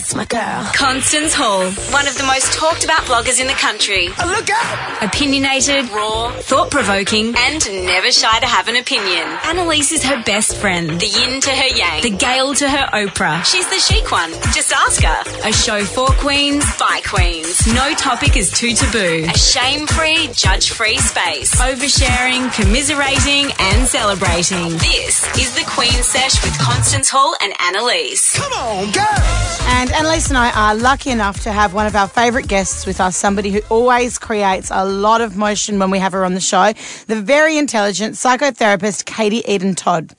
Yes, 0.00 0.14
my 0.14 0.24
girl. 0.24 0.64
Constance 0.72 1.34
Hall, 1.34 1.70
one 1.92 2.08
of 2.08 2.16
the 2.16 2.24
most 2.24 2.54
talked 2.54 2.84
about 2.84 3.02
bloggers 3.02 3.38
in 3.38 3.46
the 3.46 3.52
country. 3.52 4.08
Oh, 4.18 4.32
look 4.34 4.48
out! 4.48 5.04
Opinionated, 5.04 5.90
raw, 5.90 6.32
thought 6.40 6.70
provoking, 6.70 7.34
and 7.36 7.60
never 7.84 8.10
shy 8.10 8.40
to 8.40 8.46
have 8.46 8.68
an 8.68 8.76
opinion. 8.76 9.28
Annalise 9.44 9.92
is 9.92 10.02
her 10.04 10.22
best 10.24 10.56
friend. 10.56 10.98
The 10.98 11.06
yin 11.06 11.42
to 11.42 11.50
her 11.50 11.76
yang. 11.76 12.00
The 12.00 12.16
Gail 12.16 12.54
to 12.54 12.66
her 12.70 12.88
Oprah. 12.94 13.44
She's 13.44 13.68
the 13.68 13.76
chic 13.76 14.10
one. 14.10 14.32
Just 14.56 14.72
ask 14.72 15.02
her. 15.04 15.20
A 15.46 15.52
show 15.52 15.84
for 15.84 16.06
queens, 16.16 16.64
by 16.78 17.02
queens. 17.04 17.66
No 17.66 17.92
topic 17.92 18.38
is 18.38 18.50
too 18.50 18.72
taboo. 18.72 19.26
A 19.28 19.36
shame 19.36 19.86
free, 19.86 20.30
judge 20.32 20.70
free 20.70 20.96
space. 20.96 21.60
Oversharing, 21.60 22.50
commiserating, 22.54 23.52
and 23.58 23.86
celebrating. 23.86 24.70
This 24.80 25.28
is 25.36 25.54
the 25.54 25.64
Queen 25.68 26.00
Sesh 26.02 26.42
with 26.42 26.56
Constance 26.58 27.10
Hall 27.10 27.36
and 27.42 27.52
Annalise. 27.60 28.38
Come 28.38 28.52
on, 28.54 28.92
girls! 28.92 29.60
And 29.72 29.89
Annalise 29.92 30.28
and 30.28 30.38
I 30.38 30.50
are 30.52 30.74
lucky 30.74 31.10
enough 31.10 31.40
to 31.42 31.52
have 31.52 31.74
one 31.74 31.86
of 31.86 31.94
our 31.96 32.08
favourite 32.08 32.48
guests 32.48 32.86
with 32.86 33.00
us, 33.00 33.16
somebody 33.16 33.50
who 33.50 33.60
always 33.68 34.18
creates 34.18 34.70
a 34.70 34.84
lot 34.84 35.20
of 35.20 35.36
motion 35.36 35.78
when 35.78 35.90
we 35.90 35.98
have 35.98 36.12
her 36.12 36.24
on 36.24 36.34
the 36.34 36.40
show, 36.40 36.72
the 37.06 37.20
very 37.20 37.58
intelligent 37.58 38.14
psychotherapist 38.14 39.04
Katie 39.04 39.42
Eden 39.46 39.74
Todd. 39.74 40.14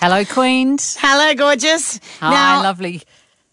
Hello, 0.00 0.24
Queens. 0.24 0.96
Hello, 1.00 1.34
gorgeous. 1.34 1.98
Hi, 2.20 2.30
now, 2.30 2.62
lovely. 2.62 3.02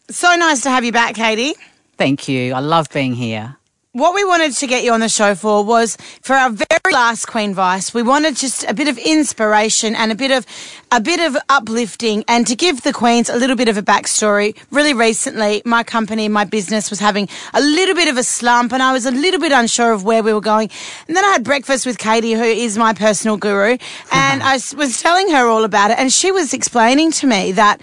so 0.10 0.36
nice 0.36 0.62
to 0.62 0.70
have 0.70 0.84
you 0.84 0.92
back, 0.92 1.16
Katie. 1.16 1.54
Thank 1.98 2.28
you. 2.28 2.54
I 2.54 2.60
love 2.60 2.90
being 2.90 3.14
here. 3.14 3.58
What 3.96 4.16
we 4.16 4.26
wanted 4.26 4.54
to 4.54 4.66
get 4.66 4.84
you 4.84 4.92
on 4.92 5.02
the 5.02 5.08
show 5.08 5.36
for 5.36 5.64
was 5.64 5.98
for 6.24 6.34
our 6.34 6.50
very 6.50 6.92
last 6.92 7.28
Queen 7.28 7.54
Vice. 7.54 7.94
We 7.94 8.02
wanted 8.02 8.36
just 8.36 8.64
a 8.64 8.74
bit 8.74 8.88
of 8.88 8.98
inspiration 8.98 9.94
and 9.94 10.12
a 10.12 10.16
bit 10.16 10.32
of 10.32 10.48
a 10.92 11.00
bit 11.00 11.20
of 11.20 11.38
uplifting 11.48 12.24
and 12.28 12.48
to 12.48 12.56
give 12.56 12.82
the 12.82 12.92
Queens 12.92 13.30
a 13.30 13.36
little 13.36 13.56
bit 13.56 13.68
of 13.68 13.78
a 13.78 13.84
backstory. 13.84 14.58
Really 14.72 14.96
recently, 14.96 15.62
my 15.64 15.84
company, 15.84 16.28
my 16.28 16.44
business 16.44 16.90
was 16.90 17.00
having 17.00 17.30
a 17.54 17.62
little 17.62 17.94
bit 17.94 18.08
of 18.08 18.18
a 18.18 18.24
slump 18.24 18.74
and 18.74 18.82
I 18.82 18.94
was 18.94 19.06
a 19.06 19.12
little 19.12 19.40
bit 19.40 19.52
unsure 19.52 19.92
of 19.92 20.04
where 20.04 20.24
we 20.24 20.34
were 20.34 20.42
going. 20.42 20.72
And 21.08 21.16
then 21.16 21.24
I 21.24 21.30
had 21.30 21.44
breakfast 21.44 21.86
with 21.86 22.00
Katie, 22.00 22.34
who 22.34 22.44
is 22.44 22.80
my 22.80 22.94
personal 22.94 23.38
guru, 23.38 23.78
and 24.12 24.44
I 24.44 24.54
was 24.76 25.02
telling 25.04 25.30
her 25.30 25.48
all 25.48 25.64
about 25.64 25.92
it 25.92 26.00
and 26.00 26.12
she 26.12 26.32
was 26.32 26.52
explaining 26.52 27.12
to 27.12 27.28
me 27.28 27.52
that 27.52 27.80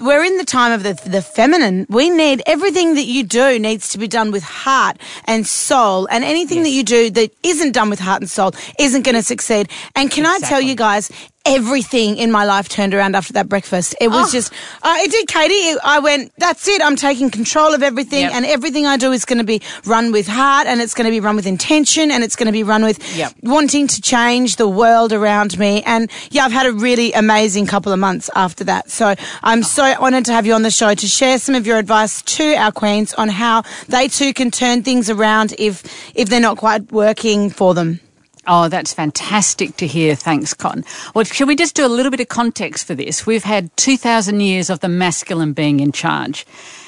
we're 0.00 0.24
in 0.24 0.38
the 0.38 0.44
time 0.44 0.72
of 0.72 0.82
the, 0.82 0.94
the 1.08 1.22
feminine. 1.22 1.86
We 1.88 2.10
need 2.10 2.42
everything 2.46 2.94
that 2.94 3.04
you 3.04 3.24
do 3.24 3.58
needs 3.58 3.90
to 3.90 3.98
be 3.98 4.08
done 4.08 4.30
with 4.30 4.42
heart 4.42 4.98
and 5.24 5.46
soul, 5.46 6.06
and 6.10 6.24
anything 6.24 6.62
that 6.62 6.70
you 6.70 6.82
do 6.82 7.10
that 7.10 7.30
isn't 7.42 7.72
done 7.72 7.90
with 7.90 7.98
heart 7.98 8.22
and 8.22 8.30
soul 8.30 8.52
isn't 8.78 9.02
going 9.02 9.14
to 9.14 9.22
succeed. 9.22 9.68
And 9.94 10.10
can 10.10 10.26
I 10.26 10.38
tell 10.38 10.60
you 10.60 10.74
guys? 10.74 11.10
Everything 11.44 12.18
in 12.18 12.30
my 12.30 12.44
life 12.44 12.68
turned 12.68 12.94
around 12.94 13.16
after 13.16 13.32
that 13.32 13.48
breakfast. 13.48 13.96
It 14.00 14.08
was 14.08 14.30
just, 14.30 14.52
uh, 14.82 14.94
it 15.00 15.10
did, 15.10 15.26
Katie. 15.26 15.54
It- 15.54 15.78
I 15.82 15.98
went, 15.98 16.30
that's 16.38 16.68
it. 16.68 16.80
I'm 16.80 16.94
taking 16.94 17.30
control 17.30 17.74
of 17.74 17.82
everything, 17.82 18.20
Yep. 18.22 18.32
and 18.34 18.46
everything 18.46 18.86
I 18.86 18.96
do 18.96 19.10
is 19.10 19.24
going 19.24 19.38
to 19.38 19.44
be 19.44 19.60
run 19.84 20.12
with 20.12 20.28
heart, 20.28 20.68
and 20.68 20.80
it's 20.80 20.94
going 20.94 21.06
to 21.06 21.10
be 21.10 21.18
run 21.18 21.34
with 21.34 21.46
intention, 21.46 22.12
and 22.12 22.22
it's 22.22 22.36
going 22.36 22.46
to 22.46 22.52
be 22.52 22.62
run 22.62 22.84
with 22.84 22.98
Yep. 23.16 23.32
wanting 23.42 23.88
to 23.88 24.00
change 24.00 24.54
the 24.56 24.68
world 24.68 25.12
around 25.12 25.58
me. 25.58 25.82
And 25.84 26.08
yeah, 26.30 26.44
I've 26.44 26.52
had 26.52 26.66
a 26.66 26.72
really 26.72 27.12
amazing 27.12 27.66
couple 27.66 27.92
of 27.92 27.98
months 27.98 28.30
after 28.36 28.62
that. 28.64 28.88
So 28.90 29.14
I'm 29.42 29.64
so 29.64 29.82
honoured 29.84 30.26
to 30.26 30.32
have 30.32 30.46
you 30.46 30.54
on 30.54 30.62
the 30.62 30.70
show 30.70 30.94
to 30.94 31.06
share 31.08 31.38
some 31.40 31.56
of 31.56 31.66
your 31.66 31.78
advice 31.78 32.22
to 32.22 32.54
our 32.54 32.70
queens 32.70 33.14
on 33.14 33.28
how 33.28 33.64
they 33.88 34.06
too 34.06 34.32
can 34.32 34.52
turn 34.52 34.84
things 34.84 35.10
around 35.10 35.54
if 35.58 35.82
if 36.14 36.28
they're 36.28 36.40
not 36.40 36.56
quite 36.58 36.92
working 36.92 37.50
for 37.50 37.74
them. 37.74 37.98
Oh, 38.46 38.68
that's 38.68 38.92
fantastic 38.92 39.76
to 39.76 39.86
hear. 39.86 40.16
Thanks, 40.16 40.52
Con. 40.52 40.84
Well, 41.14 41.24
shall 41.24 41.46
we 41.46 41.54
just 41.54 41.76
do 41.76 41.86
a 41.86 41.88
little 41.88 42.10
bit 42.10 42.20
of 42.20 42.28
context 42.28 42.86
for 42.86 42.94
this? 42.94 43.24
We've 43.24 43.44
had 43.44 43.74
2,000 43.76 44.40
years 44.40 44.68
of 44.68 44.80
the 44.80 44.88
masculine 44.88 45.52
being 45.52 45.78
in 45.78 45.92
charge. 45.92 46.44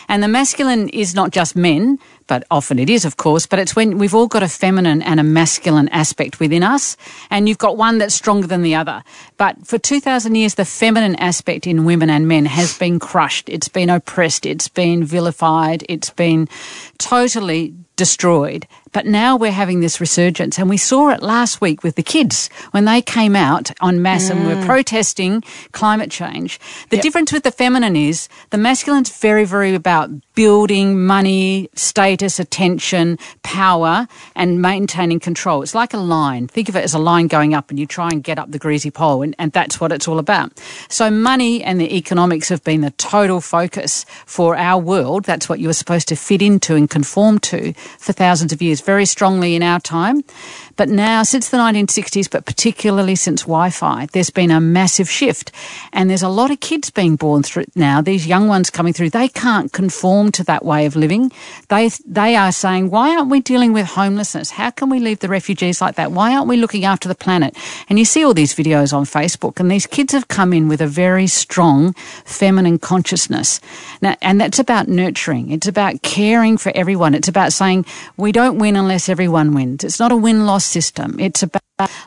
And 0.08 0.22
the 0.22 0.28
masculine 0.28 0.88
is 0.88 1.14
not 1.14 1.30
just 1.30 1.54
men, 1.54 1.98
but 2.26 2.44
often 2.50 2.78
it 2.78 2.90
is, 2.90 3.04
of 3.04 3.16
course, 3.16 3.46
but 3.46 3.58
it's 3.58 3.76
when 3.76 3.98
we've 3.98 4.14
all 4.14 4.26
got 4.26 4.42
a 4.42 4.48
feminine 4.48 5.00
and 5.00 5.20
a 5.20 5.22
masculine 5.22 5.88
aspect 5.88 6.40
within 6.40 6.62
us, 6.62 6.96
and 7.30 7.48
you've 7.48 7.58
got 7.58 7.76
one 7.76 7.98
that's 7.98 8.14
stronger 8.14 8.46
than 8.46 8.62
the 8.62 8.74
other. 8.74 9.02
But 9.36 9.66
for 9.66 9.78
2,000 9.78 10.34
years, 10.34 10.56
the 10.56 10.64
feminine 10.64 11.16
aspect 11.16 11.66
in 11.66 11.84
women 11.84 12.10
and 12.10 12.26
men 12.28 12.46
has 12.46 12.76
been 12.76 12.98
crushed. 12.98 13.48
It's 13.48 13.68
been 13.68 13.90
oppressed. 13.90 14.44
It's 14.44 14.68
been 14.68 15.04
vilified. 15.04 15.84
It's 15.88 16.10
been 16.10 16.48
totally 16.98 17.74
destroyed. 17.96 18.66
But 18.94 19.06
now 19.06 19.36
we're 19.36 19.50
having 19.50 19.80
this 19.80 20.00
resurgence, 20.00 20.56
and 20.56 20.70
we 20.70 20.76
saw 20.76 21.10
it 21.10 21.20
last 21.20 21.60
week 21.60 21.82
with 21.82 21.96
the 21.96 22.02
kids 22.02 22.48
when 22.70 22.84
they 22.84 23.02
came 23.02 23.34
out 23.34 23.72
en 23.82 24.00
masse 24.00 24.30
and 24.30 24.46
were 24.46 24.54
mm. 24.54 24.64
protesting 24.64 25.42
climate 25.72 26.12
change. 26.12 26.60
The 26.90 26.98
difference 26.98 27.32
with 27.32 27.42
the 27.42 27.50
feminine 27.50 27.96
is 27.96 28.28
the 28.50 28.56
masculine's 28.56 29.10
very, 29.10 29.44
very 29.44 29.74
about 29.74 30.10
building 30.36 31.04
money, 31.04 31.68
status, 31.74 32.38
attention, 32.38 33.18
power, 33.42 34.06
and 34.36 34.62
maintaining 34.62 35.18
control. 35.18 35.62
It's 35.62 35.74
like 35.74 35.92
a 35.92 35.98
line. 35.98 36.46
Think 36.46 36.68
of 36.68 36.76
it 36.76 36.84
as 36.84 36.94
a 36.94 36.98
line 37.00 37.26
going 37.26 37.52
up, 37.52 37.70
and 37.70 37.80
you 37.80 37.86
try 37.86 38.08
and 38.10 38.22
get 38.22 38.38
up 38.38 38.52
the 38.52 38.60
greasy 38.60 38.92
pole, 38.92 39.22
and, 39.22 39.34
and 39.40 39.50
that's 39.50 39.80
what 39.80 39.90
it's 39.90 40.06
all 40.06 40.20
about. 40.20 40.52
So, 40.88 41.10
money 41.10 41.64
and 41.64 41.80
the 41.80 41.96
economics 41.96 42.48
have 42.48 42.62
been 42.62 42.82
the 42.82 42.92
total 42.92 43.40
focus 43.40 44.06
for 44.24 44.56
our 44.56 44.80
world. 44.80 45.24
That's 45.24 45.48
what 45.48 45.58
you 45.58 45.66
were 45.66 45.72
supposed 45.72 46.06
to 46.08 46.16
fit 46.16 46.42
into 46.42 46.76
and 46.76 46.88
conform 46.88 47.40
to 47.40 47.72
for 47.98 48.12
thousands 48.12 48.52
of 48.52 48.62
years, 48.62 48.83
very 48.84 49.06
strongly 49.06 49.54
in 49.54 49.62
our 49.62 49.80
time. 49.80 50.22
But 50.76 50.88
now, 50.88 51.22
since 51.22 51.48
the 51.48 51.56
1960s, 51.56 52.30
but 52.30 52.46
particularly 52.46 53.16
since 53.16 53.42
Wi 53.42 53.70
Fi, 53.70 54.06
there's 54.12 54.30
been 54.30 54.50
a 54.50 54.60
massive 54.60 55.10
shift. 55.10 55.50
And 55.92 56.08
there's 56.08 56.22
a 56.22 56.28
lot 56.28 56.50
of 56.50 56.60
kids 56.60 56.90
being 56.90 57.16
born 57.16 57.42
through 57.42 57.64
now, 57.74 58.00
these 58.00 58.26
young 58.26 58.46
ones 58.46 58.70
coming 58.70 58.92
through, 58.92 59.10
they 59.10 59.28
can't 59.28 59.72
conform 59.72 60.30
to 60.32 60.44
that 60.44 60.64
way 60.64 60.86
of 60.86 60.96
living. 60.96 61.32
They, 61.68 61.90
they 62.06 62.36
are 62.36 62.52
saying, 62.52 62.90
why 62.90 63.16
aren't 63.16 63.30
we 63.30 63.40
dealing 63.40 63.72
with 63.72 63.86
homelessness? 63.86 64.50
How 64.50 64.70
can 64.70 64.90
we 64.90 65.00
leave 65.00 65.20
the 65.20 65.28
refugees 65.28 65.80
like 65.80 65.96
that? 65.96 66.12
Why 66.12 66.34
aren't 66.34 66.48
we 66.48 66.56
looking 66.56 66.84
after 66.84 67.08
the 67.08 67.14
planet? 67.14 67.56
And 67.88 67.98
you 67.98 68.04
see 68.04 68.24
all 68.24 68.34
these 68.34 68.54
videos 68.54 68.92
on 68.92 69.04
Facebook, 69.04 69.58
and 69.58 69.70
these 69.70 69.86
kids 69.86 70.12
have 70.12 70.28
come 70.28 70.52
in 70.52 70.68
with 70.68 70.80
a 70.80 70.86
very 70.86 71.26
strong 71.26 71.94
feminine 72.24 72.78
consciousness. 72.78 73.60
Now, 74.00 74.16
and 74.22 74.40
that's 74.40 74.58
about 74.58 74.88
nurturing. 74.88 75.50
It's 75.50 75.68
about 75.68 76.02
caring 76.02 76.56
for 76.56 76.72
everyone. 76.74 77.14
It's 77.14 77.28
about 77.28 77.52
saying 77.52 77.86
we 78.16 78.32
don't 78.32 78.58
win 78.58 78.76
unless 78.76 79.08
everyone 79.08 79.54
wins. 79.54 79.84
It's 79.84 80.00
not 80.00 80.12
a 80.12 80.16
win 80.16 80.46
loss 80.46 80.63
system. 80.64 81.18
It's 81.20 81.42
about 81.42 81.62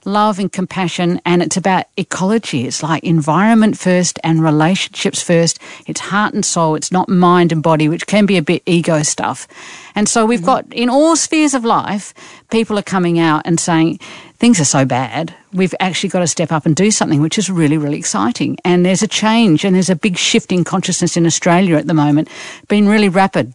love 0.06 0.40
and 0.40 0.52
compassion, 0.52 1.22
and 1.26 1.42
it's 1.42 1.58
about 1.58 1.86
ecology. 1.98 2.66
It's 2.66 2.82
like 2.82 3.04
environment 3.04 3.78
first 3.78 4.20
and 4.24 4.44
relationships 4.44 5.22
first. 5.22 5.60
It's 5.86 6.00
heart 6.00 6.34
and 6.34 6.46
soul. 6.46 6.76
It's 6.76 6.92
not 6.92 7.10
mind 7.10 7.52
and 7.52 7.62
body, 7.62 7.90
which 7.90 8.08
can 8.08 8.26
be 8.26 8.38
a 8.38 8.42
bit 8.42 8.64
ego 8.66 9.04
stuff. 9.04 9.48
And 9.96 10.08
so 10.08 10.26
we've 10.26 10.40
mm-hmm. 10.40 10.46
got 10.46 10.74
in 10.74 10.90
all 10.90 11.16
spheres 11.16 11.54
of 11.54 11.66
life, 11.66 12.14
people 12.50 12.78
are 12.78 12.84
coming 12.84 13.20
out 13.20 13.42
and 13.46 13.60
saying, 13.60 14.00
things 14.38 14.60
are 14.60 14.66
so 14.66 14.86
bad. 14.86 15.34
We've 15.54 15.76
actually 15.80 16.10
got 16.10 16.20
to 16.20 16.28
step 16.28 16.52
up 16.52 16.66
and 16.66 16.76
do 16.76 16.92
something, 16.92 17.22
which 17.22 17.38
is 17.38 17.50
really, 17.50 17.78
really 17.78 17.98
exciting. 17.98 18.58
And 18.64 18.86
there's 18.86 19.02
a 19.02 19.08
change 19.08 19.66
and 19.66 19.76
there's 19.76 19.90
a 19.90 19.96
big 19.96 20.18
shift 20.18 20.52
in 20.52 20.64
consciousness 20.64 21.18
in 21.18 21.26
Australia 21.26 21.76
at 21.76 21.88
the 21.88 21.94
moment, 21.94 22.30
been 22.68 22.88
really 22.88 23.10
rapid 23.10 23.54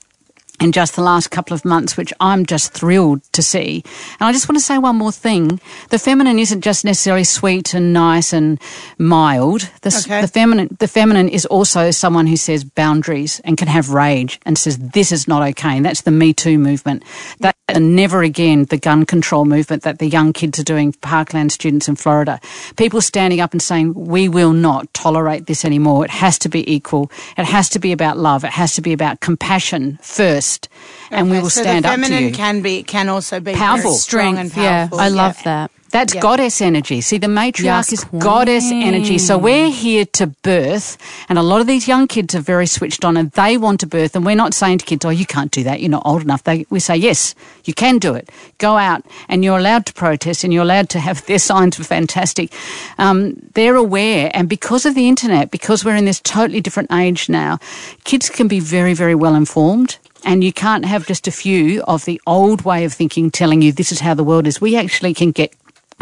in 0.62 0.72
just 0.72 0.94
the 0.96 1.02
last 1.02 1.30
couple 1.30 1.54
of 1.54 1.64
months, 1.64 1.96
which 1.96 2.12
I'm 2.20 2.46
just 2.46 2.72
thrilled 2.72 3.22
to 3.32 3.42
see. 3.42 3.82
And 4.20 4.28
I 4.28 4.32
just 4.32 4.48
want 4.48 4.58
to 4.58 4.64
say 4.64 4.78
one 4.78 4.96
more 4.96 5.12
thing. 5.12 5.60
The 5.90 5.98
feminine 5.98 6.38
isn't 6.38 6.60
just 6.62 6.84
necessarily 6.84 7.24
sweet 7.24 7.74
and 7.74 7.92
nice 7.92 8.32
and 8.32 8.60
mild. 8.98 9.68
The, 9.82 9.92
Okay. 10.04 10.20
the 10.20 10.28
feminine, 10.28 10.76
the 10.78 10.88
feminine 10.88 11.28
is 11.28 11.46
also 11.46 11.90
someone 11.90 12.26
who 12.26 12.36
says 12.36 12.64
boundaries 12.64 13.40
and 13.44 13.58
can 13.58 13.68
have 13.68 13.90
rage 13.90 14.40
and 14.46 14.56
says 14.56 14.78
this 14.78 15.12
is 15.12 15.28
not 15.28 15.42
okay. 15.50 15.76
And 15.76 15.84
that's 15.84 16.02
the 16.02 16.10
Me 16.10 16.32
Too 16.32 16.58
movement. 16.58 17.02
That 17.40 17.56
and 17.72 17.96
never 17.96 18.22
again 18.22 18.64
the 18.66 18.76
gun 18.78 19.04
control 19.06 19.44
movement 19.44 19.82
that 19.82 19.98
the 19.98 20.06
young 20.06 20.32
kids 20.32 20.58
are 20.58 20.64
doing. 20.64 20.92
Parkland 21.00 21.52
students 21.52 21.88
in 21.88 21.96
Florida, 21.96 22.40
people 22.76 23.00
standing 23.00 23.40
up 23.40 23.52
and 23.52 23.62
saying 23.62 23.94
we 23.94 24.28
will 24.28 24.52
not 24.52 24.92
tolerate 24.94 25.46
this 25.46 25.64
anymore. 25.64 26.04
It 26.04 26.10
has 26.10 26.38
to 26.40 26.48
be 26.48 26.70
equal. 26.72 27.10
It 27.36 27.44
has 27.44 27.68
to 27.70 27.78
be 27.78 27.92
about 27.92 28.18
love. 28.18 28.44
It 28.44 28.52
has 28.52 28.74
to 28.76 28.82
be 28.82 28.92
about 28.92 29.20
compassion 29.20 29.98
first, 30.02 30.68
and 31.10 31.30
we 31.30 31.38
will 31.40 31.50
so 31.50 31.62
stand 31.62 31.84
up 31.86 31.96
to 31.96 32.02
feminine 32.02 32.28
you. 32.28 32.32
can 32.34 32.62
be 32.62 32.82
can 32.82 33.08
also 33.08 33.40
be 33.40 33.54
Powerful. 33.54 33.92
strong 33.94 34.38
and 34.38 34.52
powerful. 34.52 34.98
Yeah. 34.98 35.04
I 35.04 35.08
love 35.08 35.38
that. 35.44 35.70
That's 35.92 36.14
Yeah. 36.14 36.20
goddess 36.22 36.60
energy. 36.62 37.00
See, 37.02 37.18
the 37.18 37.26
matriarch 37.26 37.64
Yes, 37.64 37.92
is 37.92 38.04
goddess 38.18 38.70
energy. 38.70 39.18
So 39.18 39.36
we're 39.36 39.70
here 39.70 40.06
to 40.14 40.26
birth, 40.42 40.96
and 41.28 41.38
a 41.38 41.42
lot 41.42 41.60
of 41.60 41.66
these 41.66 41.86
young 41.86 42.06
kids 42.08 42.34
are 42.34 42.40
very 42.40 42.66
switched 42.66 43.04
on, 43.04 43.16
and 43.16 43.30
they 43.32 43.58
want 43.58 43.80
to 43.80 43.86
birth. 43.86 44.16
And 44.16 44.24
we're 44.24 44.34
not 44.34 44.54
saying 44.54 44.78
to 44.78 44.84
kids, 44.86 45.04
"Oh, 45.04 45.10
you 45.10 45.26
can't 45.26 45.50
do 45.50 45.62
that. 45.64 45.80
You're 45.80 45.90
not 45.90 46.02
old 46.06 46.22
enough." 46.22 46.44
They, 46.44 46.64
we 46.70 46.80
say, 46.80 46.96
"Yes, 46.96 47.34
you 47.64 47.74
can 47.74 47.98
do 47.98 48.14
it. 48.14 48.30
Go 48.58 48.78
out, 48.78 49.04
and 49.28 49.44
you're 49.44 49.58
allowed 49.58 49.84
to 49.86 49.92
protest, 49.92 50.44
and 50.44 50.52
you're 50.52 50.62
allowed 50.64 50.88
to 50.90 50.98
have 50.98 51.24
their 51.26 51.38
signs 51.38 51.78
were 51.78 51.84
fantastic." 51.84 52.50
Um, 52.98 53.34
they're 53.54 53.76
aware, 53.76 54.30
and 54.32 54.48
because 54.48 54.86
of 54.86 54.94
the 54.94 55.06
internet, 55.08 55.50
because 55.50 55.84
we're 55.84 55.96
in 55.96 56.06
this 56.06 56.20
totally 56.20 56.62
different 56.62 56.90
age 56.90 57.28
now, 57.28 57.58
kids 58.04 58.30
can 58.30 58.48
be 58.48 58.60
very, 58.60 58.94
very 58.94 59.14
well 59.14 59.34
informed. 59.34 59.98
And 60.24 60.44
you 60.44 60.52
can't 60.52 60.84
have 60.84 61.04
just 61.08 61.26
a 61.26 61.32
few 61.32 61.82
of 61.82 62.04
the 62.04 62.20
old 62.28 62.62
way 62.62 62.84
of 62.84 62.92
thinking 62.92 63.28
telling 63.32 63.60
you 63.60 63.72
this 63.72 63.90
is 63.90 63.98
how 63.98 64.14
the 64.14 64.22
world 64.22 64.46
is. 64.46 64.60
We 64.60 64.76
actually 64.76 65.14
can 65.14 65.32
get 65.32 65.52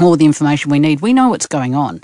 all 0.05 0.17
the 0.17 0.25
information 0.25 0.71
we 0.71 0.79
need. 0.79 1.01
We 1.01 1.13
know 1.13 1.29
what's 1.29 1.47
going 1.47 1.75
on. 1.75 2.01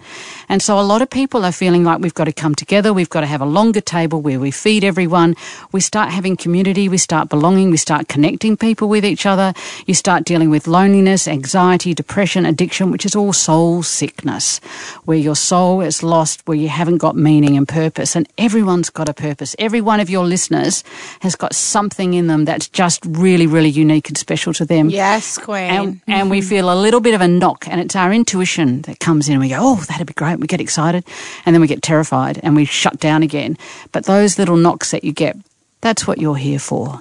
And 0.49 0.63
so 0.63 0.79
a 0.79 0.83
lot 0.83 1.03
of 1.03 1.11
people 1.11 1.45
are 1.45 1.53
feeling 1.53 1.85
like 1.85 2.01
we've 2.01 2.15
got 2.15 2.25
to 2.25 2.33
come 2.33 2.55
together. 2.55 2.93
We've 2.93 3.11
got 3.11 3.21
to 3.21 3.27
have 3.27 3.41
a 3.41 3.47
longer 3.47 3.81
table 3.81 4.21
where 4.21 4.39
we 4.39 4.51
feed 4.51 4.85
everyone. 4.85 5.35
We 5.73 5.81
start 5.81 6.11
having 6.11 6.37
community. 6.37 6.89
We 6.89 6.99
start 6.99 7.29
belonging. 7.29 7.71
We 7.71 7.77
start 7.77 8.09
connecting 8.09 8.57
people 8.57 8.89
with 8.89 9.05
each 9.05 9.27
other. 9.27 9.55
You 9.87 9.95
start 9.95 10.25
dealing 10.25 10.51
with 10.51 10.67
loneliness, 10.67 11.27
anxiety, 11.27 11.95
depression, 11.95 12.47
addiction, 12.47 12.91
which 12.91 13.05
is 13.05 13.17
all 13.17 13.33
soul 13.33 13.83
sickness, 13.83 14.59
where 15.05 15.19
your 15.19 15.37
soul 15.37 15.81
is 15.81 16.03
lost, 16.03 16.47
where 16.47 16.57
you 16.57 16.69
haven't 16.69 16.99
got 16.99 17.17
meaning 17.17 17.57
and 17.57 17.67
purpose. 17.67 18.15
And 18.15 18.29
everyone's 18.39 18.91
got 18.91 19.09
a 19.09 19.15
purpose. 19.15 19.57
Every 19.59 19.81
one 19.81 20.01
of 20.01 20.11
your 20.11 20.25
listeners 20.25 20.85
has 21.21 21.35
got 21.35 21.55
something 21.55 22.15
in 22.15 22.27
them 22.27 22.45
that's 22.45 22.69
just 22.69 23.05
really, 23.07 23.47
really 23.47 23.71
unique 23.71 24.09
and 24.09 24.19
special 24.19 24.53
to 24.55 24.65
them. 24.65 24.91
Yes, 24.91 25.39
Queen. 25.39 25.71
And, 25.71 26.01
and 26.07 26.31
we 26.31 26.41
mm-hmm. 26.41 26.49
feel 26.49 26.73
a 26.73 26.75
little 26.75 27.01
bit 27.01 27.15
of 27.15 27.21
a 27.21 27.29
knock, 27.29 27.67
and 27.69 27.81
it's 27.87 27.97
our 27.97 28.13
intuition 28.13 28.83
that 28.83 29.01
comes 29.01 29.29
in. 29.29 29.35
And 29.35 29.41
we 29.41 29.49
go, 29.49 29.59
oh, 29.59 29.77
that'd 29.89 30.07
be 30.07 30.13
great. 30.13 30.39
We 30.39 30.47
get 30.47 30.61
excited, 30.61 31.05
and 31.47 31.55
then 31.55 31.61
we 31.61 31.69
get 31.69 31.83
terrified, 31.83 32.41
and 32.43 32.55
we 32.55 32.65
shut 32.65 33.01
down 33.01 33.23
again. 33.23 33.57
But 33.93 34.05
those 34.05 34.39
little 34.39 34.57
knocks 34.57 34.91
that 34.91 35.05
you 35.05 35.13
get, 35.13 35.37
that's 35.81 36.07
what 36.07 36.19
you're 36.19 36.37
here 36.37 36.59
for. 36.59 37.01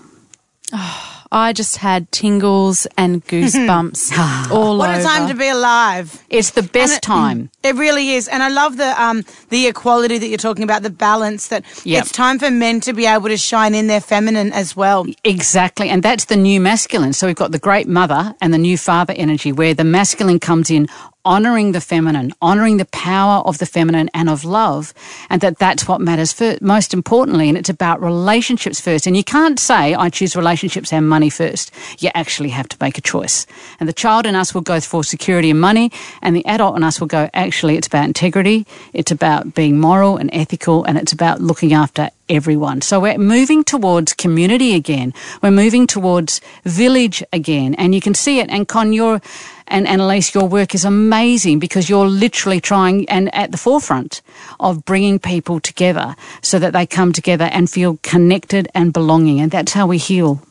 Ah. 0.71 1.14
I 1.35 1.51
just 1.51 1.75
had 1.77 2.09
tingles 2.13 2.87
and 2.97 3.23
goosebumps 3.27 4.17
all 4.51 4.77
what 4.77 4.89
over. 4.89 4.99
a 4.99 5.03
time 5.03 5.27
to 5.27 5.33
be 5.33 5.49
alive. 5.49 6.23
It's 6.29 6.51
the 6.51 6.63
best 6.63 6.97
it- 6.97 7.01
time. 7.01 7.49
It 7.65 7.73
really 7.75 8.11
is, 8.11 8.27
and 8.27 8.43
I 8.43 8.49
love 8.49 8.77
the 8.77 8.93
um, 9.01 9.23
the 9.49 9.65
equality 9.65 10.19
that 10.19 10.27
you're 10.27 10.37
talking 10.37 10.63
about, 10.63 10.83
the 10.83 10.91
balance 10.91 11.47
that 11.47 11.65
Yep. 11.83 12.03
it's 12.03 12.11
time 12.11 12.37
for 12.37 12.51
men 12.51 12.79
to 12.81 12.93
be 12.93 13.07
able 13.07 13.27
to 13.27 13.37
shine 13.37 13.73
in 13.73 13.87
their 13.87 13.99
feminine 14.01 14.53
as 14.53 14.75
well. 14.75 15.07
Exactly. 15.23 15.89
And 15.89 16.03
that's 16.03 16.25
the 16.25 16.35
new 16.35 16.61
masculine. 16.61 17.13
So 17.13 17.25
we've 17.25 17.35
got 17.35 17.51
the 17.51 17.57
great 17.59 17.87
mother 17.87 18.35
and 18.39 18.53
the 18.53 18.59
new 18.59 18.77
father 18.77 19.13
energy 19.17 19.51
where 19.51 19.73
the 19.73 19.83
masculine 19.83 20.39
comes 20.39 20.69
in 20.69 20.87
honoring 21.25 21.71
the 21.71 21.81
feminine, 21.81 22.31
honoring 22.41 22.77
the 22.77 22.85
power 22.85 23.41
of 23.45 23.57
the 23.57 23.65
feminine 23.65 24.09
and 24.13 24.29
of 24.29 24.45
love, 24.45 24.93
and 25.29 25.41
that 25.41 25.57
that's 25.57 25.87
what 25.87 25.99
matters 25.99 26.31
first, 26.31 26.61
most 26.61 26.93
importantly. 26.93 27.49
And 27.49 27.57
it's 27.57 27.69
about 27.69 28.01
relationships 28.01 28.79
first. 28.79 29.07
And 29.07 29.17
you 29.17 29.23
can't 29.23 29.59
say, 29.59 29.95
I 29.95 30.09
choose 30.09 30.35
relationships 30.35 30.93
and 30.93 31.09
money 31.09 31.29
first. 31.29 31.71
You 31.99 32.11
actually 32.13 32.49
have 32.49 32.69
to 32.69 32.77
make 32.79 32.97
a 32.97 33.01
choice. 33.01 33.45
And 33.79 33.89
the 33.89 33.93
child 33.93 34.25
in 34.25 34.35
us 34.35 34.53
will 34.53 34.61
go 34.61 34.79
for 34.79 35.03
security 35.03 35.49
and 35.49 35.59
money, 35.59 35.91
and 36.21 36.35
the 36.35 36.45
adult 36.45 36.77
in 36.77 36.83
us 36.83 36.99
will 36.99 37.07
go, 37.07 37.29
actually, 37.33 37.75
it's 37.75 37.87
about 37.87 38.05
integrity, 38.05 38.65
it's 38.93 39.11
about 39.11 39.55
being 39.55 39.79
moral 39.79 40.17
and 40.17 40.29
ethical, 40.31 40.83
and 40.85 40.97
it's 40.97 41.13
about 41.13 41.41
looking 41.41 41.73
after 41.73 42.09
everyone. 42.29 42.81
So 42.81 42.99
we're 42.99 43.17
moving 43.17 43.63
towards 43.63 44.13
community 44.13 44.73
again. 44.75 45.13
We're 45.41 45.51
moving 45.51 45.87
towards 45.87 46.41
village 46.63 47.23
again. 47.31 47.75
And 47.75 47.93
you 47.93 48.01
can 48.01 48.13
see 48.13 48.39
it. 48.39 48.49
And 48.49 48.67
Con, 48.67 48.93
your 48.93 49.21
and 49.67 49.87
Annalise, 49.87 50.33
your 50.33 50.47
work 50.47 50.75
is 50.75 50.85
amazing 50.85 51.59
because 51.59 51.89
you're 51.89 52.07
literally 52.07 52.59
trying 52.59 53.09
and 53.09 53.33
at 53.33 53.51
the 53.51 53.57
forefront 53.57 54.21
of 54.59 54.85
bringing 54.85 55.19
people 55.19 55.59
together 55.59 56.15
so 56.41 56.59
that 56.59 56.73
they 56.73 56.85
come 56.85 57.11
together 57.11 57.49
and 57.51 57.69
feel 57.69 57.97
connected 58.03 58.67
and 58.75 58.93
belonging. 58.93 59.39
And 59.39 59.51
that's 59.51 59.73
how 59.73 59.87
we 59.87 59.97
heal. 59.97 60.41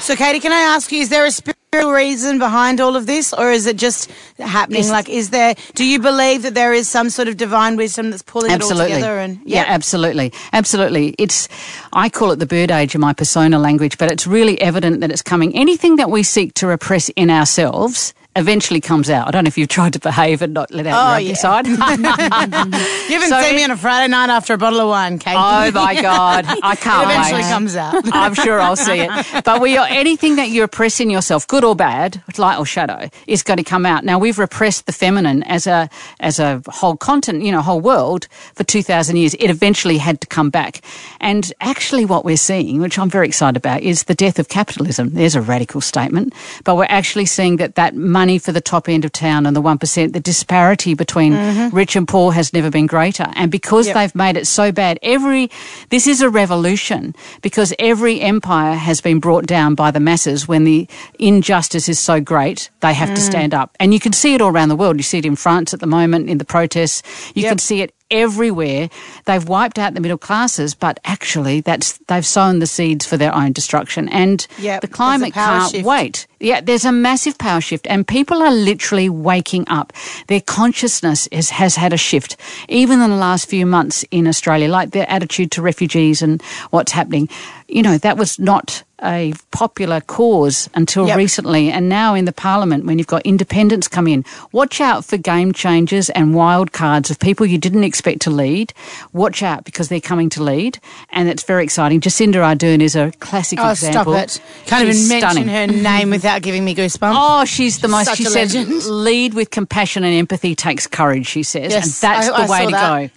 So, 0.00 0.14
Katie, 0.14 0.40
can 0.40 0.52
I 0.52 0.60
ask 0.60 0.92
you, 0.92 1.00
is 1.00 1.08
there 1.08 1.24
a 1.24 1.30
spiritual 1.30 1.61
reason 1.72 2.38
behind 2.38 2.80
all 2.80 2.96
of 2.96 3.06
this, 3.06 3.32
or 3.32 3.50
is 3.50 3.66
it 3.66 3.78
just 3.78 4.10
happening? 4.38 4.82
Yes. 4.82 4.90
Like, 4.90 5.08
is 5.08 5.30
there? 5.30 5.54
Do 5.74 5.84
you 5.84 5.98
believe 5.98 6.42
that 6.42 6.54
there 6.54 6.74
is 6.74 6.86
some 6.86 7.08
sort 7.08 7.28
of 7.28 7.38
divine 7.38 7.76
wisdom 7.76 8.10
that's 8.10 8.22
pulling 8.22 8.50
it 8.50 8.62
all 8.62 8.68
together? 8.68 9.18
And 9.18 9.40
yeah, 9.44 9.64
absolutely. 9.66 10.32
Absolutely. 10.52 11.14
It's, 11.18 11.48
I 11.94 12.10
call 12.10 12.30
it 12.30 12.36
the 12.36 12.46
bird 12.46 12.70
age 12.70 12.94
in 12.94 13.00
my 13.00 13.14
persona 13.14 13.58
language, 13.58 13.96
but 13.96 14.12
it's 14.12 14.26
really 14.26 14.60
evident 14.60 15.00
that 15.00 15.10
it's 15.10 15.22
coming. 15.22 15.56
Anything 15.56 15.96
that 15.96 16.10
we 16.10 16.22
seek 16.22 16.52
to 16.54 16.66
repress 16.66 17.08
in 17.10 17.30
ourselves 17.30 18.12
eventually 18.36 18.80
comes 18.80 19.10
out. 19.10 19.28
I 19.28 19.30
don't 19.30 19.44
know 19.44 19.48
if 19.48 19.58
you've 19.58 19.68
tried 19.68 19.92
to 19.92 19.98
behave 19.98 20.40
and 20.42 20.54
not 20.54 20.70
let 20.72 20.86
out 20.86 21.14
Oh, 21.14 21.18
your 21.18 21.30
yeah. 21.30 21.34
side. 21.34 21.66
you 21.66 21.76
haven't 21.76 23.28
So 23.28 23.40
seen 23.42 23.54
it- 23.54 23.56
me 23.56 23.64
on 23.64 23.70
a 23.70 23.76
Friday 23.76 24.08
night 24.10 24.30
after 24.30 24.54
a 24.54 24.58
bottle 24.58 24.80
of 24.80 24.88
wine, 24.88 25.18
Kate. 25.18 25.34
oh 25.36 25.70
my 25.72 26.00
God. 26.02 26.46
I 26.62 26.74
can't 26.76 27.10
eventually 27.10 27.42
wait. 27.42 27.50
comes 27.50 27.76
out. 27.76 27.94
I'm 28.12 28.34
sure 28.34 28.60
I'll 28.60 28.76
see 28.76 29.00
it. 29.00 29.44
But 29.44 29.60
we 29.60 29.76
are 29.76 29.86
anything 29.88 30.36
that 30.36 30.48
you 30.48 30.62
repress 30.62 31.00
in 31.00 31.10
yourself, 31.10 31.46
good 31.46 31.64
or 31.64 31.76
bad, 31.76 32.22
light 32.38 32.58
or 32.58 32.66
shadow, 32.66 33.08
is 33.26 33.42
going 33.42 33.58
to 33.58 33.64
come 33.64 33.84
out. 33.86 34.04
Now 34.04 34.18
we've 34.18 34.38
repressed 34.38 34.86
the 34.86 34.92
feminine 34.92 35.42
as 35.44 35.66
a 35.66 35.88
as 36.20 36.38
a 36.38 36.62
whole 36.68 36.96
continent, 36.96 37.44
you 37.44 37.52
know, 37.52 37.60
whole 37.60 37.80
world 37.80 38.28
for 38.54 38.64
two 38.64 38.82
thousand 38.82 39.16
years. 39.16 39.34
It 39.34 39.50
eventually 39.50 39.98
had 39.98 40.20
to 40.22 40.26
come 40.26 40.50
back. 40.50 40.80
And 41.20 41.52
actually 41.60 42.04
what 42.04 42.24
we're 42.24 42.36
seeing, 42.36 42.80
which 42.80 42.98
I'm 42.98 43.10
very 43.10 43.26
excited 43.26 43.56
about, 43.56 43.82
is 43.82 44.04
the 44.04 44.14
death 44.14 44.38
of 44.38 44.48
capitalism. 44.48 45.10
There's 45.10 45.34
a 45.34 45.42
radical 45.42 45.80
statement. 45.80 46.32
But 46.64 46.76
we're 46.76 46.86
actually 46.88 47.26
seeing 47.26 47.56
that 47.56 47.74
that 47.74 47.94
money 48.22 48.38
for 48.38 48.52
the 48.52 48.60
top 48.60 48.88
end 48.88 49.04
of 49.04 49.10
town 49.10 49.46
and 49.46 49.56
the 49.56 49.60
one 49.60 49.78
percent, 49.78 50.12
the 50.12 50.20
disparity 50.20 50.94
between 50.94 51.32
mm-hmm. 51.32 51.74
rich 51.74 51.96
and 51.96 52.06
poor 52.06 52.30
has 52.32 52.52
never 52.52 52.70
been 52.70 52.86
greater. 52.86 53.26
And 53.34 53.50
because 53.50 53.86
Yep. 53.88 53.94
they've 53.96 54.14
made 54.14 54.36
it 54.36 54.46
so 54.46 54.70
bad, 54.70 54.98
every 55.02 55.50
this 55.90 56.06
is 56.06 56.20
a 56.22 56.30
revolution 56.30 57.14
because 57.42 57.74
every 57.80 58.20
empire 58.20 58.74
has 58.76 59.00
been 59.00 59.18
brought 59.18 59.46
down 59.46 59.74
by 59.74 59.90
the 59.90 59.98
masses 59.98 60.46
when 60.46 60.62
the 60.62 60.86
injustice 61.18 61.88
is 61.88 61.98
so 61.98 62.20
great 62.20 62.70
they 62.80 62.94
have 62.94 63.08
to 63.18 63.20
mm. 63.20 63.30
stand 63.32 63.52
up 63.54 63.68
and 63.80 63.92
you 63.94 64.00
can 64.00 64.12
see 64.12 64.34
it 64.34 64.40
all 64.40 64.50
around 64.54 64.68
the 64.68 64.76
world 64.82 64.96
you 64.96 65.02
see 65.02 65.18
it 65.18 65.26
in 65.26 65.36
france 65.36 65.74
at 65.74 65.80
the 65.80 65.86
moment 65.86 66.28
in 66.30 66.38
the 66.38 66.44
protests 66.44 67.02
you 67.34 67.42
Yep. 67.42 67.50
can 67.50 67.58
see 67.58 67.82
it 67.84 67.90
everywhere 68.12 68.88
they've 69.24 69.48
wiped 69.48 69.78
out 69.78 69.94
the 69.94 70.00
middle 70.00 70.18
classes 70.18 70.74
but 70.74 71.00
actually 71.04 71.60
that's 71.60 71.98
they've 72.06 72.26
sown 72.26 72.60
the 72.60 72.66
seeds 72.66 73.04
for 73.04 73.16
their 73.16 73.34
own 73.34 73.52
destruction 73.52 74.08
and 74.10 74.46
Yep, 74.58 74.82
the 74.82 74.88
climate 74.88 75.32
can't 75.34 75.72
shift. 75.72 75.84
wait 75.84 76.26
yeah, 76.42 76.60
there's 76.60 76.84
a 76.84 76.90
massive 76.90 77.38
power 77.38 77.60
shift, 77.60 77.86
and 77.86 78.04
people 78.04 78.42
are 78.42 78.50
literally 78.50 79.08
waking 79.08 79.64
up. 79.68 79.92
Their 80.26 80.40
consciousness 80.40 81.28
is, 81.28 81.50
has 81.50 81.76
had 81.76 81.92
a 81.92 81.96
shift, 81.96 82.36
even 82.68 83.00
in 83.00 83.10
the 83.10 83.16
last 83.16 83.48
few 83.48 83.64
months 83.64 84.04
in 84.10 84.26
Australia, 84.26 84.68
like 84.68 84.90
their 84.90 85.08
attitude 85.08 85.52
to 85.52 85.62
refugees 85.62 86.20
and 86.20 86.42
what's 86.70 86.90
happening. 86.90 87.28
You 87.68 87.82
know, 87.82 87.96
that 87.98 88.16
was 88.16 88.40
not 88.40 88.82
a 89.04 89.32
popular 89.50 90.00
cause 90.00 90.68
until 90.74 91.06
Yep. 91.08 91.16
recently, 91.16 91.70
and 91.70 91.88
now 91.88 92.14
in 92.14 92.24
the 92.24 92.32
parliament, 92.32 92.84
when 92.86 92.98
you've 92.98 93.06
got 93.08 93.22
independents 93.22 93.88
come 93.88 94.06
in, 94.06 94.24
watch 94.52 94.80
out 94.80 95.04
for 95.04 95.16
game 95.16 95.52
changers 95.52 96.08
and 96.10 96.34
wild 96.34 96.72
cards 96.72 97.10
of 97.10 97.18
people 97.18 97.44
you 97.44 97.58
didn't 97.58 97.84
expect 97.84 98.20
to 98.22 98.30
lead. 98.30 98.72
Watch 99.12 99.42
out 99.42 99.64
because 99.64 99.88
they're 99.88 100.00
coming 100.00 100.28
to 100.30 100.42
lead, 100.42 100.78
and 101.10 101.28
it's 101.28 101.42
very 101.42 101.64
exciting. 101.64 102.00
Jacinda 102.00 102.36
Ardern 102.36 102.80
is 102.80 102.94
a 102.94 103.10
classic 103.18 103.58
Oh, 103.60 103.70
example. 103.70 104.12
stop 104.14 104.24
it! 104.24 104.40
Can't 104.66 104.86
She's 104.86 105.10
even 105.10 105.20
mention 105.20 105.48
her 105.48 105.66
name 105.66 106.10
without 106.10 106.42
giving 106.42 106.64
me 106.64 106.74
goosebumps. 106.74 107.14
Oh, 107.16 107.44
she's 107.44 107.78
the 107.80 107.88
most. 107.88 108.14
She 108.16 108.24
says, 108.24 108.54
legend. 108.54 108.84
"Lead 108.84 109.34
with 109.34 109.50
compassion 109.50 110.04
and 110.04 110.14
empathy 110.14 110.54
takes 110.54 110.86
courage." 110.86 111.26
She 111.26 111.42
says, 111.42 111.72
Yes, 111.72 111.84
and 111.84 111.92
that's 112.12 112.28
I- 112.28 112.46
the 112.46 112.52
I 112.52 112.58
way 112.58 112.64
to 112.66 112.70
that. 112.72 113.00
go. 113.00 113.10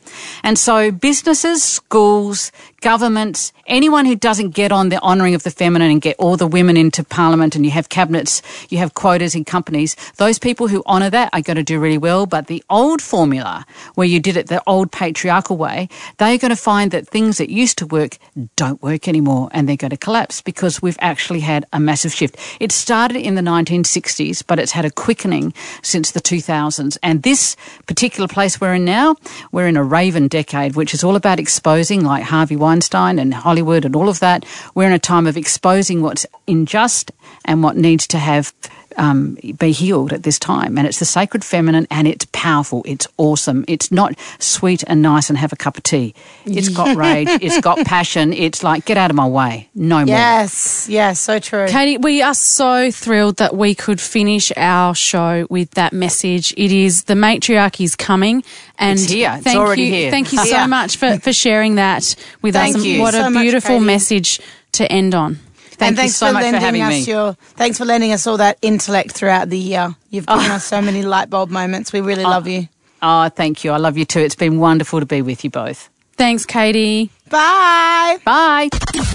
And 0.44 0.58
so, 0.58 0.90
businesses, 0.92 1.62
schools, 1.64 2.52
governments, 2.82 3.52
anyone 3.68 4.06
who 4.06 4.16
doesn't 4.16 4.52
get 4.52 4.72
on 4.72 4.90
the 4.90 5.00
honouring 5.02 5.36
of 5.36 5.44
the 5.44 5.52
feminine 5.52 5.75
and 5.81 6.01
get 6.01 6.16
all 6.18 6.38
the 6.38 6.48
women 6.48 6.77
into 6.77 7.03
parliament, 7.03 7.55
and 7.55 7.65
you 7.65 7.72
have 7.72 7.89
cabinets, 7.89 8.41
you 8.70 8.77
have 8.77 8.94
quotas 8.94 9.36
in 9.36 9.46
companies. 9.46 9.96
Those 10.17 10.39
people 10.39 10.67
who 10.67 10.84
honour 10.86 11.10
that 11.10 11.29
are 11.34 11.41
going 11.41 11.58
to 11.58 11.63
do 11.63 11.79
really 11.79 11.98
well. 11.98 12.25
But 12.25 12.48
the 12.48 12.63
old 12.70 13.01
formula, 13.01 13.65
where 13.96 14.08
you 14.08 14.20
did 14.20 14.38
it 14.38 14.48
the 14.48 14.63
old 14.65 14.91
patriarchal 14.91 15.58
way, 15.58 15.89
they're 16.17 16.38
going 16.38 16.50
to 16.50 16.55
find 16.55 16.91
that 16.91 17.08
things 17.08 17.38
that 17.38 17.50
used 17.50 17.77
to 17.79 17.86
work 17.86 18.17
don't 18.55 18.82
work 18.82 19.08
anymore, 19.08 19.50
and 19.51 19.67
they're 19.67 19.75
going 19.75 19.91
to 19.91 19.98
collapse 19.98 20.41
because 20.41 20.82
we've 20.82 20.98
actually 21.00 21.41
had 21.41 21.65
a 21.74 21.79
massive 21.79 22.13
shift. 22.13 22.38
It 22.60 22.72
started 22.72 23.17
in 23.17 23.36
the 23.36 23.41
1960s, 23.41 24.44
but 24.46 24.60
it's 24.60 24.72
had 24.72 24.86
a 24.86 24.91
quickening 24.91 25.53
since 25.82 26.12
the 26.12 26.22
2000s. 26.22 26.98
And 27.03 27.24
this 27.24 27.55
particular 27.86 28.27
place 28.27 28.62
we're 28.62 28.75
in 28.75 28.86
now, 28.86 29.15
we're 29.51 29.67
in 29.67 29.77
a 29.77 29.84
raven 29.84 30.27
decade, 30.27 30.75
which 30.75 30.94
is 30.94 31.03
all 31.03 31.15
about 31.15 31.39
exposing, 31.39 32.03
like 32.03 32.24
Harvey 32.24 32.55
Weinstein 32.55 33.20
and 33.20 33.34
Hollywood 33.34 33.86
and 33.86 33.96
all 33.96 34.10
of 34.10 34.20
that. 34.20 34.46
We're 34.74 34.88
in 34.88 34.94
a 34.94 35.00
time 35.00 35.27
of 35.27 35.36
exposing 35.38 35.64
what's 35.65 36.25
unjust 36.48 37.12
and 37.45 37.63
what 37.63 37.75
needs 37.77 38.07
to 38.07 38.17
have. 38.19 38.53
Um, 38.98 39.38
be 39.57 39.74
healed 39.74 40.13
at 40.13 40.24
this 40.24 40.39
time, 40.39 40.77
and 40.77 40.88
it's 40.88 41.00
the 41.00 41.05
sacred 41.05 41.43
feminine, 41.43 41.86
and 41.91 42.07
it's 42.07 42.24
powerful. 42.31 42.81
It's 42.86 43.05
awesome. 43.17 43.65
It's 43.67 43.91
not 43.91 44.17
sweet 44.39 44.86
and 44.88 45.01
nice 45.01 45.27
and 45.29 45.38
have 45.38 45.51
a 45.51 45.57
cup 45.57 45.75
of 45.75 45.84
tea. 45.84 46.15
It's 46.45 46.69
got 46.69 46.95
rage. 47.05 47.27
It's 47.41 47.60
got 47.60 47.86
passion. 47.86 48.31
It's 48.31 48.63
like 48.63 48.86
get 48.86 48.95
out 48.95 49.10
of 49.10 49.17
my 49.17 49.27
way. 49.27 49.67
No 49.75 49.98
more. 49.98 50.05
Yes, 50.05 50.88
yes, 50.88 51.19
so 51.19 51.39
true. 51.39 51.67
Katie, 51.67 51.98
we 51.98 52.22
are 52.22 52.34
so 52.34 52.89
thrilled 52.89 53.36
that 53.36 53.53
we 53.53 53.75
could 53.75 54.00
finish 54.00 54.53
our 54.55 54.95
show 54.95 55.45
with 55.50 55.72
that 55.72 55.91
message. 55.91 56.53
It 56.55 56.72
is 56.72 57.03
the 57.03 57.15
matriarchy's 57.15 57.98
coming, 57.98 58.45
and 58.79 58.98
It's 58.98 59.12
here. 59.12 59.34
It's 59.36 59.43
thank 59.43 59.60
already 59.60 59.84
you, 59.84 59.91
here. 59.91 60.10
Thank 60.10 60.31
you 60.31 60.39
so 60.39 60.67
much 60.67 60.95
for, 60.95 61.19
for 61.19 61.34
sharing 61.34 61.75
that 61.75 62.15
with 62.41 62.53
Thank 62.53 62.77
us. 62.77 62.86
you 62.86 63.01
What 63.01 63.13
so 63.13 63.27
a 63.27 63.31
beautiful 63.31 63.75
Katie. 63.75 63.86
message 63.86 64.39
to 64.72 64.89
end 64.89 65.13
on. 65.13 65.39
Thank 65.75 65.89
and 65.89 65.98
you 65.98 66.01
thanks 66.03 66.15
so 66.15 66.27
for 66.27 66.34
much 66.34 66.41
for 66.41 66.51
lending 66.51 66.62
having 66.62 66.82
us 66.82 66.89
me. 67.08 67.12
your 67.13 67.34
thanks 67.34 67.77
for 67.77 67.86
lending 67.86 68.12
us 68.12 68.25
all 68.27 68.38
that 68.38 68.58
intellect 68.62 69.12
throughout 69.12 69.50
the 69.50 69.58
year. 69.58 69.96
You've 70.10 70.25
given 70.27 70.51
us 70.51 70.65
so 70.65 70.82
many 70.82 71.03
light 71.03 71.29
bulb 71.29 71.50
moments. 71.50 71.91
We 71.94 72.01
really 72.01 72.24
oh, 72.25 72.29
love 72.29 72.48
you. 72.48 72.67
Oh, 73.01 73.29
thank 73.29 73.63
you. 73.63 73.72
I 73.72 73.77
love 73.77 73.98
you 73.98 74.05
too. 74.05 74.20
It's 74.22 74.36
been 74.36 74.60
wonderful 74.60 75.00
to 75.00 75.05
be 75.05 75.22
with 75.22 75.44
you 75.44 75.50
both. 75.50 75.89
Thanks, 76.17 76.46
Katie. 76.46 77.12
Bye. 77.29 78.17
Bye. 78.24 78.70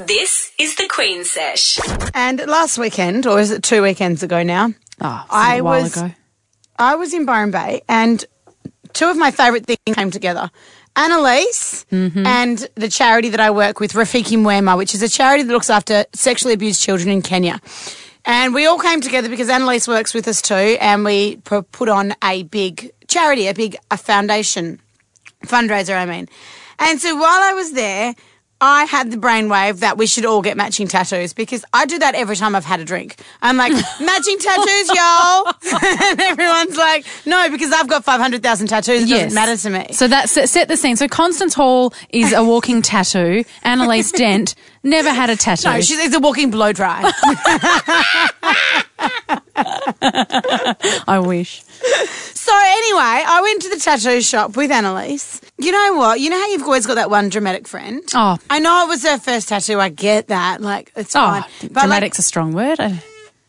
This 0.06 0.52
is 0.58 0.76
the 0.76 0.86
Queen 0.88 1.24
Sesh. 1.24 1.78
And 2.14 2.38
last 2.46 2.76
weekend, 2.78 3.26
or 3.26 3.40
is 3.40 3.50
it 3.50 3.62
two 3.62 3.82
weekends 3.82 4.22
ago 4.22 4.42
now? 4.42 4.74
Oh, 5.00 5.24
I 5.30 5.56
a 5.56 5.64
while 5.64 5.82
was- 5.82 5.96
ago. 5.96 6.10
I 6.78 6.94
was 6.96 7.12
in 7.14 7.24
Byron 7.26 7.50
Bay 7.50 7.82
and 7.88 8.24
two 8.94 9.08
of 9.08 9.16
my 9.16 9.30
favourite 9.30 9.66
things 9.66 9.78
came 9.96 10.10
together. 10.10 10.50
Annalise 10.96 11.86
mm-hmm. 11.90 12.26
and 12.26 12.68
the 12.74 12.88
charity 12.88 13.28
that 13.30 13.40
I 13.40 13.50
work 13.50 13.80
with, 13.80 13.92
Rafiki 13.92 14.36
Mwema, 14.36 14.76
which 14.76 14.94
is 14.94 15.02
a 15.02 15.08
charity 15.08 15.44
that 15.44 15.52
looks 15.52 15.70
after 15.70 16.04
sexually 16.12 16.54
abused 16.54 16.82
children 16.82 17.10
in 17.10 17.22
Kenya. 17.22 17.60
And 18.24 18.52
we 18.54 18.66
all 18.66 18.78
came 18.78 19.00
together 19.00 19.28
because 19.28 19.48
Annalise 19.48 19.88
works 19.88 20.12
with 20.12 20.28
us 20.28 20.42
too, 20.42 20.54
and 20.54 21.04
we 21.04 21.36
put 21.36 21.88
on 21.88 22.14
a 22.22 22.42
big 22.42 22.92
charity, 23.08 23.46
a 23.46 23.54
big 23.54 23.76
a 23.90 23.96
foundation 23.96 24.80
fundraiser, 25.46 25.96
I 25.96 26.04
mean. 26.04 26.28
And 26.78 27.00
so 27.00 27.14
while 27.14 27.42
I 27.42 27.54
was 27.54 27.72
there, 27.72 28.14
I 28.60 28.84
had 28.84 29.10
the 29.10 29.16
brainwave 29.16 29.80
that 29.80 29.96
we 29.96 30.06
should 30.06 30.26
all 30.26 30.42
get 30.42 30.56
matching 30.56 30.86
tattoos 30.86 31.32
because 31.32 31.64
I 31.72 31.86
do 31.86 31.98
that 31.98 32.14
every 32.14 32.36
time 32.36 32.54
I've 32.54 32.64
had 32.64 32.80
a 32.80 32.84
drink. 32.84 33.16
I'm 33.40 33.56
like, 33.56 33.72
matching 34.00 34.38
tattoos, 34.38 34.88
y'all. 34.88 35.46
and 36.12 36.20
everyone's 36.20 36.76
like, 36.76 37.06
no, 37.24 37.48
because 37.50 37.72
I've 37.72 37.88
got 37.88 38.04
500,000 38.04 38.66
tattoos. 38.66 39.04
It 39.04 39.08
doesn't 39.08 39.34
matter 39.34 39.56
to 39.56 39.70
me. 39.70 39.86
So 39.92 40.08
that 40.08 40.28
set, 40.28 40.48
set 40.50 40.68
the 40.68 40.76
scene. 40.76 40.96
So 40.96 41.08
Constance 41.08 41.54
Hall 41.54 41.94
is 42.10 42.32
a 42.32 42.44
walking 42.44 42.82
tattoo. 42.82 43.44
Annalise 43.62 44.12
Dent 44.20 44.54
never 44.82 45.10
had 45.10 45.30
a 45.30 45.36
tattoo. 45.36 45.70
no, 45.70 45.80
she's 45.80 46.14
a 46.14 46.20
walking 46.20 46.50
blow 46.50 46.72
dry. 46.72 47.10
I 51.08 51.18
wish. 51.24 51.62
so 51.64 52.52
anyway, 52.54 53.24
I 53.26 53.40
went 53.42 53.62
to 53.62 53.68
the 53.70 53.76
tattoo 53.76 54.20
shop 54.20 54.56
with 54.56 54.70
Annalise. 54.70 55.40
You 55.58 55.72
know 55.72 55.94
what? 55.94 56.20
You 56.20 56.30
know 56.30 56.38
how 56.38 56.48
you've 56.48 56.62
always 56.62 56.86
got 56.86 56.94
that 56.94 57.10
one 57.10 57.28
dramatic 57.28 57.66
friend? 57.68 58.02
Oh. 58.14 58.38
I 58.48 58.58
know 58.58 58.84
it 58.84 58.88
was 58.88 59.02
her 59.04 59.18
first 59.18 59.48
tattoo. 59.48 59.78
I 59.80 59.88
get 59.88 60.28
that. 60.28 60.60
Like, 60.60 60.92
it's 60.96 61.14
Oh, 61.16 61.20
fine. 61.20 61.44
But 61.62 61.72
like, 61.74 61.82
dramatic's 61.84 62.18
a 62.18 62.22
strong 62.22 62.52
word. 62.52 62.80
I- 62.80 63.02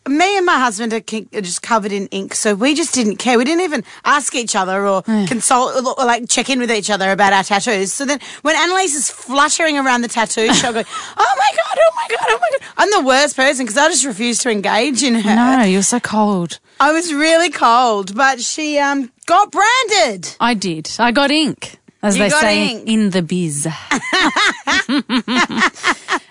me 0.08 0.36
and 0.36 0.44
my 0.44 0.58
husband 0.58 0.92
are, 0.92 1.00
just 1.00 1.62
covered 1.62 1.92
in 1.92 2.06
ink, 2.08 2.34
so 2.34 2.54
we 2.54 2.74
just 2.74 2.94
didn't 2.94 3.16
care. 3.16 3.38
We 3.38 3.44
didn't 3.44 3.62
even 3.62 3.84
ask 4.04 4.34
each 4.34 4.56
other 4.56 4.86
or 4.86 5.02
consult 5.02 5.76
or, 5.76 6.00
or, 6.00 6.04
like 6.04 6.28
check 6.28 6.50
in 6.50 6.58
with 6.58 6.70
each 6.70 6.90
other 6.90 7.10
about 7.12 7.32
our 7.32 7.44
tattoos. 7.44 7.92
So 7.92 8.04
then, 8.04 8.18
when 8.42 8.56
Annalise 8.56 8.94
is 8.94 9.10
fluttering 9.10 9.78
around 9.78 10.02
the 10.02 10.08
tattoo 10.08 10.52
shop, 10.54 10.74
going, 10.74 10.86
"Oh 11.16 11.34
my 11.38 11.50
god! 11.56 11.78
Oh 11.78 11.92
my 11.96 12.06
god! 12.08 12.26
Oh 12.28 12.38
my 12.40 12.48
god!" 12.58 12.68
I'm 12.78 12.90
the 12.90 13.06
worst 13.06 13.36
person 13.36 13.64
because 13.64 13.78
I 13.78 13.88
just 13.88 14.04
refuse 14.04 14.38
to 14.40 14.50
engage 14.50 15.02
in 15.02 15.14
her. 15.14 15.34
No, 15.36 15.62
you're 15.62 15.82
so 15.82 16.00
cold. 16.00 16.58
I 16.80 16.92
was 16.92 17.12
really 17.14 17.50
cold, 17.50 18.16
but 18.16 18.40
she 18.40 18.78
um 18.78 19.12
got 19.26 19.52
branded. 19.52 20.36
I 20.40 20.54
did. 20.54 20.90
I 20.98 21.12
got 21.12 21.30
ink, 21.30 21.78
as 22.02 22.16
You 22.16 22.24
they 22.24 22.30
say 22.30 22.68
ink. 22.70 22.88
in 22.88 23.10
the 23.10 23.22
biz. 23.22 23.66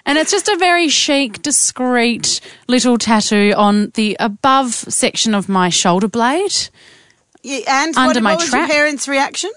and 0.06 0.18
it's 0.18 0.32
just 0.32 0.48
a 0.48 0.58
very 0.58 0.90
chic, 0.90 1.42
discreet 1.42 2.42
little 2.68 2.98
tattoo 2.98 3.54
on 3.56 3.92
the 3.96 4.18
above 4.20 4.74
section 4.74 5.34
of 5.34 5.48
my 5.50 5.70
shoulder 5.70 6.08
blade. 6.08 6.54
Yeah, 7.44 7.60
and 7.68 7.96
Under 7.98 8.16
what, 8.20 8.24
my 8.24 8.32
what 8.34 8.42
was 8.42 8.50
trap. 8.50 8.68
your 8.68 8.76
parents' 8.76 9.08
reaction? 9.08 9.52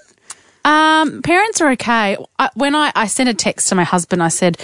Um, 0.65 1.21
parents 1.23 1.61
are 1.61 1.71
okay. 1.73 2.17
I, 2.39 2.51
when 2.55 2.75
I, 2.75 2.93
I 2.95 3.07
sent 3.07 3.29
a 3.29 3.35
text 3.35 3.69
to 3.69 3.75
my 3.75 3.85
husband, 3.85 4.23
I 4.23 4.29
said, 4.29 4.59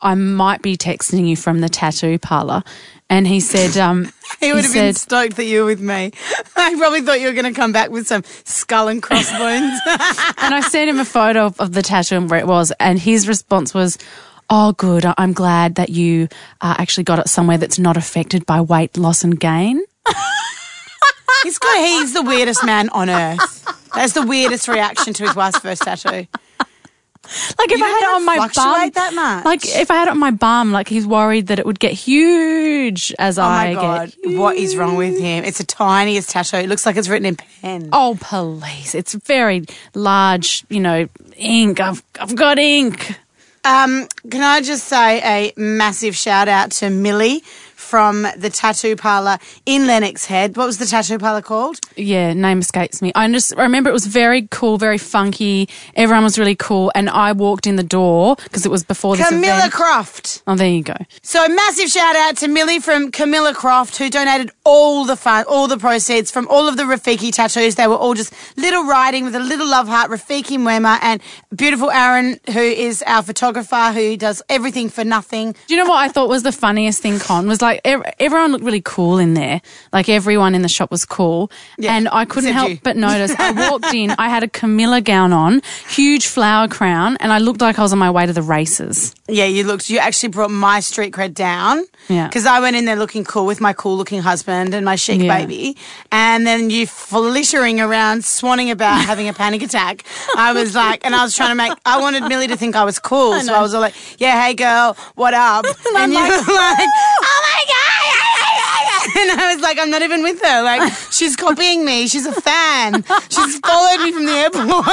I 0.00 0.14
might 0.14 0.62
be 0.62 0.76
texting 0.76 1.28
you 1.28 1.36
from 1.36 1.60
the 1.60 1.68
tattoo 1.68 2.18
parlor. 2.18 2.62
And 3.10 3.26
he 3.26 3.40
said, 3.40 3.76
um, 3.76 4.10
He 4.40 4.52
would 4.52 4.64
have 4.64 4.72
been 4.72 4.94
said, 4.94 4.96
stoked 4.96 5.36
that 5.36 5.44
you 5.44 5.60
were 5.60 5.66
with 5.66 5.80
me. 5.80 6.12
I 6.56 6.74
probably 6.78 7.02
thought 7.02 7.20
you 7.20 7.26
were 7.26 7.34
going 7.34 7.52
to 7.52 7.60
come 7.60 7.72
back 7.72 7.90
with 7.90 8.06
some 8.06 8.22
skull 8.44 8.88
and 8.88 9.02
crossbones. 9.02 9.78
and 9.86 10.54
I 10.54 10.60
sent 10.70 10.88
him 10.88 11.00
a 11.00 11.04
photo 11.04 11.46
of, 11.46 11.60
of 11.60 11.72
the 11.72 11.82
tattoo 11.82 12.16
and 12.16 12.30
where 12.30 12.38
it 12.38 12.46
was, 12.46 12.72
and 12.80 12.98
his 12.98 13.28
response 13.28 13.74
was, 13.74 13.98
"Oh, 14.48 14.72
good. 14.72 15.04
I'm 15.18 15.32
glad 15.32 15.74
that 15.74 15.90
you 15.90 16.28
uh, 16.60 16.76
actually 16.78 17.04
got 17.04 17.18
it 17.18 17.28
somewhere 17.28 17.58
that's 17.58 17.78
not 17.78 17.96
affected 17.96 18.46
by 18.46 18.60
weight 18.60 18.96
loss 18.96 19.24
and 19.24 19.38
gain." 19.38 19.82
He's 21.42 21.58
got. 21.58 21.78
He's 21.78 22.14
the 22.14 22.22
weirdest 22.22 22.64
man 22.64 22.88
on 22.90 23.10
earth. 23.10 23.90
That's 23.94 24.12
the 24.12 24.22
weirdest 24.22 24.68
reaction 24.68 25.12
to 25.14 25.24
his 25.24 25.34
wife's 25.34 25.58
first 25.58 25.82
tattoo. 25.82 26.26
Like 27.58 27.70
if 27.70 27.78
You 27.78 27.84
I 27.84 27.88
had 27.88 28.02
it 28.02 28.14
on 28.16 28.24
my 28.24 28.36
bum, 28.38 28.90
that 28.94 29.14
much? 29.14 29.44
like 29.44 29.60
if 29.64 29.90
I 29.90 29.94
had 29.94 30.08
it 30.08 30.10
on 30.12 30.18
my 30.18 30.30
bum, 30.32 30.72
like 30.72 30.88
he's 30.88 31.06
worried 31.06 31.46
that 31.48 31.58
it 31.58 31.66
would 31.66 31.78
get 31.78 31.92
huge 31.92 33.14
as 33.18 33.38
Oh 33.38 33.42
I 33.42 33.74
my 33.74 33.80
god, 33.80 34.14
get. 34.24 34.36
what 34.38 34.56
is 34.56 34.76
wrong 34.76 34.96
with 34.96 35.18
him? 35.18 35.44
It's 35.44 35.58
the 35.58 35.64
tiniest 35.64 36.30
tattoo. 36.30 36.56
It 36.56 36.68
looks 36.68 36.84
like 36.86 36.96
it's 36.96 37.08
written 37.08 37.26
in 37.26 37.36
pen. 37.36 37.88
Oh, 37.92 38.16
please! 38.20 38.94
It's 38.94 39.14
very 39.14 39.64
large, 39.94 40.64
you 40.68 40.80
know, 40.80 41.08
ink. 41.36 41.78
I've 41.80 42.02
I've 42.20 42.34
got 42.34 42.58
ink. 42.58 43.16
Um, 43.62 44.08
can 44.30 44.42
I 44.42 44.62
just 44.62 44.84
say 44.88 45.20
a 45.22 45.52
massive 45.56 46.16
shout 46.16 46.48
out 46.48 46.70
to 46.72 46.88
Millie 46.90 47.44
from 47.90 48.22
the 48.36 48.48
tattoo 48.48 48.94
parlor 48.94 49.38
in 49.66 49.88
Lennox 49.88 50.24
Head. 50.26 50.56
What 50.56 50.66
was 50.66 50.78
the 50.78 50.86
tattoo 50.86 51.18
parlor 51.18 51.42
called? 51.42 51.80
Yeah, 51.96 52.32
name 52.32 52.60
escapes 52.60 53.02
me. 53.02 53.10
I 53.16 53.30
just 53.32 53.58
I 53.58 53.64
remember 53.64 53.90
it 53.90 53.92
was 53.92 54.06
very 54.06 54.46
cool, 54.52 54.78
very 54.78 54.96
funky. 54.96 55.68
Everyone 55.96 56.22
was 56.22 56.38
really 56.38 56.54
cool, 56.54 56.92
and 56.94 57.10
I 57.10 57.32
walked 57.32 57.66
in 57.66 57.74
the 57.74 57.82
door 57.82 58.36
because 58.44 58.64
it 58.64 58.70
was 58.70 58.84
before 58.84 59.16
this 59.16 59.28
Camilla 59.28 59.58
event. 59.58 59.72
Croft. 59.72 60.42
Oh, 60.46 60.54
there 60.54 60.68
you 60.68 60.84
go. 60.84 60.94
So 61.22 61.46
massive 61.48 61.88
shout 61.88 62.14
out 62.14 62.36
to 62.38 62.48
Millie 62.48 62.78
from 62.78 63.10
Camilla 63.10 63.52
Croft 63.52 63.98
who 63.98 64.08
donated 64.08 64.52
all 64.64 65.04
the 65.04 65.16
fun, 65.16 65.44
all 65.48 65.66
the 65.66 65.76
proceeds 65.76 66.30
from 66.30 66.46
all 66.48 66.68
of 66.68 66.76
the 66.76 66.84
Rafiki 66.84 67.32
tattoos. 67.32 67.74
They 67.74 67.88
were 67.88 67.96
all 67.96 68.14
just 68.14 68.32
little 68.56 68.84
writing 68.84 69.24
with 69.24 69.34
a 69.34 69.40
little 69.40 69.68
love 69.68 69.88
heart. 69.88 70.10
Rafiki 70.10 70.58
Mwema 70.58 70.98
and 71.02 71.20
beautiful 71.54 71.90
Aaron, 71.90 72.38
who 72.52 72.60
is 72.60 73.02
our 73.02 73.22
photographer, 73.22 73.92
who 73.92 74.16
does 74.16 74.42
everything 74.48 74.88
for 74.88 75.02
nothing. 75.02 75.56
Do 75.66 75.74
you 75.74 75.82
know 75.82 75.88
what 75.88 75.98
I 75.98 76.08
thought 76.08 76.28
was 76.28 76.44
the 76.44 76.52
funniest 76.52 77.02
thing, 77.02 77.18
Con? 77.18 77.48
Was 77.48 77.60
like 77.60 77.79
everyone 77.84 78.52
looked 78.52 78.64
really 78.64 78.80
cool 78.82 79.18
in 79.18 79.34
there. 79.34 79.60
Like 79.92 80.08
everyone 80.08 80.54
in 80.54 80.62
the 80.62 80.68
shop 80.68 80.90
was 80.90 81.04
cool. 81.04 81.50
Yeah, 81.78 81.94
and 81.96 82.08
I 82.10 82.24
couldn't 82.24 82.52
help 82.52 82.70
you. 82.70 82.78
but 82.82 82.96
notice. 82.96 83.34
I 83.38 83.52
walked 83.70 83.92
in, 83.94 84.10
I 84.12 84.28
had 84.28 84.42
a 84.42 84.48
Camilla 84.48 85.00
gown 85.00 85.32
on, 85.32 85.62
huge 85.88 86.26
flower 86.26 86.68
crown, 86.68 87.16
and 87.20 87.32
I 87.32 87.38
looked 87.38 87.60
like 87.60 87.78
I 87.78 87.82
was 87.82 87.92
on 87.92 87.98
my 87.98 88.10
way 88.10 88.26
to 88.26 88.32
the 88.32 88.42
races. 88.42 89.14
Yeah, 89.28 89.44
you 89.46 89.64
looked. 89.64 89.90
You 89.90 89.98
actually 89.98 90.30
brought 90.30 90.50
my 90.50 90.80
street 90.80 91.12
cred 91.12 91.34
down. 91.34 91.84
Yeah. 92.08 92.26
Because 92.26 92.46
I 92.46 92.60
went 92.60 92.76
in 92.76 92.84
there 92.84 92.96
looking 92.96 93.24
cool 93.24 93.46
with 93.46 93.60
my 93.60 93.72
cool 93.72 93.96
looking 93.96 94.20
husband 94.20 94.74
and 94.74 94.84
my 94.84 94.96
chic 94.96 95.20
Yeah. 95.20 95.36
baby, 95.38 95.76
and 96.10 96.46
then 96.46 96.70
you 96.70 96.86
flittering 96.86 97.80
around, 97.80 98.22
swanning 98.22 98.70
about, 98.70 99.04
having 99.06 99.28
a 99.28 99.32
panic 99.32 99.62
attack. 99.62 100.04
I 100.36 100.52
was 100.52 100.74
like, 100.74 101.04
and 101.04 101.14
I 101.14 101.22
was 101.22 101.34
trying 101.36 101.50
to 101.50 101.54
make. 101.54 101.72
I 101.84 102.00
wanted 102.00 102.24
Millie 102.24 102.48
to 102.48 102.56
think 102.56 102.76
I 102.76 102.84
was 102.84 102.98
cool, 102.98 103.38
so 103.40 103.54
I 103.54 103.60
was 103.60 103.74
all 103.74 103.80
like, 103.80 103.94
"Yeah, 104.18 104.40
hey 104.42 104.54
girl, 104.54 104.96
what 105.14 105.34
up?" 105.34 105.64
And, 105.96 106.12
you 106.12 106.18
were 106.18 106.28
like, 106.28 106.46
"Oh 106.48 106.48
ah, 106.48 106.74
my 106.76 106.86
god!" 106.86 107.39
And 109.16 109.40
I 109.40 109.54
was 109.54 109.62
like, 109.62 109.78
"I'm 109.78 109.90
not 109.90 110.02
even 110.02 110.22
with 110.22 110.40
her. 110.42 110.62
Like, 110.62 110.92
she's 111.10 111.36
copying 111.36 111.84
me. 111.84 112.06
She's 112.06 112.26
a 112.26 112.32
fan. 112.32 113.04
She's 113.28 113.58
followed 113.60 114.02
me 114.04 114.12
from 114.12 114.26
the 114.26 114.32
airport." 114.32 114.86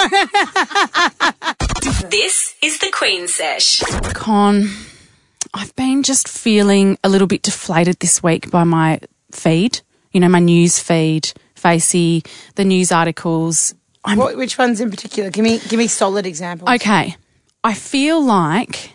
This 2.10 2.56
is 2.62 2.80
the 2.80 2.92
Queen 2.92 3.28
Sesh. 3.28 3.82
Con, 4.14 4.70
I've 5.54 5.76
been 5.76 6.04
just 6.04 6.28
feeling 6.28 6.98
a 7.04 7.10
little 7.10 7.28
bit 7.28 7.42
deflated 7.42 8.00
this 8.00 8.24
week 8.24 8.50
by 8.50 8.64
my 8.64 9.00
feed. 9.32 9.82
You 10.12 10.20
know, 10.22 10.30
my 10.30 10.40
news 10.40 10.80
feed, 10.80 11.32
Facey, 11.56 12.24
the 12.56 12.64
news 12.66 12.92
articles. 12.92 13.76
What, 14.04 14.38
which 14.38 14.58
ones 14.58 14.80
in 14.80 14.90
particular? 14.90 15.30
Give 15.30 15.44
me, 15.44 15.60
give 15.68 15.78
me 15.78 15.88
solid 15.88 16.26
examples. 16.26 16.70
Okay. 16.70 17.18
I 17.64 17.74
feel 17.74 18.24
like 18.24 18.92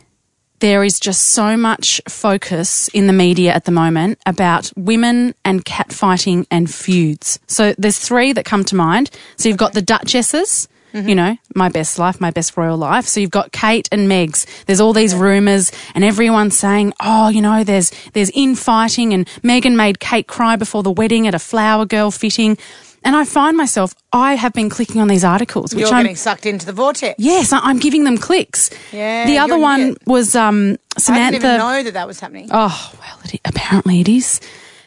there 0.62 0.84
is 0.84 1.00
just 1.00 1.30
so 1.30 1.56
much 1.56 2.00
focus 2.08 2.86
in 2.94 3.08
the 3.08 3.12
media 3.12 3.52
at 3.52 3.64
the 3.64 3.72
moment 3.72 4.16
about 4.24 4.72
women 4.76 5.34
and 5.44 5.64
catfighting 5.64 6.46
and 6.52 6.72
feuds. 6.72 7.40
So 7.48 7.74
there's 7.78 7.98
three 7.98 8.32
that 8.32 8.44
come 8.44 8.64
to 8.66 8.76
mind. 8.76 9.10
So 9.36 9.48
you've 9.48 9.58
got 9.58 9.74
the 9.74 9.82
Duchesses. 9.82 10.68
Mm-hmm. 10.94 11.08
You 11.08 11.14
know, 11.14 11.36
my 11.54 11.70
best 11.70 11.98
life, 11.98 12.20
my 12.20 12.30
best 12.30 12.54
royal 12.54 12.76
life. 12.76 13.06
So 13.06 13.18
you've 13.18 13.30
got 13.30 13.50
Kate 13.50 13.88
and 13.90 14.10
Megs. 14.10 14.44
There's 14.66 14.78
all 14.78 14.92
these 14.92 15.14
rumours 15.14 15.72
and 15.94 16.04
everyone's 16.04 16.58
saying, 16.58 16.92
oh, 17.00 17.30
you 17.30 17.40
know, 17.40 17.64
there's, 17.64 17.90
there's 18.12 18.28
infighting 18.34 19.14
and 19.14 19.26
Meghan 19.42 19.74
made 19.74 20.00
Kate 20.00 20.26
cry 20.26 20.56
before 20.56 20.82
the 20.82 20.90
wedding 20.90 21.26
at 21.26 21.34
a 21.34 21.38
flower 21.38 21.86
girl 21.86 22.10
fitting. 22.10 22.58
And 23.04 23.16
I 23.16 23.24
find 23.24 23.56
myself, 23.56 23.94
I 24.12 24.34
have 24.34 24.52
been 24.52 24.70
clicking 24.70 25.00
on 25.00 25.08
these 25.08 25.24
articles, 25.24 25.74
which 25.74 25.82
You're 25.86 25.94
I'm 25.94 26.04
getting 26.04 26.16
sucked 26.16 26.46
into 26.46 26.66
the 26.66 26.72
vortex. 26.72 27.14
Yes, 27.18 27.52
I- 27.52 27.58
I'm 27.60 27.78
giving 27.78 28.04
them 28.04 28.16
clicks. 28.18 28.70
Yeah, 28.92 29.26
The 29.26 29.38
other 29.38 29.58
one 29.58 29.96
was 30.06 30.36
um, 30.36 30.76
I 30.96 31.00
Samantha. 31.00 31.38
didn't 31.40 31.46
even 31.54 31.58
know 31.58 31.82
that 31.82 31.94
that 31.94 32.06
was 32.06 32.20
happening. 32.20 32.48
Oh, 32.52 32.92
well, 33.00 33.18
it, 33.32 33.40
apparently 33.44 34.00
it 34.00 34.08
is. 34.08 34.40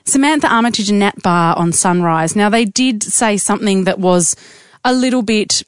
Samantha 0.06 0.48
Armitage 0.48 0.90
and 0.90 1.00
Nat 1.00 1.22
Barr 1.24 1.58
on 1.58 1.72
Sunrise. 1.74 2.36
Now, 2.36 2.48
they 2.50 2.64
did 2.64 3.04
say 3.04 3.38
something 3.38 3.84
that 3.86 4.00
was 4.00 4.36
a 4.86 4.94
little 4.94 5.24
bit 5.24 5.64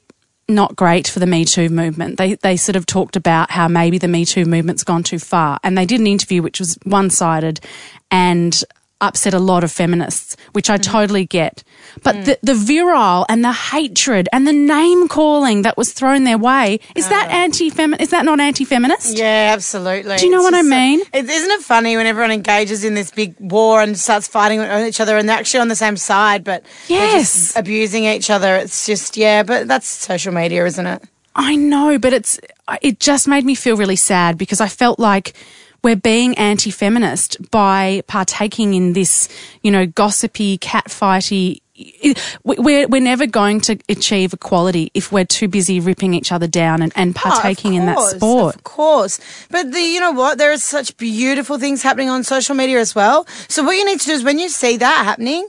not 0.50 0.74
great 0.76 1.06
for 1.08 1.18
the 1.18 1.26
Me 1.26 1.44
Too 1.44 1.68
movement. 1.68 2.16
They, 2.16 2.36
they 2.36 2.56
sort 2.56 2.76
of 2.76 2.86
talked 2.86 3.16
about 3.16 3.50
how 3.50 3.68
maybe 3.68 3.98
the 3.98 4.08
Me 4.08 4.24
Too 4.24 4.46
movement's 4.46 4.84
gone 4.84 5.02
too 5.02 5.18
far. 5.18 5.58
And 5.62 5.76
they 5.76 5.84
did 5.84 6.00
an 6.00 6.06
interview 6.06 6.40
which 6.40 6.60
was 6.60 6.78
one 6.84 7.10
sided. 7.10 7.60
And 8.10 8.62
upset 9.00 9.32
a 9.34 9.38
lot 9.38 9.62
of 9.64 9.70
feminists, 9.70 10.36
which 10.52 10.68
I 10.70 10.76
Mm-hmm. 10.76 10.90
totally 10.92 11.24
get. 11.26 11.62
But 12.02 12.16
Mm. 12.16 12.24
the, 12.24 12.38
the 12.42 12.54
virile 12.54 13.24
and 13.28 13.44
the 13.44 13.52
hatred 13.52 14.28
and 14.32 14.46
the 14.46 14.52
name 14.52 15.08
calling 15.08 15.62
that 15.62 15.76
was 15.76 15.92
thrown 15.92 16.24
their 16.24 16.38
way, 16.38 16.80
is 16.96 17.08
that 17.08 17.28
anti 17.30 17.70
feminist? 17.70 18.02
Is 18.02 18.10
that 18.10 18.24
not 18.24 18.40
anti 18.40 18.64
feminist? 18.64 19.16
Yeah, 19.16 19.50
absolutely. 19.52 20.16
Do 20.16 20.24
you 20.26 20.30
know 20.32 20.38
It's 20.38 20.50
what 20.50 20.54
I 20.54 20.62
mean? 20.62 21.00
it, 21.12 21.24
isn't 21.30 21.50
it 21.50 21.60
funny 21.62 21.96
when 21.96 22.06
everyone 22.06 22.32
engages 22.32 22.84
in 22.84 22.94
this 22.94 23.10
big 23.10 23.34
war 23.38 23.80
and 23.82 23.96
starts 23.98 24.26
fighting 24.26 24.58
with 24.58 24.86
each 24.86 25.00
other 25.00 25.16
and 25.16 25.28
they're 25.28 25.38
actually 25.38 25.60
on 25.60 25.68
the 25.68 25.76
same 25.76 25.96
side, 25.96 26.42
but 26.44 26.62
they're 26.88 26.98
Yes. 26.98 27.12
just 27.12 27.56
abusing 27.56 28.04
each 28.04 28.30
other? 28.30 28.56
It's 28.56 28.84
just, 28.86 29.16
yeah, 29.16 29.42
but 29.44 29.68
that's 29.68 29.86
social 29.86 30.32
media, 30.32 30.66
isn't 30.66 30.86
it? 30.86 31.02
I 31.36 31.54
know, 31.54 31.98
but 32.00 32.12
it's 32.12 32.40
it 32.82 32.98
just 32.98 33.28
made 33.28 33.44
me 33.44 33.54
feel 33.54 33.76
really 33.76 33.94
sad 33.96 34.36
because 34.36 34.60
I 34.60 34.66
felt 34.68 34.98
like 34.98 35.34
we're 35.82 35.96
being 35.96 36.36
anti-feminist 36.36 37.50
by 37.50 38.02
partaking 38.06 38.74
in 38.74 38.92
this, 38.92 39.28
you 39.62 39.70
know, 39.70 39.86
gossipy, 39.86 40.58
catfighty. 40.58 41.60
We're 42.42 42.88
we're 42.88 43.00
never 43.00 43.26
going 43.26 43.60
to 43.62 43.78
achieve 43.88 44.32
equality 44.32 44.90
if 44.94 45.12
we're 45.12 45.24
too 45.24 45.46
busy 45.46 45.78
ripping 45.78 46.12
each 46.12 46.32
other 46.32 46.48
down 46.48 46.82
and, 46.82 46.92
and 46.96 47.16
oh, 47.16 47.20
partaking 47.20 47.74
in 47.74 47.86
that 47.86 47.96
course, 47.96 48.16
sport. 48.16 48.56
Of 48.56 48.64
course. 48.64 49.20
But 49.48 49.70
the, 49.70 49.80
you 49.80 50.00
know 50.00 50.10
what? 50.10 50.38
There 50.38 50.50
are 50.50 50.58
such 50.58 50.96
beautiful 50.96 51.56
things 51.56 51.84
happening 51.84 52.08
on 52.10 52.24
social 52.24 52.56
media 52.56 52.80
as 52.80 52.96
well. 52.96 53.28
So 53.46 53.62
what 53.62 53.76
you 53.76 53.84
need 53.84 54.00
to 54.00 54.06
do 54.06 54.12
is 54.12 54.24
when 54.24 54.40
you 54.40 54.48
see 54.48 54.76
that 54.78 55.04
happening, 55.04 55.48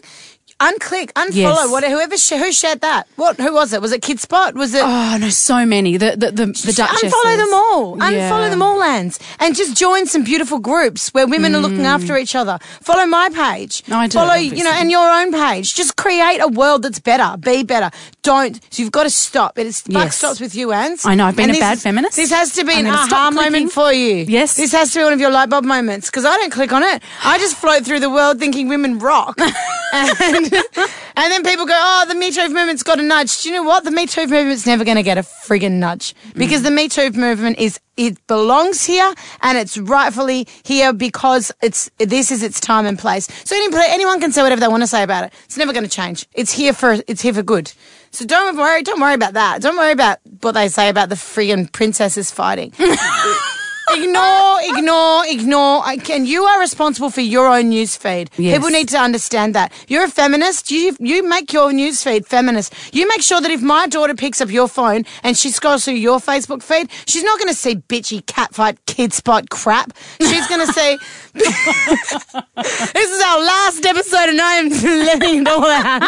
unclick, 0.59 1.11
unfollow, 1.13 1.33
Yes. 1.35 1.71
whatever, 1.71 1.93
whoever, 1.95 2.17
sh- 2.17 2.29
who 2.31 2.51
shared 2.51 2.81
that? 2.81 3.07
What, 3.15 3.37
who 3.37 3.53
was 3.53 3.73
it? 3.73 3.81
Was 3.81 3.91
it 3.91 4.01
Kidspot? 4.01 4.53
Was 4.55 4.73
it? 4.73 4.81
Oh 4.83 5.17
no, 5.19 5.29
so 5.29 5.65
many. 5.65 5.97
The 5.97 6.11
the 6.17 6.31
the, 6.31 6.45
the 6.47 6.73
Duchesses. 6.75 7.13
Unfollow 7.13 7.37
them 7.37 7.53
all. 7.53 7.97
Unfollow 7.97 8.49
them 8.49 8.61
all, 8.61 8.77
lands, 8.77 9.19
and 9.39 9.55
just 9.55 9.75
join 9.77 10.05
some 10.05 10.23
beautiful 10.23 10.59
groups 10.59 11.09
where 11.13 11.27
women 11.27 11.55
are 11.55 11.59
looking 11.59 11.85
after 11.85 12.17
each 12.17 12.35
other. 12.35 12.59
Follow 12.81 13.05
my 13.05 13.29
page. 13.29 13.81
Mm. 13.83 13.93
I 13.93 14.07
do, 14.07 14.13
Follow 14.13 14.33
you 14.35 14.49
know, 14.63 14.69
obviously. 14.69 14.81
and 14.81 14.91
your 14.91 15.09
own 15.11 15.31
page. 15.31 15.75
Just 15.75 15.95
create 15.95 16.39
a 16.39 16.47
world 16.47 16.83
that's 16.83 16.99
better. 16.99 17.37
Be 17.37 17.63
better. 17.63 17.89
Don't. 18.21 18.59
So 18.73 18.83
you've 18.83 18.91
got 18.91 19.03
to 19.03 19.09
stop. 19.09 19.57
It 19.57 19.65
is 19.67 19.81
buck 19.83 19.93
Yes. 20.05 20.17
stops 20.17 20.39
with 20.39 20.53
you, 20.53 20.71
Ans. 20.73 21.05
I 21.05 21.15
know, 21.15 21.25
I've 21.25 21.35
been 21.35 21.49
a 21.49 21.59
bad 21.59 21.79
feminist. 21.79 22.15
This 22.17 22.31
has 22.31 22.51
to 22.53 22.63
be 22.65 22.73
I'm 22.73 22.79
an 22.79 22.85
gonna 22.85 22.97
aha 22.97 23.05
stop 23.07 23.33
moment 23.33 23.51
clicking. 23.51 23.69
for 23.69 23.93
you. 23.93 24.25
Yes. 24.27 24.55
This 24.55 24.71
has 24.73 24.91
to 24.91 24.99
be 24.99 25.03
one 25.05 25.13
of 25.13 25.19
your 25.21 25.31
light 25.31 25.49
bulb 25.49 25.63
moments 25.65 26.07
because 26.09 26.25
I 26.25 26.35
don't 26.37 26.51
click 26.51 26.73
on 26.73 26.83
it. 26.83 27.01
I 27.23 27.37
just 27.37 27.55
float 27.55 27.85
through 27.85 28.01
the 28.01 28.09
world 28.09 28.37
thinking 28.39 28.67
women 28.67 28.99
rock, 28.99 29.39
and 29.93 30.53
and 30.53 31.31
then 31.31 31.43
people 31.43 31.65
go, 31.65 31.73
"Oh, 31.75 32.05
the 32.07 32.15
Me 32.15 32.31
Too 32.31 32.49
movement's 32.49 32.83
got 32.83 32.99
a 32.99 33.03
nudge." 33.03 33.41
Do 33.41 33.49
you 33.49 33.55
know 33.55 33.63
what? 33.63 33.83
The 33.85 33.91
Me 33.91 34.05
Too 34.05 34.27
movement's 34.27 34.65
never 34.65 34.83
going 34.83 34.97
to 34.97 35.03
get 35.03 35.17
a 35.17 35.21
friggin' 35.23 35.73
nudge 35.79 36.13
because 36.35 36.61
the 36.63 36.71
Me 36.71 36.89
Too 36.89 37.11
movement 37.11 37.57
is 37.59 37.79
it 37.99 38.25
belongs 38.27 38.85
here 38.85 39.13
and 39.41 39.57
it's 39.57 39.77
rightfully 39.77 40.47
here 40.63 40.93
because 40.93 41.51
it's 41.61 41.91
this 41.97 42.31
is 42.31 42.41
its 42.41 42.61
time 42.61 42.85
and 42.85 42.97
place. 42.97 43.27
So 43.43 43.57
any, 43.57 43.75
anyone 43.89 44.21
can 44.21 44.31
say 44.31 44.41
whatever 44.41 44.61
they 44.61 44.69
want 44.69 44.83
to 44.83 44.87
say 44.87 45.03
about 45.03 45.25
it. 45.25 45.33
It's 45.43 45.57
never 45.57 45.73
going 45.73 45.83
to 45.83 45.89
change. 45.89 46.25
It's 46.33 46.53
here 46.53 46.71
for 46.71 46.97
it's 47.07 47.21
here 47.21 47.33
for 47.33 47.43
good. 47.43 47.73
So 48.11 48.25
don't 48.25 48.57
worry. 48.57 48.83
Don't 48.83 49.01
worry 49.01 49.15
about 49.15 49.33
that. 49.33 49.61
Don't 49.61 49.75
worry 49.75 49.91
about 49.91 50.19
what 50.41 50.53
they 50.53 50.69
say 50.69 50.87
about 50.87 51.09
the 51.09 51.15
friggin' 51.15 51.71
princesses 51.71 52.31
fighting. 52.31 52.73
ignore, 53.93 54.57
ignore, 54.61 55.25
ignore. 55.27 55.83
And. 55.87 56.27
You 56.29 56.43
are 56.43 56.59
responsible 56.59 57.09
for 57.09 57.21
your 57.21 57.47
own 57.47 57.69
news 57.69 57.95
feed. 57.95 58.29
Yes. 58.37 58.55
People 58.55 58.69
need 58.69 58.87
to 58.89 58.97
understand 58.97 59.55
that. 59.55 59.71
You're 59.87 60.03
a 60.03 60.09
feminist. 60.09 60.69
You 60.71 60.95
you 60.99 61.27
make 61.27 61.51
your 61.53 61.71
news 61.73 62.03
feed 62.03 62.25
feminist. 62.27 62.73
You 62.93 63.07
make 63.07 63.21
sure 63.21 63.41
that 63.41 63.49
if 63.51 63.61
my 63.61 63.87
daughter 63.87 64.13
picks 64.15 64.41
up 64.41 64.49
your 64.51 64.67
phone 64.67 65.05
and 65.23 65.37
she 65.37 65.49
scrolls 65.49 65.85
through 65.85 65.95
your 65.95 66.19
Facebook 66.19 66.61
feed, 66.61 66.89
she's 67.07 67.23
not 67.23 67.39
going 67.39 67.49
to 67.51 67.57
see 67.57 67.75
bitchy 67.77 68.21
catfight 68.23 68.77
Kidspot 68.85 69.49
crap. 69.49 69.93
She's 70.21 70.47
going 70.47 70.65
to 70.67 70.73
see. 70.73 70.97
this 71.33 73.09
is 73.09 73.23
our 73.23 73.39
last 73.43 73.85
episode, 73.85 74.29
and 74.29 74.41
I 74.41 74.53
am 74.55 74.69
letting 74.69 75.41
it 75.41 75.47
all 75.47 75.65
out. 75.65 76.03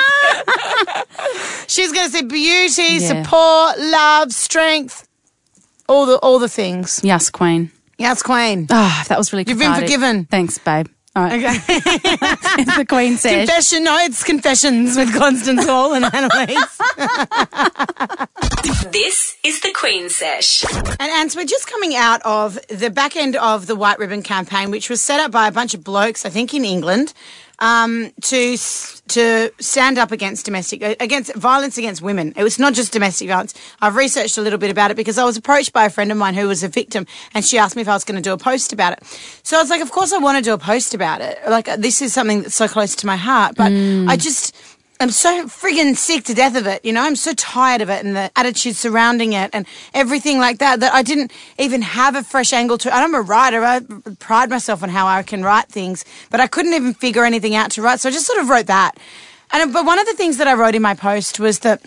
she's 1.67 1.91
going 1.91 2.09
to 2.09 2.11
see 2.17 2.23
beauty, 2.23 3.03
Yeah. 3.03 3.23
support, 3.23 3.79
love, 3.79 4.31
strength, 4.31 5.07
all 5.91 6.05
the 6.05 6.17
all 6.17 6.39
the 6.39 6.50
things. 6.50 7.01
Yes, 7.03 7.29
Queen. 7.29 7.69
Yes, 7.98 8.24
Queen. 8.24 8.67
Ah, 8.71 9.03
that 9.10 9.17
was 9.17 9.31
really. 9.33 9.43
You've 9.48 9.60
been 9.60 9.67
cathartic. 9.74 9.89
forgiven. 9.89 10.25
Thanks, 10.25 10.57
babe. 10.57 10.88
All 11.13 11.24
right, 11.24 11.43
Okay. 11.43 11.60
it's 12.62 12.77
the 12.77 12.86
Queen 12.88 13.17
Sesh. 13.17 13.45
Confession, 13.45 13.83
no, 13.83 13.98
it's 13.98 14.24
confessions 14.24 14.95
with 14.95 15.13
Constance 15.13 15.65
Hall 15.65 15.93
and 15.93 16.05
Annalise. 16.05 16.79
This 18.91 19.38
is 19.43 19.62
the 19.62 19.71
Queen 19.74 20.10
Sesh. 20.10 20.63
and 20.65 21.01
Ants, 21.01 21.36
we're 21.36 21.45
just 21.45 21.69
coming 21.69 21.95
out 21.95 22.21
of 22.24 22.60
the 22.67 22.89
back 22.89 23.15
end 23.15 23.36
of 23.38 23.67
the 23.67 23.75
White 23.75 24.00
Ribbon 24.00 24.21
campaign, 24.21 24.69
which 24.71 24.89
was 24.89 25.01
set 25.01 25.19
up 25.19 25.31
by 25.31 25.48
a 25.48 25.51
bunch 25.51 25.74
of 25.74 25.83
blokes, 25.83 26.25
I 26.25 26.29
think 26.29 26.53
in 26.53 26.63
England, 26.65 27.13
um, 27.60 28.12
to 28.24 28.53
s- 28.53 29.00
to 29.12 29.52
stand 29.60 29.97
up 29.97 30.12
against 30.12 30.45
domestic 30.45 30.84
uh, 30.84 30.95
against 31.00 31.36
violence 31.36 31.78
against 31.78 32.02
women. 32.02 32.34
It 32.36 32.43
was 32.43 32.60
not 32.60 32.74
just 32.74 32.91
domestic 32.91 33.28
violence. 33.28 33.54
I've 33.82 33.95
researched 33.95 34.38
a 34.38 34.41
little 34.41 34.60
bit 34.60 34.71
about 34.71 34.91
it 34.91 34.97
because 34.97 35.17
I 35.17 35.24
was 35.24 35.38
approached 35.38 35.74
by 35.74 35.86
a 35.86 35.89
friend 35.89 36.12
of 36.12 36.17
mine 36.17 36.34
who 36.34 36.47
was 36.47 36.63
a 36.63 36.67
victim, 36.67 37.06
and 37.34 37.45
she 37.45 37.58
asked 37.58 37.76
me 37.76 37.82
if 37.82 37.88
I 37.88 37.93
was 37.93 38.04
going 38.04 38.15
to 38.15 38.21
do 38.21 38.34
a 38.34 38.38
post 38.38 38.74
about 38.74 38.93
it. 38.93 39.04
So 39.43 39.58
I 39.58 39.62
was 39.62 39.69
like, 39.69 39.82
of 39.82 39.91
course 39.91 40.13
I 40.13 40.17
want 40.17 40.38
to 40.38 40.43
do 40.43 40.54
a 40.54 40.58
post 40.58 40.93
about 40.93 41.21
it. 41.21 41.38
Like 41.47 41.67
uh, 41.67 41.78
this 41.78 42.02
is 42.02 42.13
something 42.13 42.43
that's 42.43 42.56
so 42.56 42.67
close 42.67 42.95
to 42.97 43.08
my 43.08 43.17
heart, 43.17 43.56
but 43.56 43.71
mm. 43.71 44.10
I 44.10 44.17
just. 44.17 44.56
I'm 45.01 45.09
so 45.09 45.45
friggin' 45.45 45.95
sick 45.95 46.23
to 46.25 46.33
death 46.33 46.55
of 46.55 46.67
it. 46.67 46.85
You 46.85 46.93
know, 46.93 47.01
I'm 47.01 47.15
so 47.15 47.33
tired 47.33 47.81
of 47.81 47.89
it 47.89 48.05
and 48.05 48.15
the 48.15 48.31
attitude 48.35 48.75
surrounding 48.75 49.33
it 49.33 49.49
and 49.53 49.65
everything 49.93 50.37
like 50.39 50.59
that 50.59 50.79
that 50.79 50.93
I 50.93 51.01
didn't 51.01 51.31
even 51.57 51.81
have 51.81 52.15
a 52.15 52.23
fresh 52.23 52.53
angle 52.53 52.77
to. 52.79 52.93
I'm 52.93 53.15
a 53.15 53.21
writer. 53.21 53.63
I 53.63 53.81
pride 54.19 54.49
myself 54.49 54.83
on 54.83 54.89
how 54.89 55.07
I 55.07 55.23
can 55.23 55.43
write 55.43 55.67
things, 55.69 56.05
but 56.29 56.39
I 56.39 56.47
couldn't 56.47 56.73
even 56.73 56.93
figure 56.93 57.25
anything 57.25 57.55
out 57.55 57.71
to 57.71 57.81
write. 57.81 57.99
So 57.99 58.09
I 58.09 58.11
just 58.11 58.27
sort 58.27 58.39
of 58.39 58.49
wrote 58.49 58.67
that. 58.67 58.97
And 59.51 59.73
but 59.73 59.85
one 59.85 59.99
of 59.99 60.05
the 60.05 60.13
things 60.13 60.37
that 60.37 60.47
I 60.47 60.53
wrote 60.53 60.75
in 60.75 60.81
my 60.81 60.93
post 60.93 61.39
was 61.39 61.59
that 61.59 61.81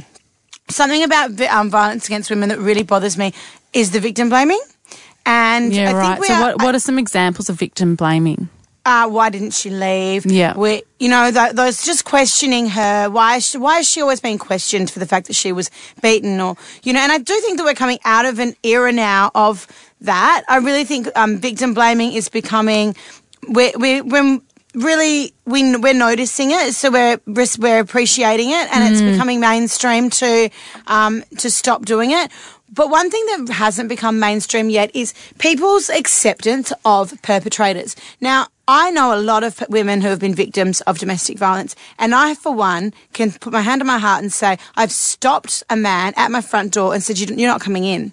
something 0.68 1.02
about 1.02 1.40
um, 1.42 1.70
violence 1.70 2.06
against 2.06 2.30
women 2.30 2.48
that 2.48 2.58
really 2.58 2.82
bothers 2.82 3.16
me 3.16 3.32
is 3.72 3.92
the 3.92 4.00
victim 4.00 4.28
blaming. 4.28 4.60
And 5.26 5.72
Yeah, 5.72 5.90
I 5.90 5.92
think 5.92 5.98
right. 5.98 6.24
So, 6.24 6.34
are- 6.34 6.40
what, 6.40 6.62
what 6.62 6.74
are 6.74 6.80
some 6.80 6.98
examples 6.98 7.48
of 7.48 7.56
victim 7.56 7.94
blaming? 7.94 8.48
Uh, 8.84 9.08
why 9.08 9.30
didn't 9.30 9.52
she 9.52 9.70
leave? 9.70 10.26
Yeah. 10.26 10.56
we, 10.56 10.82
you 10.98 11.08
know, 11.08 11.30
th- 11.30 11.52
those 11.52 11.84
just 11.84 12.04
questioning 12.04 12.68
her. 12.68 13.08
Why? 13.08 13.36
Is 13.36 13.48
she, 13.48 13.58
why 13.58 13.78
is 13.80 13.88
she 13.88 14.00
always 14.00 14.20
being 14.20 14.38
questioned 14.38 14.90
for 14.90 14.98
the 14.98 15.06
fact 15.06 15.26
that 15.28 15.34
she 15.34 15.52
was 15.52 15.70
beaten, 16.02 16.40
or 16.40 16.56
you 16.82 16.92
know? 16.92 17.00
And 17.00 17.12
I 17.12 17.18
do 17.18 17.34
think 17.40 17.58
that 17.58 17.64
we're 17.64 17.74
coming 17.74 17.98
out 18.04 18.26
of 18.26 18.38
an 18.38 18.54
era 18.62 18.92
now 18.92 19.30
of 19.34 19.66
that. 20.02 20.44
I 20.48 20.58
really 20.58 20.84
think 20.84 21.08
um, 21.16 21.38
victim 21.38 21.74
blaming 21.74 22.12
is 22.12 22.28
becoming. 22.28 22.94
We're, 23.48 23.72
we're, 23.76 24.02
we're 24.04 24.40
really 24.74 25.34
we, 25.46 25.76
we're 25.76 25.94
noticing 25.94 26.50
it, 26.50 26.74
so 26.74 26.90
we're 26.90 27.20
we're 27.26 27.80
appreciating 27.80 28.50
it, 28.50 28.74
and 28.74 28.92
it's 28.92 29.00
becoming 29.02 29.40
mainstream 29.40 30.10
to 30.10 30.50
um, 30.86 31.24
to 31.38 31.50
stop 31.50 31.84
doing 31.84 32.10
it. 32.10 32.30
But 32.72 32.90
one 32.90 33.08
thing 33.08 33.24
that 33.26 33.52
hasn't 33.54 33.88
become 33.88 34.18
mainstream 34.18 34.68
yet 34.68 34.90
is 34.94 35.14
people's 35.38 35.88
acceptance 35.90 36.72
of 36.84 37.20
perpetrators. 37.22 37.94
Now, 38.20 38.48
I 38.66 38.90
know 38.90 39.14
a 39.14 39.20
lot 39.20 39.44
of 39.44 39.62
women 39.68 40.00
who 40.00 40.08
have 40.08 40.18
been 40.20 40.34
victims 40.34 40.80
of 40.82 40.98
domestic 40.98 41.36
violence, 41.38 41.76
and 41.98 42.14
I, 42.14 42.34
for 42.34 42.50
one, 42.54 42.94
can 43.12 43.30
put 43.32 43.52
my 43.52 43.60
hand 43.60 43.82
on 43.82 43.86
my 43.86 43.98
heart 43.98 44.22
and 44.22 44.32
say, 44.32 44.56
I've 44.74 44.90
stopped 44.92 45.62
a 45.68 45.76
man 45.76 46.14
at 46.16 46.30
my 46.30 46.40
front 46.40 46.72
door 46.72 46.94
and 46.94 47.02
said, 47.02 47.18
"You- 47.18 47.36
You're 47.36 47.50
not 47.50 47.60
coming 47.60 47.84
in 47.84 48.12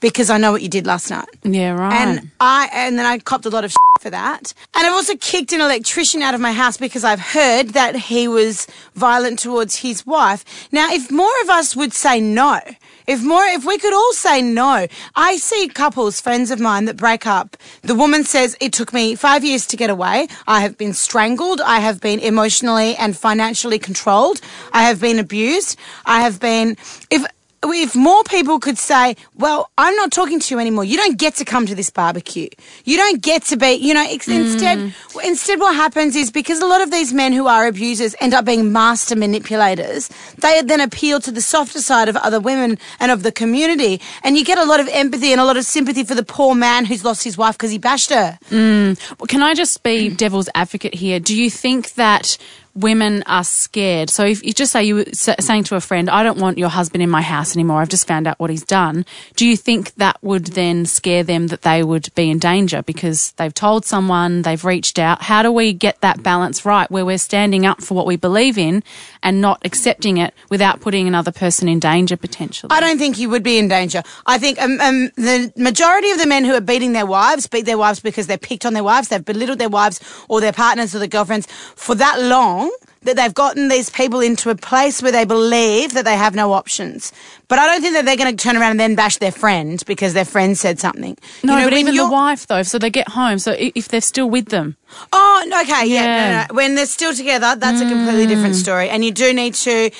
because 0.00 0.30
I 0.30 0.38
know 0.38 0.52
what 0.52 0.62
you 0.62 0.68
did 0.68 0.86
last 0.86 1.10
night. 1.10 1.28
Yeah, 1.42 1.72
right. 1.72 1.92
And 1.92 2.30
I 2.40 2.68
and 2.72 2.98
then 2.98 3.06
I 3.06 3.18
copped 3.18 3.46
a 3.46 3.50
lot 3.50 3.64
of 3.64 3.74
for 4.00 4.10
that. 4.10 4.54
And 4.76 4.86
I've 4.86 4.92
also 4.92 5.16
kicked 5.16 5.52
an 5.52 5.60
electrician 5.60 6.22
out 6.22 6.34
of 6.34 6.40
my 6.40 6.52
house 6.52 6.76
because 6.76 7.04
I've 7.04 7.20
heard 7.20 7.70
that 7.70 7.96
he 7.96 8.28
was 8.28 8.66
violent 8.94 9.38
towards 9.40 9.76
his 9.76 10.06
wife. 10.06 10.44
Now, 10.70 10.92
if 10.92 11.10
more 11.10 11.32
of 11.42 11.50
us 11.50 11.74
would 11.74 11.92
say 11.92 12.20
no, 12.20 12.60
if 13.08 13.22
more 13.22 13.44
if 13.44 13.64
we 13.64 13.78
could 13.78 13.92
all 13.92 14.12
say 14.12 14.40
no. 14.40 14.86
I 15.16 15.36
see 15.36 15.68
couples, 15.68 16.20
friends 16.20 16.50
of 16.50 16.60
mine 16.60 16.84
that 16.84 16.96
break 16.96 17.26
up. 17.26 17.56
The 17.82 17.94
woman 17.94 18.22
says 18.24 18.56
it 18.60 18.72
took 18.72 18.92
me 18.92 19.16
5 19.16 19.44
years 19.44 19.66
to 19.66 19.76
get 19.76 19.90
away. 19.90 20.28
I 20.46 20.60
have 20.60 20.78
been 20.78 20.92
strangled, 20.92 21.60
I 21.60 21.80
have 21.80 22.00
been 22.00 22.20
emotionally 22.20 22.94
and 22.96 23.16
financially 23.16 23.78
controlled. 23.78 24.40
I 24.72 24.82
have 24.84 25.00
been 25.00 25.18
abused. 25.18 25.76
I 26.06 26.20
have 26.20 26.38
been 26.38 26.76
if 27.10 27.24
if 27.64 27.96
more 27.96 28.22
people 28.24 28.60
could 28.60 28.78
say, 28.78 29.16
well, 29.34 29.70
I'm 29.76 29.94
not 29.96 30.12
talking 30.12 30.38
to 30.38 30.54
you 30.54 30.60
anymore. 30.60 30.84
You 30.84 30.96
don't 30.96 31.18
get 31.18 31.34
to 31.36 31.44
come 31.44 31.66
to 31.66 31.74
this 31.74 31.90
barbecue. 31.90 32.48
You 32.84 32.96
don't 32.96 33.20
get 33.20 33.42
to 33.44 33.56
be, 33.56 33.72
you 33.72 33.94
know, 33.94 34.06
ex- 34.08 34.28
mm. 34.28 34.40
instead, 34.40 34.94
instead 35.24 35.58
what 35.58 35.74
happens 35.74 36.14
is 36.14 36.30
because 36.30 36.60
a 36.60 36.66
lot 36.66 36.80
of 36.80 36.90
these 36.90 37.12
men 37.12 37.32
who 37.32 37.46
are 37.46 37.66
abusers 37.66 38.14
end 38.20 38.34
up 38.34 38.44
being 38.44 38.72
master 38.72 39.16
manipulators, 39.16 40.08
they 40.38 40.62
then 40.62 40.80
appeal 40.80 41.20
to 41.20 41.32
the 41.32 41.42
softer 41.42 41.80
side 41.80 42.08
of 42.08 42.16
other 42.16 42.40
women 42.40 42.78
and 43.00 43.10
of 43.10 43.22
the 43.22 43.32
community. 43.32 44.00
And 44.22 44.36
you 44.36 44.44
get 44.44 44.58
a 44.58 44.64
lot 44.64 44.80
of 44.80 44.88
empathy 44.88 45.32
and 45.32 45.40
a 45.40 45.44
lot 45.44 45.56
of 45.56 45.64
sympathy 45.64 46.04
for 46.04 46.14
the 46.14 46.24
poor 46.24 46.54
man 46.54 46.84
who's 46.84 47.04
lost 47.04 47.24
his 47.24 47.36
wife 47.36 47.56
because 47.56 47.70
he 47.70 47.78
bashed 47.78 48.10
her. 48.10 48.38
Mm. 48.50 48.98
Well, 49.18 49.26
Can 49.26 49.42
I 49.42 49.54
just 49.54 49.82
be 49.82 50.08
devil's 50.10 50.48
advocate 50.54 50.94
here? 50.94 51.18
Do 51.18 51.36
you 51.36 51.50
think 51.50 51.94
that 51.94 52.38
women 52.80 53.22
are 53.26 53.44
scared. 53.44 54.10
So 54.10 54.24
if 54.24 54.44
you 54.44 54.52
just 54.52 54.72
say 54.72 54.84
you 54.84 54.94
were 54.96 55.04
saying 55.12 55.64
to 55.64 55.76
a 55.76 55.80
friend, 55.80 56.08
"I 56.08 56.22
don't 56.22 56.38
want 56.38 56.58
your 56.58 56.68
husband 56.68 57.02
in 57.02 57.10
my 57.10 57.22
house 57.22 57.54
anymore. 57.54 57.80
I've 57.80 57.88
just 57.88 58.06
found 58.06 58.26
out 58.26 58.38
what 58.38 58.50
he's 58.50 58.64
done." 58.64 59.04
Do 59.36 59.46
you 59.46 59.56
think 59.56 59.94
that 59.94 60.16
would 60.22 60.46
then 60.46 60.86
scare 60.86 61.22
them 61.22 61.48
that 61.48 61.62
they 61.62 61.82
would 61.82 62.08
be 62.14 62.30
in 62.30 62.38
danger 62.38 62.82
because 62.82 63.32
they've 63.32 63.54
told 63.54 63.84
someone, 63.84 64.42
they've 64.42 64.64
reached 64.64 64.98
out? 64.98 65.22
How 65.22 65.42
do 65.42 65.50
we 65.50 65.72
get 65.72 66.00
that 66.00 66.22
balance 66.22 66.64
right 66.64 66.90
where 66.90 67.04
we're 67.04 67.18
standing 67.18 67.66
up 67.66 67.82
for 67.82 67.94
what 67.94 68.06
we 68.06 68.16
believe 68.16 68.58
in 68.58 68.82
and 69.22 69.40
not 69.40 69.60
accepting 69.64 70.18
it 70.18 70.34
without 70.50 70.80
putting 70.80 71.08
another 71.08 71.32
person 71.32 71.68
in 71.68 71.78
danger 71.78 72.16
potentially? 72.16 72.70
I 72.70 72.80
don't 72.80 72.98
think 72.98 73.16
he 73.16 73.26
would 73.26 73.42
be 73.42 73.58
in 73.58 73.68
danger. 73.68 74.02
I 74.26 74.38
think 74.38 74.60
um, 74.60 74.80
um, 74.80 75.10
the 75.16 75.52
majority 75.56 76.10
of 76.10 76.18
the 76.18 76.26
men 76.26 76.44
who 76.44 76.54
are 76.54 76.60
beating 76.60 76.92
their 76.92 77.06
wives 77.06 77.46
beat 77.46 77.66
their 77.66 77.78
wives 77.78 78.00
because 78.00 78.26
they've 78.26 78.40
picked 78.40 78.64
on 78.64 78.74
their 78.74 78.84
wives, 78.84 79.08
they've 79.08 79.24
belittled 79.24 79.58
their 79.58 79.68
wives 79.68 80.00
or 80.28 80.40
their 80.40 80.52
partners 80.52 80.94
or 80.94 80.98
their 80.98 81.08
girlfriends 81.08 81.46
for 81.74 81.94
that 81.94 82.20
long 82.20 82.67
that 83.02 83.16
they've 83.16 83.34
gotten 83.34 83.68
these 83.68 83.90
people 83.90 84.20
into 84.20 84.50
a 84.50 84.54
place 84.54 85.02
where 85.02 85.12
they 85.12 85.24
believe 85.24 85.94
that 85.94 86.04
they 86.04 86.16
have 86.16 86.34
no 86.34 86.52
options. 86.52 87.12
But 87.48 87.58
I 87.58 87.66
don't 87.66 87.80
think 87.82 87.94
that 87.94 88.04
they're 88.04 88.16
going 88.16 88.34
to 88.36 88.42
turn 88.42 88.56
around 88.56 88.72
and 88.72 88.80
then 88.80 88.94
bash 88.94 89.18
their 89.18 89.32
friend 89.32 89.82
because 89.86 90.14
their 90.14 90.24
friend 90.24 90.56
said 90.56 90.78
something. 90.78 91.16
no, 91.42 91.54
You 91.56 91.64
know, 91.64 91.70
but 91.70 91.78
even 91.78 91.94
the 91.94 92.08
wife 92.08 92.46
though, 92.46 92.62
so 92.62 92.78
they 92.78 92.90
get 92.90 93.08
home. 93.08 93.38
So 93.38 93.54
if 93.58 93.88
they're 93.88 94.00
still 94.00 94.28
with 94.28 94.46
them, 94.46 94.76
Oh, 95.12 95.62
okay, 95.62 95.86
yeah. 95.86 96.04
Yeah. 96.04 96.30
No, 96.30 96.46
no. 96.48 96.54
When 96.54 96.74
they're 96.74 96.86
still 96.86 97.14
together, 97.14 97.54
that's 97.56 97.80
a 97.80 97.88
completely 97.88 98.26
different 98.26 98.54
mm. 98.54 98.62
story. 98.62 98.88
And 98.88 99.04
you 99.04 99.12
do 99.12 99.32
need 99.32 99.54
to, 99.54 99.90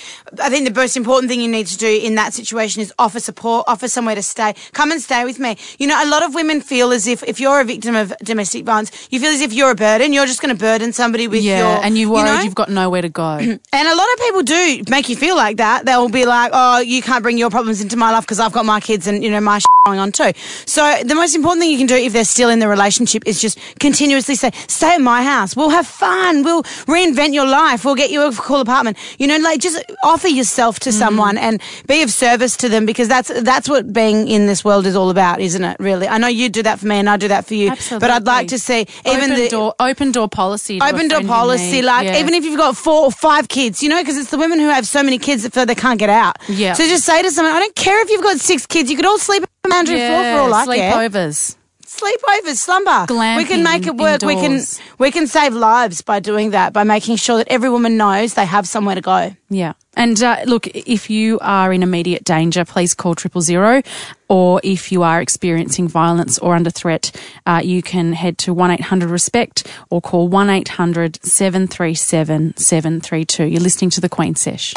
I 0.40 0.50
think 0.50 0.68
the 0.68 0.74
most 0.74 0.96
important 0.96 1.30
thing 1.30 1.40
you 1.40 1.48
need 1.48 1.66
to 1.68 1.78
do 1.78 1.88
in 1.88 2.14
that 2.16 2.34
situation 2.34 2.82
is 2.82 2.92
offer 2.98 3.20
support, 3.20 3.64
offer 3.68 3.88
somewhere 3.88 4.14
to 4.14 4.22
stay. 4.22 4.54
Come 4.72 4.92
and 4.92 5.00
stay 5.00 5.24
with 5.24 5.38
me. 5.38 5.56
You 5.78 5.86
know, 5.86 6.02
a 6.02 6.08
lot 6.08 6.22
of 6.22 6.34
women 6.34 6.60
feel 6.60 6.92
as 6.92 7.06
if, 7.06 7.22
if 7.22 7.40
you're 7.40 7.60
a 7.60 7.64
victim 7.64 7.94
of 7.94 8.12
domestic 8.22 8.64
violence, 8.64 9.08
you 9.10 9.20
feel 9.20 9.30
as 9.30 9.40
if 9.40 9.52
you're 9.52 9.70
a 9.70 9.74
burden. 9.74 10.12
You're 10.12 10.26
just 10.26 10.40
going 10.40 10.54
to 10.54 10.58
burden 10.58 10.92
somebody 10.92 11.28
with 11.28 11.42
yeah, 11.42 11.58
your. 11.58 11.84
and 11.84 11.96
you 11.96 12.10
worried 12.10 12.24
know? 12.24 12.42
you've 12.42 12.54
got 12.54 12.70
nowhere 12.70 13.02
to 13.02 13.08
go. 13.08 13.38
And 13.70 13.86
a 13.86 13.94
lot 13.94 14.08
of 14.14 14.18
people 14.20 14.42
do 14.42 14.82
make 14.88 15.08
you 15.08 15.16
feel 15.16 15.36
like 15.36 15.58
that. 15.58 15.84
They'll 15.84 16.08
be 16.08 16.24
like, 16.24 16.50
"Oh, 16.54 16.78
you 16.78 17.02
can't 17.02 17.22
bring 17.22 17.38
your 17.38 17.50
problems 17.50 17.80
into 17.80 17.96
my 17.96 18.10
life 18.10 18.24
because 18.24 18.40
I've 18.40 18.52
got 18.52 18.64
my 18.64 18.80
kids 18.80 19.06
and 19.06 19.22
you 19.22 19.30
know 19.30 19.40
my 19.40 19.58
shit 19.58 19.68
going 19.84 19.98
on 19.98 20.10
too." 20.10 20.32
So 20.64 21.02
the 21.04 21.14
most 21.14 21.34
important 21.34 21.60
thing 21.62 21.70
you 21.70 21.78
can 21.78 21.86
do 21.86 21.94
if 21.94 22.12
they're 22.12 22.24
still 22.24 22.48
in 22.48 22.58
the 22.58 22.68
relationship 22.68 23.24
is 23.26 23.40
just 23.40 23.58
continuously 23.78 24.34
say, 24.34 24.50
"Stay 24.78 24.92
at 24.98 25.02
my 25.14 25.20
house. 25.32 25.50
We'll 25.58 25.74
have 25.80 25.86
fun. 25.86 26.42
We'll 26.46 26.62
reinvent 26.94 27.32
your 27.34 27.46
life. 27.46 27.84
We'll 27.84 28.00
get 28.04 28.10
you 28.10 28.20
a 28.26 28.32
cool 28.32 28.60
apartment." 28.60 28.96
You 29.18 29.26
know, 29.30 29.38
like 29.48 29.58
just 29.60 29.78
offer 30.02 30.28
yourself 30.40 30.74
to 30.86 30.90
mm. 30.90 30.98
someone 31.02 31.36
and 31.46 31.60
be 31.86 32.02
of 32.02 32.10
service 32.10 32.56
to 32.62 32.68
them 32.68 32.86
because 32.86 33.08
that's 33.08 33.30
that's 33.42 33.68
what 33.68 33.92
being 33.92 34.28
in 34.28 34.46
this 34.46 34.64
world 34.64 34.84
is 34.86 34.96
all 35.00 35.10
about, 35.10 35.40
isn't 35.40 35.64
it? 35.70 35.76
Really, 35.80 36.06
I 36.08 36.18
know 36.18 36.28
you 36.40 36.48
do 36.48 36.62
that 36.62 36.78
for 36.80 36.86
me 36.86 36.96
and 36.96 37.08
I 37.10 37.16
do 37.16 37.28
that 37.28 37.46
for 37.46 37.54
you. 37.54 37.70
Absolutely. 37.70 38.00
But 38.04 38.10
I'd 38.14 38.26
like 38.26 38.48
to 38.48 38.58
see 38.58 38.86
even 39.06 39.32
open 39.32 39.34
the 39.34 39.48
door, 39.48 39.74
open 39.80 40.12
door 40.12 40.28
policy. 40.28 40.80
open 40.80 41.08
door 41.08 41.22
policy, 41.22 41.82
like 41.82 42.06
Yeah. 42.06 42.20
even 42.20 42.34
if 42.34 42.44
you've 42.44 42.58
got 42.58 42.76
four 42.76 43.04
or 43.04 43.12
five 43.12 43.48
kids, 43.48 43.82
you 43.82 43.88
know, 43.88 44.00
because 44.00 44.16
it's 44.16 44.30
the 44.30 44.38
women 44.38 44.58
who 44.58 44.68
have 44.68 44.86
so 44.86 45.02
many 45.02 45.18
kids 45.18 45.42
that 45.42 45.52
feel 45.52 45.66
they 45.66 45.74
can't 45.74 45.98
get 45.98 46.10
out. 46.10 46.36
Yeah. 46.48 46.72
So 46.74 46.84
just 46.86 47.04
say 47.04 47.22
to 47.22 47.30
someone, 47.30 47.54
I 47.54 47.60
don't 47.60 47.74
care 47.74 48.00
if 48.02 48.10
you've 48.10 48.22
got 48.22 48.38
six 48.38 48.66
kids, 48.66 48.90
you 48.90 48.96
could 48.96 49.06
all 49.06 49.18
sleep 49.18 49.42
on 49.42 49.70
the 49.70 49.74
laundry 49.74 49.96
floor 49.96 50.22
for 50.22 50.38
all 50.40 50.54
I 50.54 50.76
care. 50.76 50.92
sleepovers. 51.10 51.56
Sleepovers, 51.98 52.56
slumber. 52.56 53.06
we 53.36 53.44
can 53.44 53.64
make 53.64 53.86
it 53.86 53.96
work. 53.96 54.22
We 54.22 54.36
can 54.36 54.60
we 54.98 55.10
can 55.10 55.26
save 55.26 55.54
lives 55.54 56.02
by 56.02 56.20
doing 56.20 56.50
that, 56.50 56.72
by 56.72 56.84
making 56.84 57.16
sure 57.16 57.38
that 57.38 57.48
every 57.48 57.70
woman 57.70 57.96
knows 57.96 58.34
they 58.34 58.46
have 58.46 58.68
somewhere 58.68 58.94
to 58.94 59.00
go. 59.00 59.34
Yeah. 59.50 59.72
And 59.98 60.22
uh, 60.22 60.42
look, 60.46 60.68
if 60.68 61.10
you 61.10 61.40
are 61.40 61.72
in 61.72 61.82
immediate 61.82 62.22
danger, 62.22 62.64
please 62.64 62.94
call 62.94 63.16
triple 63.16 63.40
zero. 63.40 63.82
Or 64.28 64.60
if 64.62 64.92
you 64.92 65.02
are 65.02 65.20
experiencing 65.20 65.88
violence 65.88 66.38
or 66.38 66.54
under 66.54 66.70
threat, 66.70 67.10
uh, 67.46 67.62
you 67.64 67.82
can 67.82 68.12
head 68.12 68.38
to 68.38 68.54
1 68.54 68.70
800 68.70 69.10
RESPECT 69.10 69.66
or 69.90 70.00
call 70.00 70.28
1 70.28 70.50
800 70.50 71.18
737 71.24 72.56
732. 72.56 73.46
You're 73.46 73.60
listening 73.60 73.90
to 73.90 74.00
the 74.00 74.08
Queen 74.08 74.36
Sesh. 74.36 74.74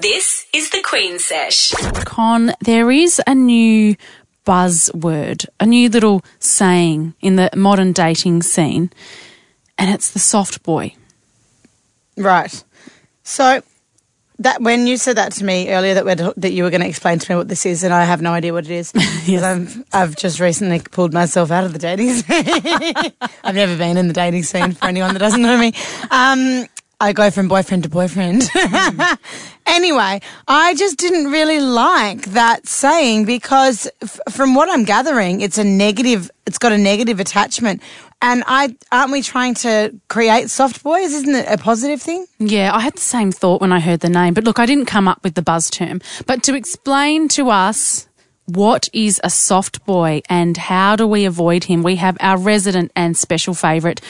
This 0.00 0.46
is 0.52 0.70
the 0.70 0.82
Queen 0.82 1.20
Sesh. 1.20 1.72
Con, 2.04 2.52
there 2.60 2.90
is 2.90 3.20
a 3.26 3.34
new 3.34 3.94
buzzword, 4.44 5.46
a 5.60 5.66
new 5.66 5.88
little 5.88 6.22
saying 6.38 7.14
in 7.20 7.36
the 7.36 7.50
modern 7.56 7.92
dating 7.92 8.42
scene, 8.42 8.90
and 9.78 9.90
it's 9.90 10.10
the 10.10 10.18
soft 10.18 10.62
boy. 10.62 10.94
Right. 12.16 12.62
So 13.22 13.62
that 14.40 14.60
when 14.60 14.86
you 14.86 14.96
said 14.96 15.16
that 15.16 15.32
to 15.32 15.44
me 15.44 15.70
earlier 15.72 15.94
that 15.94 16.34
that 16.36 16.52
you 16.52 16.64
were 16.64 16.70
going 16.70 16.80
to 16.80 16.88
explain 16.88 17.18
to 17.18 17.32
me 17.32 17.36
what 17.36 17.48
this 17.48 17.64
is, 17.64 17.84
and 17.84 17.94
I 17.94 18.04
have 18.04 18.20
no 18.20 18.32
idea 18.32 18.52
what 18.52 18.64
it 18.64 18.70
is 18.70 18.92
because 19.26 19.42
I've 19.42 19.84
I've 19.92 20.16
just 20.16 20.40
recently 20.40 20.80
pulled 20.80 21.12
myself 21.12 21.50
out 21.50 21.64
of 21.64 21.72
the 21.72 21.78
dating 21.78 22.10
scene. 22.14 23.12
I've 23.44 23.54
never 23.54 23.76
been 23.76 23.96
in 23.96 24.08
the 24.08 24.14
dating 24.14 24.42
scene 24.42 24.72
for 24.72 24.86
anyone 24.86 25.12
that 25.12 25.20
doesn't 25.20 25.42
know 25.42 25.58
me. 25.58 25.72
Um, 26.10 26.66
I 27.00 27.12
go 27.12 27.30
from 27.30 27.48
boyfriend 27.48 27.82
to 27.84 27.88
boyfriend. 27.88 28.48
anyway, 29.66 30.20
I 30.48 30.74
just 30.74 30.98
didn't 30.98 31.30
really 31.30 31.60
like 31.60 32.22
that 32.32 32.66
saying 32.66 33.24
because, 33.24 33.88
f- 34.02 34.20
from 34.30 34.54
what 34.54 34.68
I'm 34.68 34.84
gathering, 34.84 35.40
it's 35.40 35.58
a 35.58 35.64
negative. 35.64 36.30
It's 36.46 36.58
got 36.58 36.72
a 36.72 36.78
negative 36.78 37.20
attachment, 37.20 37.82
and 38.22 38.44
I 38.46 38.76
aren't 38.92 39.12
we 39.12 39.22
trying 39.22 39.54
to 39.56 39.94
create 40.08 40.50
soft 40.50 40.82
boys? 40.82 41.12
Isn't 41.12 41.34
it 41.34 41.46
a 41.48 41.58
positive 41.58 42.00
thing? 42.00 42.26
Yeah, 42.38 42.74
I 42.74 42.80
had 42.80 42.94
the 42.94 43.00
same 43.00 43.32
thought 43.32 43.60
when 43.60 43.72
I 43.72 43.80
heard 43.80 44.00
the 44.00 44.08
name, 44.08 44.34
but 44.34 44.44
look, 44.44 44.58
I 44.58 44.66
didn't 44.66 44.86
come 44.86 45.08
up 45.08 45.22
with 45.24 45.34
the 45.34 45.42
buzz 45.42 45.70
term. 45.70 46.00
But 46.26 46.42
to 46.44 46.54
explain 46.54 47.28
to 47.28 47.50
us 47.50 48.08
what 48.46 48.88
is 48.92 49.20
a 49.24 49.30
soft 49.30 49.84
boy 49.86 50.20
and 50.28 50.56
how 50.56 50.96
do 50.96 51.06
we 51.06 51.24
avoid 51.24 51.64
him, 51.64 51.82
we 51.82 51.96
have 51.96 52.16
our 52.20 52.36
resident 52.38 52.92
and 52.94 53.16
special 53.16 53.54
favourite 53.54 54.00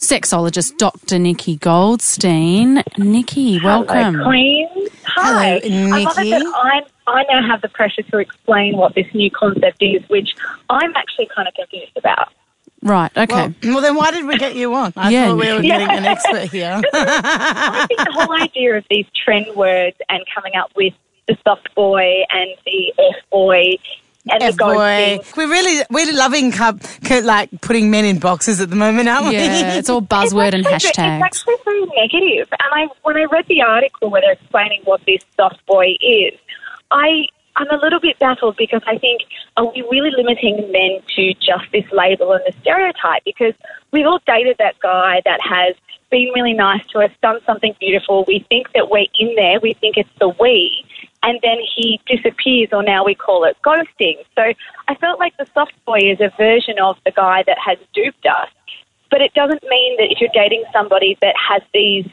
sexologist, 0.00 0.76
Dr. 0.78 1.18
Nikki 1.18 1.56
Goldstein. 1.56 2.82
Nikki, 2.96 3.60
welcome. 3.62 4.14
Hello, 4.14 4.24
Queen. 4.28 4.68
Hi. 5.06 5.60
Hello, 5.62 5.96
I 5.96 6.02
love 6.02 6.18
it 6.18 6.30
that 6.30 6.52
I, 7.06 7.10
I 7.10 7.24
now 7.30 7.46
have 7.48 7.62
the 7.62 7.68
pressure 7.68 8.02
to 8.02 8.18
explain 8.18 8.76
what 8.76 8.94
this 8.94 9.06
new 9.14 9.30
concept 9.30 9.82
is, 9.82 10.02
which 10.08 10.30
I'm 10.70 10.94
actually 10.96 11.28
kind 11.34 11.48
of 11.48 11.54
confused 11.54 11.96
about. 11.96 12.32
Right, 12.80 13.10
okay. 13.16 13.34
Well, 13.64 13.72
well, 13.74 13.80
then 13.80 13.96
why 13.96 14.12
did 14.12 14.24
we 14.24 14.38
get 14.38 14.54
you 14.54 14.72
on? 14.74 14.92
I 14.96 15.10
Yeah, 15.10 15.26
thought 15.28 15.38
we 15.38 15.48
were 15.52 15.54
Nikki. 15.56 15.68
getting 15.68 15.90
an 15.90 16.04
expert 16.04 16.42
here. 16.52 16.80
I 16.94 17.86
think 17.88 17.98
the 17.98 18.12
whole 18.12 18.32
idea 18.40 18.76
of 18.78 18.84
these 18.88 19.06
trend 19.24 19.46
words 19.56 19.96
and 20.08 20.22
coming 20.32 20.52
up 20.54 20.70
with 20.76 20.94
the 21.26 21.36
soft 21.44 21.74
boy 21.74 22.22
and 22.30 22.50
the 22.64 22.94
F 22.98 23.16
boy 23.30 23.72
and 24.30 24.42
F 24.42 24.56
the 24.56 24.64
boy. 24.64 25.18
We're 25.36 25.48
really 25.48 25.84
we're 25.90 26.12
loving 26.12 26.52
co- 26.52 26.78
co- 27.04 27.20
like 27.20 27.50
putting 27.60 27.90
men 27.90 28.04
in 28.04 28.18
boxes 28.18 28.60
at 28.60 28.70
the 28.70 28.76
moment, 28.76 29.08
aren't 29.08 29.28
we? 29.28 29.34
yeah, 29.34 29.74
it's 29.74 29.88
all 29.90 30.02
buzzword 30.02 30.54
and 30.54 30.64
It's 30.66 30.68
actually- 30.68 30.90
hashtags. 31.04 31.16
It's 31.16 31.24
actually 31.24 31.54
very 31.64 31.84
negative. 31.96 32.48
And 32.52 32.70
I, 32.72 32.88
when 33.02 33.16
I 33.16 33.24
read 33.24 33.46
the 33.48 33.62
article 33.62 34.10
where 34.10 34.20
they're 34.20 34.32
explaining 34.32 34.82
what 34.84 35.00
this 35.06 35.22
soft 35.36 35.64
boy 35.66 35.94
is, 36.00 36.34
I, 36.90 37.26
I'm 37.56 37.70
a 37.70 37.76
little 37.82 38.00
bit 38.00 38.18
baffled 38.18 38.56
because 38.56 38.82
I 38.86 38.98
think, 38.98 39.22
are 39.56 39.66
we 39.66 39.82
really 39.90 40.10
limiting 40.16 40.70
men 40.72 41.00
to 41.16 41.34
just 41.34 41.70
this 41.72 41.84
label 41.92 42.32
and 42.32 42.42
the 42.46 42.52
stereotype? 42.60 43.24
Because 43.24 43.54
we've 43.92 44.06
all 44.06 44.20
dated 44.26 44.56
that 44.58 44.78
guy 44.80 45.20
that 45.24 45.40
has 45.42 45.74
been 46.10 46.30
really 46.34 46.54
nice 46.54 46.86
to 46.92 47.00
us, 47.00 47.10
done 47.22 47.38
something 47.44 47.74
beautiful. 47.80 48.24
We 48.26 48.46
think 48.48 48.72
that 48.74 48.88
we're 48.90 49.06
in 49.18 49.34
there. 49.34 49.60
We 49.60 49.74
think 49.74 49.96
it's 49.96 50.08
the 50.20 50.28
we. 50.40 50.84
And 51.22 51.40
then 51.42 51.58
he 51.74 52.00
disappears, 52.06 52.68
or 52.72 52.82
now 52.82 53.04
we 53.04 53.14
call 53.14 53.44
it 53.44 53.56
ghosting. 53.64 54.18
So 54.36 54.52
I 54.88 54.94
felt 54.94 55.18
like 55.18 55.36
the 55.36 55.46
soft 55.52 55.72
boy 55.84 55.98
is 55.98 56.20
a 56.20 56.30
version 56.36 56.78
of 56.80 56.96
the 57.04 57.10
guy 57.10 57.42
that 57.46 57.58
has 57.58 57.78
duped 57.92 58.24
us 58.24 58.48
but 59.10 59.20
it 59.20 59.32
doesn't 59.34 59.62
mean 59.68 59.96
that 59.96 60.10
if 60.10 60.20
you're 60.20 60.30
dating 60.32 60.64
somebody 60.72 61.16
that 61.22 61.34
has 61.36 61.62
these 61.72 62.06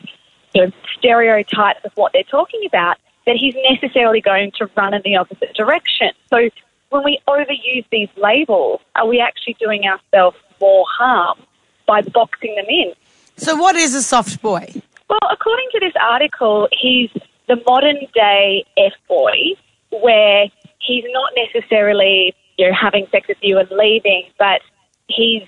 you 0.54 0.66
know, 0.66 0.72
stereotypes 0.98 1.80
of 1.84 1.92
what 1.96 2.14
they're 2.14 2.24
talking 2.24 2.62
about, 2.66 2.98
that 3.26 3.36
he's 3.36 3.56
necessarily 3.70 4.22
going 4.22 4.52
to 4.58 4.70
run 4.78 4.94
in 4.94 5.02
the 5.04 5.16
opposite 5.16 5.54
direction. 5.56 6.12
So 6.30 6.50
when 6.90 7.04
we 7.04 7.20
overuse 7.28 7.86
these 7.92 8.10
labels, 8.16 8.82
are 8.96 9.08
we 9.08 9.20
actually 9.20 9.56
doing 9.60 9.84
ourselves 9.86 10.38
more 10.62 10.86
harm 10.88 11.40
by 11.86 12.02
boxing 12.02 12.56
them 12.56 12.66
in? 12.70 12.94
So 13.38 13.56
what 13.56 13.76
is 13.76 13.94
a 13.96 14.02
soft 14.02 14.42
boy? 14.42 14.68
Well, 15.10 15.20
according 15.30 15.68
to 15.74 15.80
this 15.82 15.94
article, 16.02 16.68
he's 16.72 17.12
the 17.48 17.62
modern 17.68 18.00
day 18.14 18.66
F 18.78 18.94
boy, 19.08 19.54
where 19.92 20.46
he's 20.80 21.06
not 21.12 21.32
necessarily 21.36 22.36
you 22.58 22.68
know 22.68 22.74
having 22.74 23.08
sex 23.12 23.28
with 23.28 23.38
you 23.42 23.58
and 23.58 23.70
leaving, 23.72 24.30
but 24.38 24.62
he's 25.08 25.44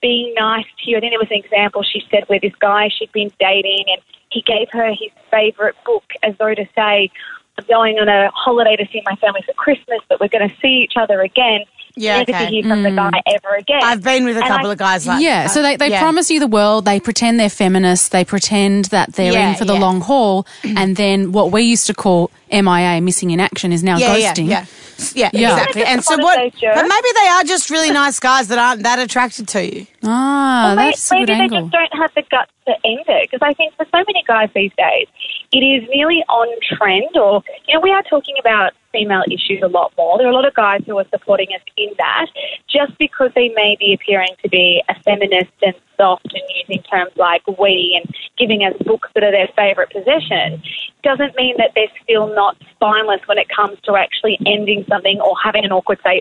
being 0.00 0.32
nice 0.34 0.64
to 0.82 0.90
you. 0.90 0.96
I 0.96 1.00
think 1.00 1.12
there 1.12 1.18
was 1.18 1.30
an 1.30 1.44
example 1.44 1.82
she 1.82 2.02
said 2.10 2.24
where 2.28 2.40
this 2.40 2.54
guy 2.60 2.88
she'd 2.88 3.12
been 3.12 3.30
dating 3.38 3.84
and 3.88 4.00
he 4.30 4.42
gave 4.42 4.68
her 4.72 4.88
his 4.88 5.10
favourite 5.30 5.74
book 5.84 6.04
as 6.22 6.34
though 6.38 6.54
to 6.54 6.66
say, 6.74 7.10
I'm 7.58 7.66
going 7.66 7.98
on 7.98 8.08
a 8.08 8.30
holiday 8.30 8.76
to 8.76 8.86
see 8.92 9.02
my 9.04 9.16
family 9.16 9.42
for 9.44 9.52
Christmas, 9.54 10.00
but 10.08 10.20
we're 10.20 10.28
going 10.28 10.48
to 10.48 10.56
see 10.62 10.82
each 10.84 10.94
other 10.96 11.20
again. 11.20 11.64
Yeah, 12.00 12.18
never 12.18 12.30
okay. 12.32 12.44
to 12.46 12.50
hear 12.50 12.62
from 12.64 12.82
the 12.82 12.90
guy 12.90 13.10
ever 13.26 13.54
again. 13.56 13.80
I've 13.82 14.02
been 14.02 14.24
with 14.24 14.36
a 14.36 14.40
And 14.40 14.48
couple 14.48 14.68
I- 14.68 14.72
of 14.72 14.78
guys 14.78 15.06
like 15.06 15.22
Yeah, 15.22 15.42
that. 15.44 15.50
so 15.50 15.62
they, 15.62 15.76
they 15.76 15.90
Yeah. 15.90 16.00
promise 16.00 16.30
you 16.30 16.40
the 16.40 16.46
world, 16.46 16.84
they 16.86 16.98
pretend 17.00 17.38
they're 17.38 17.48
feminists, 17.50 18.08
they 18.08 18.24
pretend 18.24 18.86
that 18.86 19.12
they're 19.14 19.32
Yeah, 19.32 19.50
in 19.50 19.54
for 19.56 19.64
the 19.64 19.74
yeah. 19.74 19.80
long 19.80 20.00
haul, 20.00 20.46
and 20.64 20.96
then 20.96 21.32
what 21.32 21.52
we 21.52 21.62
used 21.62 21.86
to 21.88 21.94
call 21.94 22.30
MIA, 22.50 23.00
missing 23.00 23.30
in 23.30 23.38
action, 23.40 23.72
is 23.72 23.82
now 23.82 23.96
yeah, 23.98 24.16
yeah, 24.16 24.32
ghosting. 24.32 24.48
yeah, 24.48 24.64
yeah, 25.14 25.30
Yeah. 25.32 25.52
exactly. 25.56 25.84
And 25.84 26.02
so 26.02 26.16
what? 26.18 26.36
But 26.38 26.82
maybe 26.82 27.08
they 27.14 27.28
are 27.28 27.44
just 27.44 27.70
really 27.70 27.90
nice 27.90 28.18
guys 28.18 28.48
that 28.48 28.58
aren't 28.58 28.82
that 28.82 28.98
attracted 28.98 29.46
to 29.48 29.64
you. 29.64 29.86
Ah, 30.04 30.64
Well, 30.68 30.76
may- 30.76 30.84
that's 30.86 31.10
a 31.10 31.14
maybe 31.14 31.26
good 31.26 31.38
they 31.40 31.48
just 31.60 31.70
don't 31.70 31.94
have 32.00 32.10
the 32.14 32.22
guts 32.30 32.50
to 32.66 32.74
end 32.84 33.04
it. 33.06 33.30
Because 33.30 33.46
I 33.46 33.52
think 33.54 33.74
for 33.76 33.84
so 33.92 33.98
many 33.98 34.24
guys 34.26 34.48
these 34.54 34.72
days, 34.76 35.06
it 35.52 35.58
is 35.58 35.88
nearly 35.92 36.22
on 36.28 36.48
trend. 36.62 37.16
Or 37.16 37.42
you 37.66 37.74
know, 37.74 37.80
we 37.80 37.90
are 37.90 38.02
talking 38.02 38.36
about 38.38 38.72
female 38.92 39.22
issues 39.30 39.62
a 39.62 39.68
lot 39.68 39.92
more. 39.96 40.18
There 40.18 40.26
are 40.26 40.30
a 40.30 40.34
lot 40.34 40.46
of 40.46 40.54
guys 40.54 40.82
who 40.86 40.98
are 40.98 41.06
supporting 41.10 41.48
us 41.54 41.62
in 41.76 41.90
that, 41.98 42.26
just 42.68 42.96
because 42.98 43.30
they 43.34 43.48
may 43.50 43.76
be 43.78 43.94
appearing 43.94 44.34
to 44.42 44.48
be 44.48 44.82
a 44.88 44.94
feminist 45.02 45.52
and 45.62 45.74
soft 45.96 46.32
and 46.32 46.42
using 46.56 46.82
terms 46.84 47.12
like 47.16 47.42
we 47.58 48.00
and 48.02 48.12
giving 48.36 48.64
us 48.64 48.74
books 48.84 49.08
that 49.14 49.22
are 49.22 49.30
their 49.30 49.48
favourite 49.56 49.90
possession, 49.90 50.62
doesn't 51.02 51.36
mean 51.36 51.54
that 51.58 51.70
they're 51.74 51.92
still 52.02 52.34
not 52.34 52.56
spineless 52.70 53.20
when 53.26 53.38
it 53.38 53.48
comes 53.48 53.78
to 53.82 53.94
actually 53.96 54.38
ending 54.46 54.84
something 54.88 55.20
or 55.20 55.34
having 55.42 55.64
an 55.64 55.72
awkward 55.72 55.98
say. 56.04 56.20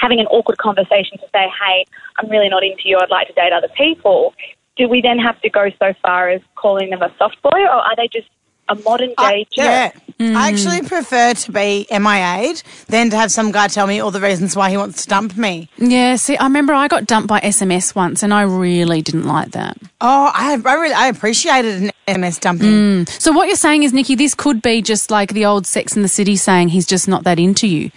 Having 0.00 0.20
an 0.20 0.26
awkward 0.26 0.58
conversation 0.58 1.18
to 1.18 1.26
say, 1.32 1.50
"Hey, 1.60 1.84
I'm 2.18 2.28
really 2.28 2.48
not 2.48 2.62
into 2.62 2.88
you. 2.88 2.98
I'd 3.00 3.10
like 3.10 3.26
to 3.26 3.32
date 3.32 3.52
other 3.52 3.68
people." 3.76 4.32
Do 4.76 4.88
we 4.88 5.00
then 5.00 5.18
have 5.18 5.40
to 5.40 5.50
go 5.50 5.70
so 5.80 5.92
far 6.02 6.28
as 6.28 6.40
calling 6.54 6.90
them 6.90 7.02
a 7.02 7.12
soft 7.18 7.42
boy, 7.42 7.62
or 7.62 7.80
are 7.82 7.96
they 7.96 8.06
just 8.06 8.28
a 8.68 8.74
modern 8.76 9.14
day 9.18 9.46
jerk? 9.50 9.64
Yeah. 9.64 9.92
Mm. 10.18 10.34
I 10.34 10.48
actually 10.48 10.82
prefer 10.82 11.32
to 11.32 11.52
be 11.52 11.86
MIA'd 11.90 12.62
than 12.88 13.08
to 13.10 13.16
have 13.16 13.30
some 13.30 13.52
guy 13.52 13.68
tell 13.68 13.86
me 13.86 14.00
all 14.00 14.10
the 14.10 14.20
reasons 14.20 14.56
why 14.56 14.68
he 14.68 14.76
wants 14.76 15.04
to 15.04 15.08
dump 15.08 15.36
me. 15.36 15.68
Yeah, 15.76 16.16
see, 16.16 16.36
I 16.36 16.44
remember 16.44 16.72
I 16.72 16.88
got 16.88 17.06
dumped 17.06 17.28
by 17.28 17.38
SMS 17.38 17.94
once, 17.94 18.24
and 18.24 18.34
I 18.34 18.42
really 18.42 19.00
didn't 19.00 19.26
like 19.26 19.52
that. 19.52 19.76
Oh, 20.00 20.32
I, 20.34 20.60
I 20.64 20.74
really 20.74 20.94
I 20.94 21.06
appreciated 21.06 21.82
an 21.82 21.90
SMS 22.08 22.40
dumping. 22.40 23.06
So 23.06 23.30
what 23.30 23.46
you're 23.46 23.56
saying 23.56 23.84
is, 23.84 23.92
Nikki, 23.92 24.16
this 24.16 24.34
could 24.34 24.60
be 24.60 24.82
just 24.82 25.10
like 25.12 25.34
the 25.34 25.44
old 25.44 25.66
Sex 25.68 25.94
in 25.94 26.02
the 26.02 26.08
City 26.08 26.34
saying 26.34 26.70
he's 26.70 26.86
just 26.86 27.06
not 27.06 27.22
that 27.22 27.38
into 27.38 27.68
you. 27.68 27.92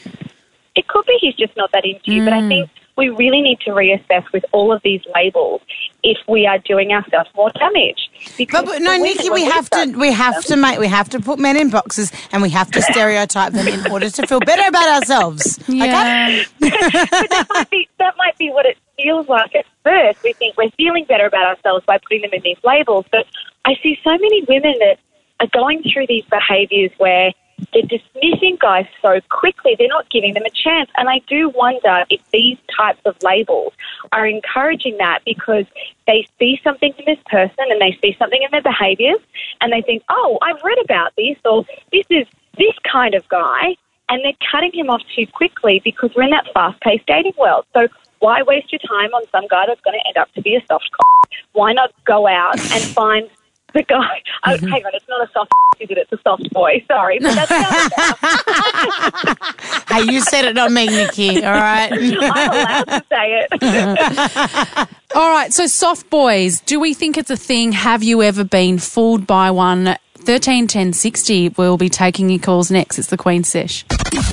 It 0.75 0.87
could 0.87 1.05
be 1.07 1.17
he's 1.19 1.35
just 1.35 1.57
not 1.57 1.71
that 1.71 1.85
into 1.85 2.11
you, 2.13 2.23
but 2.23 2.33
I 2.33 2.47
think 2.47 2.69
we 2.97 3.09
really 3.09 3.41
need 3.41 3.59
to 3.61 3.71
reassess 3.71 4.31
with 4.31 4.45
all 4.51 4.71
of 4.71 4.81
these 4.83 5.01
labels 5.15 5.61
if 6.03 6.17
we 6.27 6.45
are 6.47 6.57
doing 6.59 6.91
ourselves 6.91 7.29
more 7.35 7.51
damage. 7.51 8.09
Because 8.37 8.65
But, 8.65 8.73
but 8.73 8.81
no, 8.81 8.97
Nikki, 8.97 9.29
we 9.29 9.43
have 9.45 9.69
to 9.69 9.93
we 9.97 10.11
have 10.11 10.43
to 10.45 10.55
make 10.55 10.79
we 10.79 10.87
have 10.87 11.09
to 11.09 11.19
put 11.19 11.39
men 11.39 11.57
in 11.57 11.69
boxes 11.69 12.11
and 12.31 12.41
we 12.41 12.49
have 12.49 12.71
to 12.71 12.81
stereotype 12.91 13.53
them 13.53 13.67
in 13.67 13.91
order 13.91 14.09
to 14.09 14.27
feel 14.27 14.39
better 14.39 14.67
about 14.67 15.01
ourselves. 15.01 15.59
Okay? 15.69 16.43
that 16.59 17.47
might 17.53 17.69
be 17.69 17.89
that 17.99 18.13
might 18.17 18.37
be 18.37 18.49
what 18.49 18.65
it 18.65 18.77
feels 18.97 19.27
like 19.27 19.55
at 19.55 19.65
first. 19.83 20.23
We 20.23 20.33
think 20.33 20.57
we're 20.57 20.71
feeling 20.71 21.05
better 21.05 21.25
about 21.25 21.45
ourselves 21.45 21.85
by 21.85 21.97
putting 21.97 22.21
them 22.21 22.31
in 22.33 22.41
these 22.41 22.59
labels, 22.63 23.05
but 23.11 23.25
I 23.65 23.75
see 23.81 23.97
so 24.03 24.11
many 24.11 24.43
women 24.47 24.73
that 24.79 24.97
are 25.39 25.47
going 25.47 25.83
through 25.91 26.07
these 26.07 26.25
behaviours 26.25 26.91
where 26.97 27.31
they're 27.73 27.83
dismissing 27.83 28.57
guys 28.59 28.85
so 29.01 29.19
quickly. 29.29 29.75
They're 29.77 29.87
not 29.87 30.09
giving 30.09 30.33
them 30.33 30.43
a 30.45 30.49
chance, 30.49 30.89
and 30.97 31.09
I 31.09 31.19
do 31.27 31.49
wonder 31.49 32.05
if 32.09 32.21
these 32.31 32.57
types 32.75 33.01
of 33.05 33.15
labels 33.23 33.73
are 34.11 34.25
encouraging 34.25 34.97
that 34.97 35.19
because 35.25 35.65
they 36.07 36.27
see 36.39 36.59
something 36.63 36.93
in 36.97 37.05
this 37.05 37.23
person 37.27 37.65
and 37.69 37.81
they 37.81 37.97
see 38.01 38.15
something 38.17 38.41
in 38.41 38.49
their 38.51 38.61
behaviours, 38.61 39.19
and 39.61 39.71
they 39.71 39.81
think, 39.81 40.03
"Oh, 40.09 40.37
I've 40.41 40.61
read 40.63 40.79
about 40.83 41.13
this," 41.17 41.37
or 41.45 41.65
"This 41.91 42.05
is 42.09 42.27
this 42.57 42.75
kind 42.91 43.15
of 43.15 43.27
guy." 43.29 43.75
and 44.09 44.21
they're 44.25 44.33
cutting 44.51 44.71
him 44.73 44.89
off 44.89 45.01
too 45.15 45.25
quickly 45.25 45.79
because 45.85 46.11
we're 46.13 46.23
in 46.23 46.31
that 46.31 46.45
fast-paced 46.53 47.05
dating 47.05 47.33
world. 47.39 47.65
So 47.73 47.87
why 48.19 48.43
waste 48.43 48.71
your 48.71 48.79
time 48.79 49.13
on 49.13 49.23
some 49.31 49.47
guy 49.47 49.65
that's 49.65 49.81
going 49.81 49.97
to 49.97 50.07
end 50.07 50.17
up 50.17 50.31
to 50.33 50.41
be 50.41 50.55
a 50.55 50.65
soft 50.67 50.85
c- 50.85 51.37
Why 51.53 51.73
not 51.73 51.91
go 52.05 52.27
out 52.27 52.59
and 52.59 52.83
find 52.83 53.29
the 53.73 53.83
guy? 53.83 54.21
Oh, 54.45 54.51
mm-hmm. 54.51 54.67
hang 54.67 54.85
on, 54.85 54.91
it's 54.93 55.07
not 55.07 55.27
a 55.27 55.31
soft 55.31 55.51
c- 55.77 55.83
is 55.83 55.91
it? 55.91 55.97
It's 55.97 56.11
a 56.11 56.19
soft 56.23 56.49
boy. 56.51 56.83
Sorry, 56.87 57.19
but 57.19 57.35
that's 57.35 57.49
the 57.49 57.55
other 57.55 59.35
guy. 59.35 59.95
Hey, 59.95 60.11
you 60.11 60.21
said 60.21 60.45
it, 60.45 60.55
not 60.55 60.71
me, 60.71 60.87
Nikki. 60.87 61.43
All 61.43 61.51
right. 61.51 61.91
I'm 61.93 62.13
allowed 62.51 62.83
to 62.85 63.03
say 63.09 63.47
it. 63.51 64.89
All 65.15 65.29
right, 65.29 65.51
so 65.51 65.67
soft 65.67 66.09
boys, 66.09 66.61
do 66.61 66.79
we 66.79 66.93
think 66.93 67.17
it's 67.17 67.29
a 67.29 67.35
thing? 67.37 67.73
Have 67.73 68.01
you 68.03 68.23
ever 68.23 68.43
been 68.43 68.79
fooled 68.79 69.27
by 69.27 69.51
one? 69.51 69.97
13 70.15 70.67
10 70.67 70.93
60, 70.93 71.49
we'll 71.49 71.77
be 71.77 71.89
taking 71.89 72.29
your 72.29 72.39
calls 72.39 72.69
next. 72.69 72.99
It's 72.99 73.09
the 73.09 73.17
Queen 73.17 73.43
Sesh. 73.43 73.83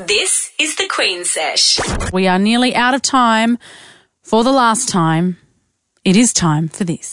This 0.07 0.53
is 0.59 0.77
the 0.77 0.87
Queen 0.88 1.24
Sesh. 1.24 1.81
We 2.12 2.29
are 2.29 2.38
nearly 2.38 2.77
out 2.77 2.94
of 2.94 3.03
time 3.03 3.59
for 4.22 4.44
the 4.44 4.53
last 4.53 4.88
time. 4.88 5.38
It 6.09 6.16
is 6.16 6.33
time 6.33 6.68
for 6.68 6.85
this. 6.85 7.12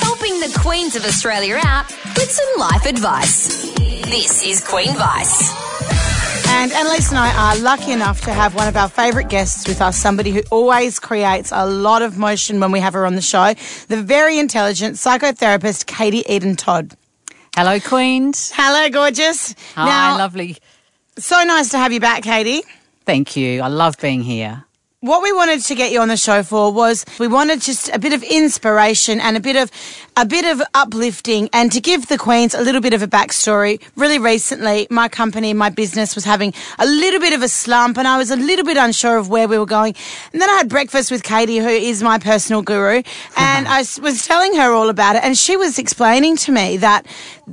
Helping 0.00 0.40
the 0.40 0.52
Queens 0.58 0.96
of 0.96 1.04
Australia 1.04 1.60
out 1.62 1.88
with 2.16 2.28
some 2.28 2.58
life 2.58 2.86
advice. 2.86 3.72
This 3.76 4.44
is 4.44 4.66
Queen 4.66 4.92
Vice. 4.96 6.48
And 6.48 6.72
Annalise 6.72 7.10
and 7.10 7.20
I 7.20 7.32
are 7.36 7.62
lucky 7.62 7.92
enough 7.92 8.22
to 8.22 8.32
have 8.32 8.56
one 8.56 8.66
of 8.66 8.76
our 8.76 8.88
favourite 8.88 9.28
guests 9.28 9.68
with 9.68 9.80
us, 9.80 9.96
somebody 9.96 10.32
who 10.32 10.42
always 10.50 10.98
creates 10.98 11.52
a 11.54 11.64
lot 11.64 12.02
of 12.02 12.18
motion 12.18 12.58
when 12.58 12.72
we 12.72 12.80
have 12.80 12.94
her 12.94 13.06
on 13.06 13.14
the 13.14 13.22
show, 13.22 13.54
the 13.86 14.02
very 14.02 14.40
intelligent 14.40 14.96
psychotherapist 14.96 15.86
Katie 15.86 16.24
Eden 16.28 16.56
Todd. 16.56 16.96
Hello, 17.54 17.78
Queens. 17.78 18.50
Hello, 18.52 18.90
gorgeous. 18.90 19.54
Hi, 19.76 19.86
now, 19.86 20.18
lovely. 20.18 20.56
so 21.16 21.44
nice 21.44 21.68
to 21.68 21.78
have 21.78 21.92
you 21.92 22.00
back, 22.00 22.24
Katie. 22.24 22.64
Thank 23.06 23.36
you. 23.36 23.62
I 23.62 23.68
love 23.68 23.98
being 23.98 24.24
here. 24.24 24.64
What 25.02 25.20
we 25.20 25.32
wanted 25.32 25.62
to 25.62 25.74
get 25.74 25.90
you 25.90 26.00
on 26.00 26.06
the 26.06 26.16
show 26.16 26.44
for 26.44 26.72
was 26.72 27.04
we 27.18 27.26
wanted 27.26 27.60
just 27.60 27.88
a 27.88 27.98
bit 27.98 28.12
of 28.12 28.22
inspiration 28.22 29.20
and 29.20 29.36
a 29.36 29.40
bit 29.40 29.56
of 29.56 29.68
a 30.16 30.26
bit 30.26 30.44
of 30.44 30.62
uplifting 30.74 31.48
and 31.52 31.72
to 31.72 31.80
give 31.80 32.08
the 32.08 32.18
Queens 32.18 32.54
a 32.54 32.60
little 32.60 32.80
bit 32.80 32.92
of 32.92 33.02
a 33.02 33.06
backstory. 33.06 33.80
Really 33.96 34.18
recently, 34.18 34.86
my 34.90 35.08
company, 35.08 35.54
my 35.54 35.70
business 35.70 36.14
was 36.14 36.24
having 36.24 36.52
a 36.78 36.86
little 36.86 37.20
bit 37.20 37.32
of 37.32 37.42
a 37.42 37.48
slump 37.48 37.96
and 37.96 38.06
I 38.06 38.18
was 38.18 38.30
a 38.30 38.36
little 38.36 38.64
bit 38.64 38.76
unsure 38.76 39.16
of 39.16 39.28
where 39.30 39.48
we 39.48 39.58
were 39.58 39.66
going. 39.66 39.94
And 40.32 40.42
then 40.42 40.50
I 40.50 40.54
had 40.54 40.68
breakfast 40.68 41.10
with 41.10 41.22
Katie, 41.22 41.58
who 41.58 41.68
is 41.68 42.02
my 42.02 42.18
personal 42.18 42.62
guru, 42.62 43.02
and 43.36 43.66
I 43.68 43.78
was 44.00 44.26
telling 44.26 44.54
her 44.56 44.72
all 44.72 44.90
about 44.90 45.16
it 45.16 45.24
and 45.24 45.36
she 45.36 45.56
was 45.56 45.78
explaining 45.78 46.36
to 46.38 46.52
me 46.52 46.76
that 46.78 47.06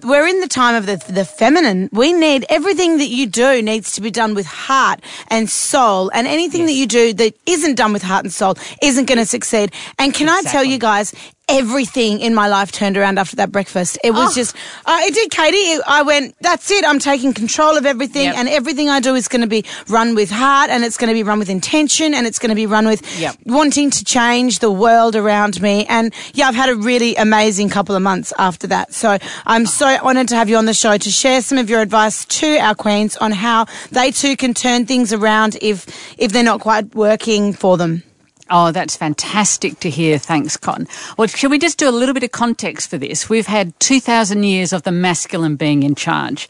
we're 0.03 0.27
in 0.27 0.41
the 0.41 0.47
time 0.47 0.75
of 0.75 0.85
the, 0.85 0.97
the 1.11 1.25
feminine. 1.25 1.89
We 1.93 2.13
need 2.13 2.45
everything 2.49 2.97
that 2.97 3.07
you 3.07 3.25
do 3.25 3.61
needs 3.61 3.93
to 3.93 4.01
be 4.01 4.11
done 4.11 4.35
with 4.35 4.45
heart 4.45 5.01
and 5.29 5.49
soul 5.49 6.11
and 6.13 6.27
anything 6.27 6.65
that 6.65 6.73
you 6.73 6.87
do 6.87 7.13
that 7.13 7.35
isn't 7.45 7.75
done 7.75 7.93
with 7.93 8.03
heart 8.03 8.25
and 8.25 8.33
soul 8.33 8.55
isn't 8.81 9.05
going 9.05 9.17
to 9.17 9.25
succeed. 9.25 9.71
And 9.97 10.13
can 10.13 10.29
I 10.29 10.41
tell 10.41 10.63
you 10.63 10.77
guys, 10.77 11.13
everything 11.49 12.19
in 12.19 12.33
my 12.35 12.47
life 12.47 12.71
turned 12.71 12.97
around 12.97 13.17
after 13.19 13.35
that 13.37 13.51
breakfast. 13.51 13.97
It 14.03 14.11
Oh. 14.11 14.23
was 14.23 14.35
just, 14.35 14.55
uh, 14.85 14.99
it 15.01 15.13
did, 15.13 15.31
Katie. 15.31 15.57
It- 15.57 15.81
I 15.87 16.01
went, 16.01 16.35
that's 16.41 16.69
it. 16.71 16.85
I'm 16.87 16.99
taking 16.99 17.33
control 17.33 17.77
of 17.77 17.85
everything, 17.85 18.25
Yep. 18.25 18.35
and 18.37 18.49
everything 18.49 18.89
I 18.89 18.99
do 18.99 19.15
is 19.15 19.27
going 19.27 19.41
to 19.41 19.47
be 19.47 19.63
run 19.87 20.15
with 20.15 20.29
heart, 20.31 20.69
and 20.69 20.83
it's 20.83 20.97
going 20.97 21.07
to 21.09 21.13
be 21.13 21.23
run 21.23 21.39
with 21.39 21.49
intention, 21.49 22.13
and 22.13 22.27
it's 22.27 22.39
going 22.39 22.49
to 22.49 22.55
be 22.55 22.65
run 22.65 22.85
with 22.87 23.01
Yep. 23.19 23.35
wanting 23.45 23.89
to 23.91 24.03
change 24.03 24.59
the 24.59 24.71
world 24.71 25.15
around 25.15 25.61
me. 25.61 25.85
And 25.89 26.13
yeah, 26.33 26.47
I've 26.47 26.55
had 26.55 26.69
a 26.69 26.75
really 26.75 27.15
amazing 27.15 27.69
couple 27.69 27.95
of 27.95 28.01
months 28.01 28.31
after 28.37 28.67
that. 28.67 28.93
So 28.93 29.17
I'm 29.45 29.65
so 29.65 29.87
honoured 29.87 30.27
to 30.29 30.35
have 30.35 30.49
you 30.49 30.57
on 30.57 30.65
the 30.65 30.73
show 30.73 30.97
to 30.97 31.11
share 31.11 31.41
some 31.41 31.57
of 31.57 31.69
your 31.69 31.81
advice 31.81 32.25
to 32.25 32.57
our 32.59 32.75
queens 32.75 33.17
on 33.17 33.31
how 33.31 33.65
they 33.91 34.11
too 34.11 34.35
can 34.35 34.53
turn 34.53 34.85
things 34.85 35.11
around 35.13 35.57
if 35.61 35.85
if 36.17 36.31
they're 36.31 36.43
not 36.43 36.59
quite 36.59 36.93
working 36.95 37.53
for 37.53 37.77
them. 37.77 38.03
Oh, 38.51 38.71
that's 38.71 38.97
fantastic 38.97 39.79
to 39.81 39.89
hear. 39.89 40.17
Thanks, 40.17 40.57
Con. 40.57 40.87
Well, 41.17 41.27
shall 41.27 41.51
we 41.51 41.59
just 41.59 41.77
do 41.77 41.87
a 41.87 41.91
little 41.91 42.13
bit 42.13 42.23
of 42.23 42.31
context 42.31 42.89
for 42.89 42.97
this? 42.97 43.29
We've 43.29 43.45
had 43.45 43.79
2,000 43.79 44.43
years 44.43 44.73
of 44.73 44.83
the 44.83 44.91
masculine 44.91 45.55
being 45.55 45.83
in 45.83 45.93
charge. 45.93 46.49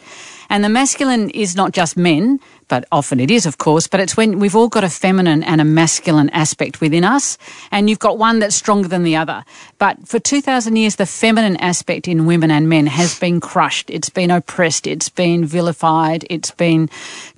And 0.49 0.63
the 0.63 0.69
masculine 0.69 1.29
is 1.29 1.55
not 1.55 1.73
just 1.73 1.97
men, 1.97 2.39
but 2.69 2.87
often 2.91 3.19
it 3.19 3.29
is, 3.29 3.45
of 3.45 3.57
course, 3.57 3.87
but 3.87 3.99
it's 3.99 4.15
when 4.15 4.39
we've 4.39 4.55
all 4.55 4.69
got 4.69 4.83
a 4.83 4.89
feminine 4.89 5.43
and 5.43 5.59
a 5.59 5.65
masculine 5.65 6.29
aspect 6.29 6.81
within 6.81 7.03
us, 7.03 7.37
and 7.71 7.89
you've 7.89 7.99
got 7.99 8.17
one 8.17 8.39
that's 8.39 8.55
stronger 8.55 8.87
than 8.87 9.03
the 9.03 9.15
other. 9.15 9.43
But 9.77 10.07
for 10.07 10.19
2,000 10.19 10.75
years, 10.75 10.95
the 10.95 11.05
feminine 11.05 11.57
aspect 11.57 12.07
in 12.07 12.25
women 12.25 12.49
and 12.49 12.69
men 12.69 12.87
has 12.87 13.19
been 13.19 13.39
crushed. 13.39 13.89
It's 13.89 14.09
been 14.09 14.31
oppressed. 14.31 14.87
It's 14.87 15.09
been 15.09 15.45
vilified. 15.45 16.25
It's 16.29 16.51
been 16.51 16.89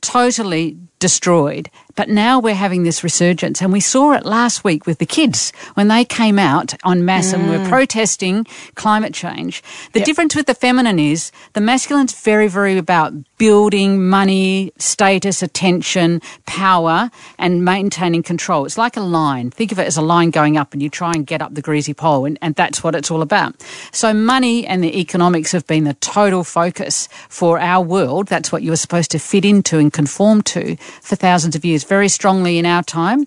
totally 0.02 0.78
destroyed. 1.00 1.70
But 1.96 2.10
now 2.10 2.40
we're 2.40 2.56
having 2.56 2.84
this 2.84 3.04
resurgence, 3.04 3.62
and 3.62 3.72
we 3.72 3.80
saw 3.80 4.14
it 4.14 4.26
last 4.26 4.64
week 4.64 4.86
with 4.86 4.98
the 5.00 5.06
kids 5.06 5.52
when 5.76 5.88
they 5.88 6.06
came 6.06 6.40
out 6.40 6.74
en 6.86 7.06
masse 7.06 7.34
and 7.34 7.50
were 7.50 7.58
mm. 7.58 7.70
protesting 7.70 8.46
climate 8.76 9.14
change. 9.14 9.64
The 9.94 10.02
difference 10.02 10.36
with 10.36 10.46
the 10.46 10.56
feminine 10.56 11.00
is 11.00 11.32
the 11.54 11.62
masculine's 11.62 12.14
very, 12.14 12.48
very 12.48 12.78
about 12.78 13.14
building, 13.38 14.08
money, 14.08 14.72
status. 14.78 15.22
status, 15.22 15.44
attention, 15.44 16.22
power, 16.46 17.12
and 17.38 17.66
maintaining 17.66 18.24
control. 18.24 18.66
It's 18.66 18.78
like 18.78 18.98
a 18.98 19.02
line. 19.02 19.52
Think 19.52 19.72
of 19.72 19.80
it 19.80 19.86
as 19.86 19.98
a 19.98 20.02
line 20.02 20.32
going 20.32 20.58
up, 20.58 20.74
and 20.74 20.82
you 20.82 20.90
try 20.90 21.12
and 21.12 21.28
get 21.28 21.42
up 21.42 21.54
the 21.54 21.62
greasy 21.62 21.94
pole, 21.94 22.26
and, 22.26 22.38
and 22.42 22.56
that's 22.56 22.84
what 22.84 22.96
it's 22.96 23.12
all 23.12 23.22
about. 23.22 23.56
So, 23.92 24.14
money 24.14 24.66
and 24.66 24.84
the 24.84 25.00
economics 25.00 25.52
have 25.52 25.68
been 25.68 25.84
the 25.84 25.96
total 25.96 26.44
focus 26.44 27.08
for 27.30 27.60
our 27.60 27.84
world. 27.84 28.28
That's 28.28 28.52
what 28.52 28.64
you 28.64 28.72
were 28.72 28.78
supposed 28.78 29.12
to 29.12 29.20
fit 29.20 29.46
into 29.46 29.78
and 29.78 29.92
conform 29.92 30.42
to 30.44 30.76
for 31.02 31.16
thousands 31.16 31.56
of 31.56 31.66
years, 31.66 31.81
very 31.84 32.10
strongly 32.10 32.58
in 32.58 32.66
our 32.66 32.84
time. 32.84 33.26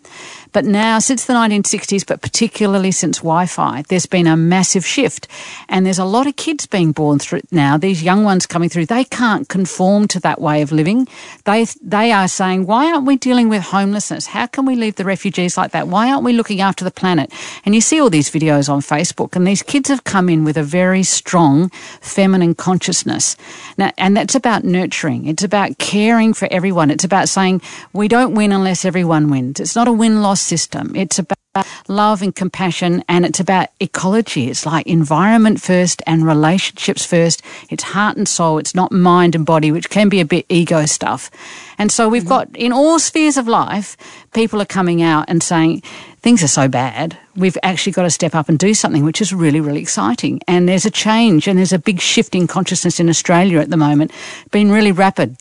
But 0.54 0.64
now, 0.64 1.00
since 1.00 1.26
the 1.26 1.34
1960s, 1.34 2.06
but 2.06 2.22
particularly 2.22 2.92
since 2.92 3.18
Wi 3.18 3.46
Fi, 3.46 3.82
there's 3.88 4.06
been 4.06 4.28
a 4.28 4.36
massive 4.36 4.86
shift. 4.86 5.26
And 5.68 5.84
there's 5.84 5.98
a 5.98 6.04
lot 6.04 6.28
of 6.28 6.36
kids 6.36 6.64
being 6.64 6.92
born 6.92 7.18
through 7.18 7.40
now, 7.50 7.76
these 7.76 8.04
young 8.04 8.22
ones 8.22 8.46
coming 8.46 8.68
through, 8.68 8.86
they 8.86 9.02
can't 9.02 9.48
conform 9.48 10.06
to 10.08 10.20
that 10.20 10.40
way 10.40 10.62
of 10.62 10.70
living. 10.70 11.08
They, 11.44 11.66
they 11.82 12.12
are 12.12 12.28
saying, 12.28 12.66
why 12.66 12.92
aren't 12.92 13.04
we 13.04 13.16
dealing 13.16 13.48
with 13.48 13.62
homelessness? 13.64 14.28
How 14.28 14.46
can 14.46 14.64
we 14.64 14.76
leave 14.76 14.94
the 14.94 15.04
refugees 15.04 15.56
like 15.56 15.72
that? 15.72 15.88
Why 15.88 16.12
aren't 16.12 16.24
we 16.24 16.32
looking 16.32 16.60
after 16.60 16.84
the 16.84 16.90
planet? 16.92 17.32
And 17.64 17.74
you 17.74 17.80
see 17.80 18.00
all 18.00 18.08
these 18.08 18.30
videos 18.30 18.68
on 18.68 18.80
Facebook, 18.80 19.34
and 19.34 19.44
these 19.44 19.62
kids 19.62 19.88
have 19.88 20.04
come 20.04 20.28
in 20.28 20.44
with 20.44 20.56
a 20.56 20.62
very 20.62 21.02
strong 21.02 21.70
feminine 22.00 22.54
consciousness. 22.54 23.36
Now, 23.76 23.90
and 23.98 24.16
that's 24.16 24.36
about 24.36 24.62
nurturing. 24.62 25.26
It's 25.26 25.42
about 25.42 25.78
caring 25.78 26.32
for 26.32 26.46
everyone. 26.52 26.92
It's 26.92 27.04
about 27.04 27.28
saying 27.28 27.60
we 27.92 28.06
don't 28.06 28.34
win 28.34 28.52
unless 28.52 28.84
everyone 28.84 29.30
wins. 29.30 29.58
It's 29.58 29.74
not 29.74 29.88
a 29.88 29.92
win 29.92 30.22
loss 30.22 30.43
system. 30.44 30.94
It's 30.94 31.18
about 31.18 31.38
love 31.86 32.22
and 32.22 32.34
compassion 32.34 33.04
and 33.08 33.24
it's 33.24 33.40
about 33.40 33.68
ecology. 33.80 34.48
It's 34.48 34.66
like 34.66 34.86
environment 34.86 35.60
first 35.60 36.02
and 36.06 36.26
relationships 36.26 37.04
first. 37.04 37.42
It's 37.70 37.84
heart 37.84 38.16
and 38.16 38.28
soul. 38.28 38.58
It's 38.58 38.74
not 38.74 38.92
mind 38.92 39.34
and 39.34 39.46
body, 39.46 39.70
which 39.70 39.90
can 39.90 40.08
be 40.08 40.20
a 40.20 40.24
bit 40.24 40.46
ego 40.48 40.86
stuff. 40.86 41.30
And 41.78 41.92
so 41.92 42.08
we've 42.08 42.22
mm-hmm. 42.22 42.28
got 42.28 42.56
in 42.56 42.72
all 42.72 42.98
spheres 42.98 43.36
of 43.36 43.46
life, 43.46 43.96
people 44.32 44.60
are 44.60 44.66
coming 44.66 45.02
out 45.02 45.26
and 45.28 45.42
saying, 45.42 45.82
things 46.22 46.42
are 46.42 46.48
so 46.48 46.68
bad. 46.68 47.16
We've 47.36 47.58
actually 47.62 47.92
got 47.92 48.04
to 48.04 48.10
step 48.10 48.34
up 48.34 48.48
and 48.48 48.58
do 48.58 48.74
something, 48.74 49.04
which 49.04 49.20
is 49.20 49.32
really, 49.32 49.60
really 49.60 49.80
exciting. 49.80 50.40
And 50.48 50.68
there's 50.68 50.86
a 50.86 50.90
change 50.90 51.46
and 51.46 51.58
there's 51.58 51.72
a 51.72 51.78
big 51.78 52.00
shift 52.00 52.34
in 52.34 52.46
consciousness 52.46 52.98
in 52.98 53.08
Australia 53.08 53.58
at 53.58 53.70
the 53.70 53.76
moment, 53.76 54.12
been 54.50 54.70
really 54.70 54.92
rapid 54.92 55.36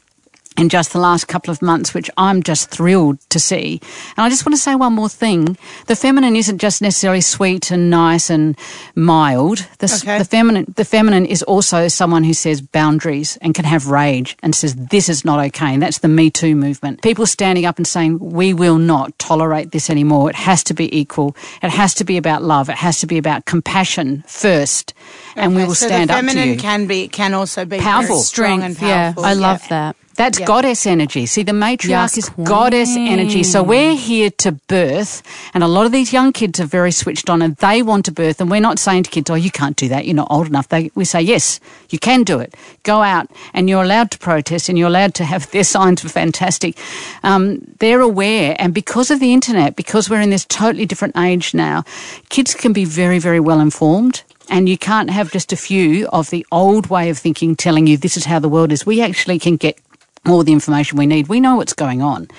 in 0.57 0.69
just 0.69 0.93
the 0.93 0.99
last 0.99 1.27
couple 1.27 1.51
of 1.51 1.61
months, 1.61 1.93
which 1.93 2.09
I'm 2.17 2.43
just 2.43 2.69
thrilled 2.69 3.19
to 3.29 3.39
see. 3.39 3.81
And 4.17 4.25
I 4.25 4.29
just 4.29 4.45
want 4.45 4.55
to 4.55 4.61
say 4.61 4.75
one 4.75 4.93
more 4.93 5.09
thing. 5.09 5.57
The 5.87 5.95
feminine 5.95 6.35
isn't 6.35 6.59
just 6.59 6.81
necessarily 6.81 7.21
sweet 7.21 7.71
and 7.71 7.89
nice 7.89 8.29
and 8.29 8.55
mild. 8.95 9.65
The, 9.79 9.93
Okay. 10.03 10.17
the 10.17 10.25
feminine, 10.25 10.73
the 10.75 10.85
feminine 10.85 11.25
is 11.25 11.43
also 11.43 11.87
someone 11.87 12.23
who 12.23 12.33
says 12.33 12.61
boundaries 12.61 13.37
and 13.41 13.53
can 13.53 13.65
have 13.65 13.87
rage 13.87 14.37
and 14.43 14.55
says 14.55 14.75
this 14.75 15.09
is 15.09 15.23
not 15.25 15.39
okay. 15.47 15.73
And 15.73 15.81
that's 15.81 15.99
the 15.99 16.07
Me 16.07 16.29
Too 16.29 16.55
movement. 16.55 17.01
People 17.01 17.25
standing 17.25 17.65
up 17.65 17.77
and 17.77 17.87
saying 17.87 18.19
we 18.19 18.53
will 18.53 18.77
not 18.77 19.17
tolerate 19.19 19.71
this 19.71 19.89
anymore. 19.89 20.29
It 20.29 20.35
has 20.35 20.63
to 20.65 20.73
be 20.73 20.95
equal. 20.97 21.35
It 21.61 21.69
has 21.69 21.93
to 21.95 22.03
be 22.03 22.17
about 22.17 22.43
love. 22.43 22.69
It 22.69 22.75
has 22.77 22.99
to 22.99 23.07
be 23.07 23.17
about 23.17 23.45
compassion 23.45 24.23
first. 24.27 24.93
And 25.35 25.55
we 25.55 25.63
will 25.65 25.75
so 25.75 25.87
stand 25.87 26.11
up 26.11 26.21
to 26.21 26.27
feminine 26.27 26.57
can 26.57 26.85
be 26.87 27.07
can 27.07 27.33
also 27.33 27.65
be 27.65 27.79
Powerful. 27.79 28.15
very 28.17 28.23
strong 28.23 28.63
and 28.63 28.79
yeah. 28.81 29.13
I 29.17 29.33
love 29.33 29.61
Yeah. 29.63 29.67
that. 29.69 29.95
That's 30.15 30.39
Yeah. 30.39 30.45
goddess 30.45 30.85
energy. 30.85 31.25
See, 31.25 31.41
the 31.43 31.53
matriarch 31.53 31.89
Yes, 31.89 32.17
is 32.17 32.29
goddess 32.43 32.95
energy. 32.95 33.41
So 33.43 33.63
we're 33.63 33.95
here 33.95 34.29
to 34.39 34.51
birth, 34.67 35.23
and 35.53 35.63
a 35.63 35.67
lot 35.67 35.85
of 35.87 35.91
these 35.91 36.13
young 36.13 36.31
kids 36.31 36.59
are 36.59 36.65
very 36.65 36.91
switched 36.91 37.29
on 37.29 37.41
and 37.41 37.55
they 37.57 37.81
want 37.81 38.05
to 38.05 38.11
birth. 38.11 38.39
And 38.39 38.51
we're 38.51 38.61
not 38.61 38.77
saying 38.79 39.03
to 39.03 39.09
kids, 39.09 39.29
oh, 39.29 39.35
you 39.35 39.49
can't 39.51 39.75
do 39.75 39.87
that. 39.89 40.05
You're 40.05 40.15
not 40.15 40.27
old 40.29 40.47
enough. 40.47 40.69
They, 40.69 40.91
we 40.93 41.05
say, 41.05 41.21
yes, 41.21 41.59
you 41.89 41.97
can 41.97 42.23
do 42.23 42.39
it. 42.39 42.53
Go 42.83 43.01
out 43.01 43.27
and 43.53 43.67
you're 43.69 43.83
allowed 43.83 44.11
to 44.11 44.19
protest 44.19 44.69
and 44.69 44.77
you're 44.77 44.87
allowed 44.87 45.13
to 45.15 45.23
have 45.25 45.49
their 45.55 45.63
signs 45.63 46.03
were 46.03 46.09
fantastic. 46.09 46.77
Um, 47.23 47.59
they're 47.79 48.01
aware. 48.01 48.55
And 48.59 48.73
because 48.73 49.09
of 49.09 49.19
the 49.19 49.33
internet, 49.33 49.75
because 49.75 50.09
we're 50.09 50.21
in 50.21 50.29
this 50.29 50.45
totally 50.45 50.85
different 50.85 51.17
age 51.17 51.53
now, 51.53 51.83
kids 52.29 52.53
can 52.53 52.71
be 52.71 52.85
very, 52.85 53.19
very 53.19 53.39
well 53.39 53.59
informed. 53.59 54.23
And 54.49 54.67
you 54.67 54.77
can't 54.77 55.09
have 55.09 55.31
just 55.31 55.53
a 55.53 55.55
few 55.55 56.05
of 56.09 56.29
the 56.29 56.45
old 56.51 56.87
way 56.87 57.09
of 57.09 57.17
thinking 57.17 57.55
telling 57.55 57.87
you 57.87 57.95
this 57.97 58.17
is 58.17 58.25
how 58.25 58.39
the 58.39 58.49
world 58.49 58.73
is. 58.73 58.85
We 58.85 59.01
actually 59.01 59.39
can 59.39 59.55
get 59.55 59.79
all 60.25 60.43
the 60.43 60.53
information 60.53 60.97
we 60.97 61.05
need. 61.05 61.27
We 61.27 61.41
know 61.41 61.57
what's 61.57 61.73
going 61.73 62.01
on. 62.01 62.29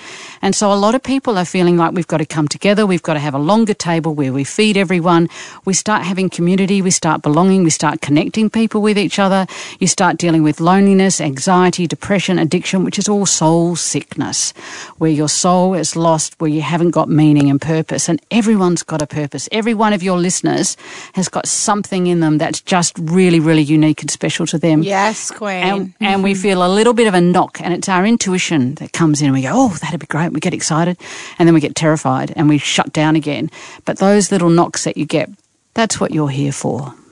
And 0.41 0.55
so 0.55 0.71
a 0.71 0.75
lot 0.75 0.95
of 0.95 1.03
people 1.03 1.37
are 1.37 1.45
feeling 1.45 1.77
like 1.77 1.93
we've 1.93 2.07
got 2.07 2.17
to 2.17 2.25
come 2.25 2.47
together, 2.47 2.85
we've 2.85 3.03
got 3.03 3.13
to 3.13 3.19
have 3.19 3.35
a 3.35 3.39
longer 3.39 3.75
table 3.75 4.13
where 4.15 4.33
we 4.33 4.43
feed 4.43 4.75
everyone. 4.75 5.29
We 5.65 5.73
start 5.73 6.03
having 6.03 6.29
community, 6.29 6.81
we 6.81 6.89
start 6.91 7.21
belonging, 7.21 7.63
we 7.63 7.69
start 7.69 8.01
connecting 8.01 8.49
people 8.49 8.81
with 8.81 8.97
each 8.97 9.19
other. 9.19 9.45
You 9.79 9.87
start 9.87 10.17
dealing 10.17 10.41
with 10.41 10.59
loneliness, 10.59 11.21
anxiety, 11.21 11.85
depression, 11.85 12.39
addiction, 12.39 12.83
which 12.83 12.97
is 12.97 13.07
all 13.07 13.27
soul 13.27 13.75
sickness, 13.75 14.51
where 14.97 15.11
your 15.11 15.29
soul 15.29 15.75
is 15.75 15.95
lost, 15.95 16.39
where 16.39 16.49
you 16.49 16.61
haven't 16.61 16.91
got 16.91 17.07
meaning 17.07 17.51
and 17.51 17.61
purpose. 17.61 18.09
And 18.09 18.19
everyone's 18.31 18.81
got 18.81 19.01
a 19.03 19.07
purpose. 19.07 19.47
Every 19.51 19.75
one 19.75 19.93
of 19.93 20.01
your 20.01 20.17
listeners 20.17 20.75
has 21.13 21.29
got 21.29 21.47
something 21.47 22.07
in 22.07 22.19
them 22.19 22.39
that's 22.39 22.61
just 22.61 22.97
really, 22.97 23.39
really 23.39 23.61
unique 23.61 24.01
and 24.01 24.09
special 24.09 24.47
to 24.47 24.57
them 24.57 24.81
Yes, 24.81 25.29
queen. 25.29 25.63
and, 25.63 25.93
and 25.99 26.23
we 26.23 26.33
mm-hmm. 26.33 26.41
feel 26.41 26.65
a 26.65 26.69
little 26.69 26.93
bit 26.93 27.07
of 27.07 27.13
a 27.13 27.21
knock, 27.21 27.61
and 27.61 27.74
it's 27.75 27.89
our 27.89 28.05
intuition 28.05 28.75
that 28.75 28.93
comes 28.93 29.21
in, 29.21 29.27
and 29.27 29.35
we 29.35 29.41
go, 29.43 29.51
"Oh, 29.53 29.69
that'd 29.81 29.99
be 29.99 30.07
great." 30.07 30.33
We 30.33 30.39
get 30.39 30.53
excited, 30.53 30.97
and 31.37 31.47
then 31.47 31.53
we 31.53 31.61
get 31.61 31.75
terrified, 31.75 32.33
and 32.35 32.49
we 32.49 32.57
shut 32.57 32.91
down 32.93 33.15
again. 33.15 33.49
But 33.85 33.97
those 33.99 34.31
little 34.31 34.49
knocks 34.49 34.83
that 34.83 34.97
you 34.97 35.05
get, 35.05 35.29
that's 35.73 35.99
what 35.99 36.11
you're 36.11 36.29
here 36.29 36.51
for. 36.51 36.93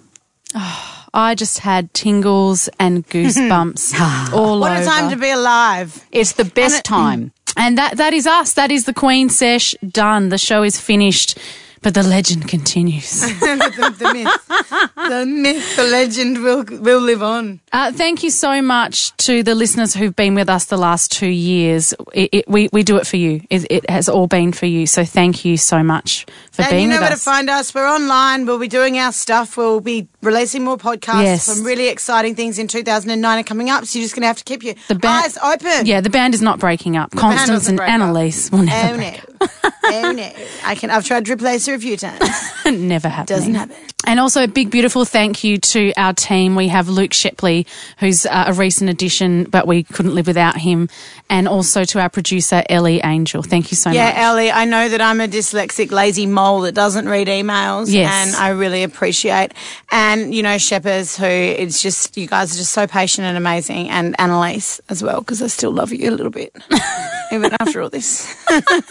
I 1.15 1.35
just 1.35 1.59
had 1.59 1.93
tingles 1.93 2.69
and 2.79 3.07
goosebumps 3.07 3.93
ah. 3.97 4.31
all 4.33 4.59
what 4.59 4.71
over. 4.71 4.79
What 4.79 4.81
a 4.81 4.85
time 4.85 5.09
to 5.11 5.15
be 5.15 5.29
alive. 5.29 6.03
It's 6.11 6.33
the 6.33 6.45
best 6.45 6.79
it- 6.79 6.83
time. 6.85 7.31
And 7.55 7.77
that 7.77 7.97
that 7.97 8.13
is 8.13 8.25
us. 8.25 8.53
That 8.53 8.71
is 8.71 8.85
the 8.85 8.93
Queen 8.93 9.29
Sesh 9.29 9.75
done. 9.87 10.29
The 10.29 10.39
show 10.39 10.63
is 10.63 10.79
finished, 10.79 11.37
but 11.83 11.93
the 11.93 12.03
legend 12.03 12.47
continues. 12.47 13.21
the, 13.21 13.95
the 13.99 14.13
myth, 14.13 14.47
the 14.95 15.25
myth, 15.25 15.75
the 15.75 15.83
legend 15.83 16.41
will 16.41 16.63
will 16.63 17.01
live 17.01 17.21
on. 17.21 17.59
Uh, 17.71 17.91
thank 17.91 18.23
you 18.23 18.29
so 18.29 18.61
much 18.61 19.15
to 19.17 19.43
the 19.43 19.53
listeners 19.53 19.93
who've 19.93 20.15
been 20.15 20.33
with 20.33 20.49
us 20.49 20.65
the 20.65 20.77
last 20.77 21.11
two 21.11 21.27
years. 21.27 21.93
It, 22.13 22.29
it, 22.31 22.45
we, 22.47 22.69
we 22.71 22.83
do 22.83 22.97
it 22.97 23.05
for 23.05 23.17
you. 23.17 23.41
It, 23.49 23.67
it 23.69 23.89
has 23.89 24.09
all 24.09 24.27
been 24.27 24.53
for 24.53 24.65
you. 24.65 24.87
So 24.87 25.03
thank 25.03 25.45
you 25.45 25.57
so 25.57 25.83
much 25.83 26.25
for 26.51 26.63
being. 26.63 26.63
And 26.63 26.69
being 26.71 26.81
you 26.83 26.87
know 26.87 26.95
with 26.95 27.01
where 27.01 27.09
to 27.11 27.17
find 27.17 27.49
us. 27.49 27.75
We're 27.75 27.87
online. 27.87 28.45
We'll 28.45 28.59
be 28.59 28.67
doing 28.67 28.97
our 28.97 29.11
stuff. 29.11 29.57
We'll 29.57 29.81
be 29.81 30.07
releasing 30.23 30.63
more 30.63 30.77
podcasts. 30.77 31.23
Yes. 31.23 31.43
Some 31.45 31.63
really 31.63 31.87
exciting 31.89 32.35
things 32.35 32.59
in 32.59 32.67
2009 32.67 33.39
are 33.39 33.43
coming 33.43 33.69
up. 33.69 33.85
So 33.85 33.99
you're 33.99 34.05
just 34.05 34.15
going 34.15 34.21
to 34.23 34.27
have 34.27 34.37
to 34.37 34.43
keep 34.43 34.63
your 34.63 34.75
The 34.87 34.95
band- 34.95 35.25
eyes 35.25 35.37
open. 35.37 35.85
yeah, 35.85 36.01
the 36.01 36.09
band 36.09 36.33
is 36.33 36.41
not 36.41 36.59
breaking 36.59 36.97
up. 36.97 37.11
band 37.11 37.19
Constance 37.21 37.67
and 37.67 37.77
break 37.77 37.89
up. 37.89 37.93
Annalise 37.93 38.51
will 38.51 38.63
never 38.63 38.93
Oh 38.93 38.97
no. 38.97 39.47
oh 39.85 40.11
no. 40.11 40.31
I 40.65 40.75
can. 40.75 40.89
I've 40.89 41.05
tried 41.05 41.25
to 41.25 41.33
replace 41.33 41.65
her 41.67 41.73
a 41.73 41.79
few 41.79 41.97
times. 41.97 42.19
never 42.65 43.09
happening. 43.09 43.37
Doesn't 43.39 43.55
happen. 43.55 43.75
And 44.05 44.19
also 44.19 44.43
a 44.43 44.49
big, 44.49 44.69
beautiful 44.69 45.05
thank 45.05 45.45
you 45.45 45.57
to 45.59 45.93
our 45.95 46.11
team. 46.13 46.55
We 46.57 46.67
have 46.67 46.89
Luke 46.89 47.13
Shepley, 47.13 47.65
who's 47.99 48.25
uh, 48.25 48.45
a 48.47 48.53
recent 48.53 48.89
addition, 48.89 49.45
but 49.45 49.65
we 49.65 49.83
couldn't 49.83 50.13
live 50.13 50.27
without 50.27 50.57
him. 50.57 50.89
And 51.29 51.47
also 51.47 51.85
to 51.85 52.01
our 52.01 52.09
producer, 52.09 52.63
Ellie 52.69 52.99
Angel. 53.01 53.41
Thank 53.41 53.71
you 53.71 53.77
so 53.77 53.91
Yeah, 53.91 54.05
much. 54.07 54.15
Yeah, 54.15 54.27
Ellie, 54.29 54.51
I 54.51 54.65
know 54.65 54.89
that 54.89 54.99
I'm 54.99 55.21
a 55.21 55.27
dyslexic, 55.29 55.91
lazy 55.91 56.25
mole 56.25 56.61
that 56.61 56.73
doesn't 56.75 57.07
read 57.07 57.27
emails. 57.27 57.89
Yes. 57.89 58.11
And 58.11 58.35
I 58.35 58.49
really 58.49 58.83
appreciate. 58.83 59.53
And, 59.89 60.12
you 60.19 60.43
know, 60.43 60.57
Shepherds, 60.57 61.17
who 61.17 61.25
it's 61.25 61.81
just, 61.81 62.17
you 62.17 62.27
guys 62.27 62.53
are 62.53 62.57
just 62.57 62.73
so 62.73 62.87
patient 62.87 63.25
and 63.25 63.37
amazing. 63.37 63.89
And 63.89 64.19
Annalise 64.19 64.81
as 64.89 65.01
well, 65.03 65.19
because 65.21 65.41
I 65.41 65.47
still 65.47 65.71
love 65.71 65.91
you 65.91 66.09
a 66.09 66.11
little 66.11 66.31
bit, 66.31 66.55
even 67.31 67.51
after 67.59 67.81
all 67.81 67.89
this. 67.89 68.33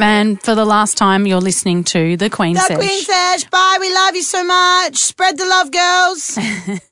And 0.00 0.40
for 0.42 0.54
the 0.54 0.64
last 0.64 0.96
time, 0.96 1.26
you're 1.26 1.40
listening 1.40 1.82
to 1.84 2.16
The 2.16 2.30
Queen 2.30 2.54
The 2.54 2.60
Sesh. 2.60 2.76
Queen 2.76 3.02
Sesh. 3.02 3.44
Bye. 3.50 3.78
We 3.80 3.92
love 3.92 4.14
you 4.14 4.22
so 4.22 4.44
much. 4.44 4.96
Spread 4.96 5.36
the 5.36 5.44
love, 5.44 5.72
girls. 5.72 6.38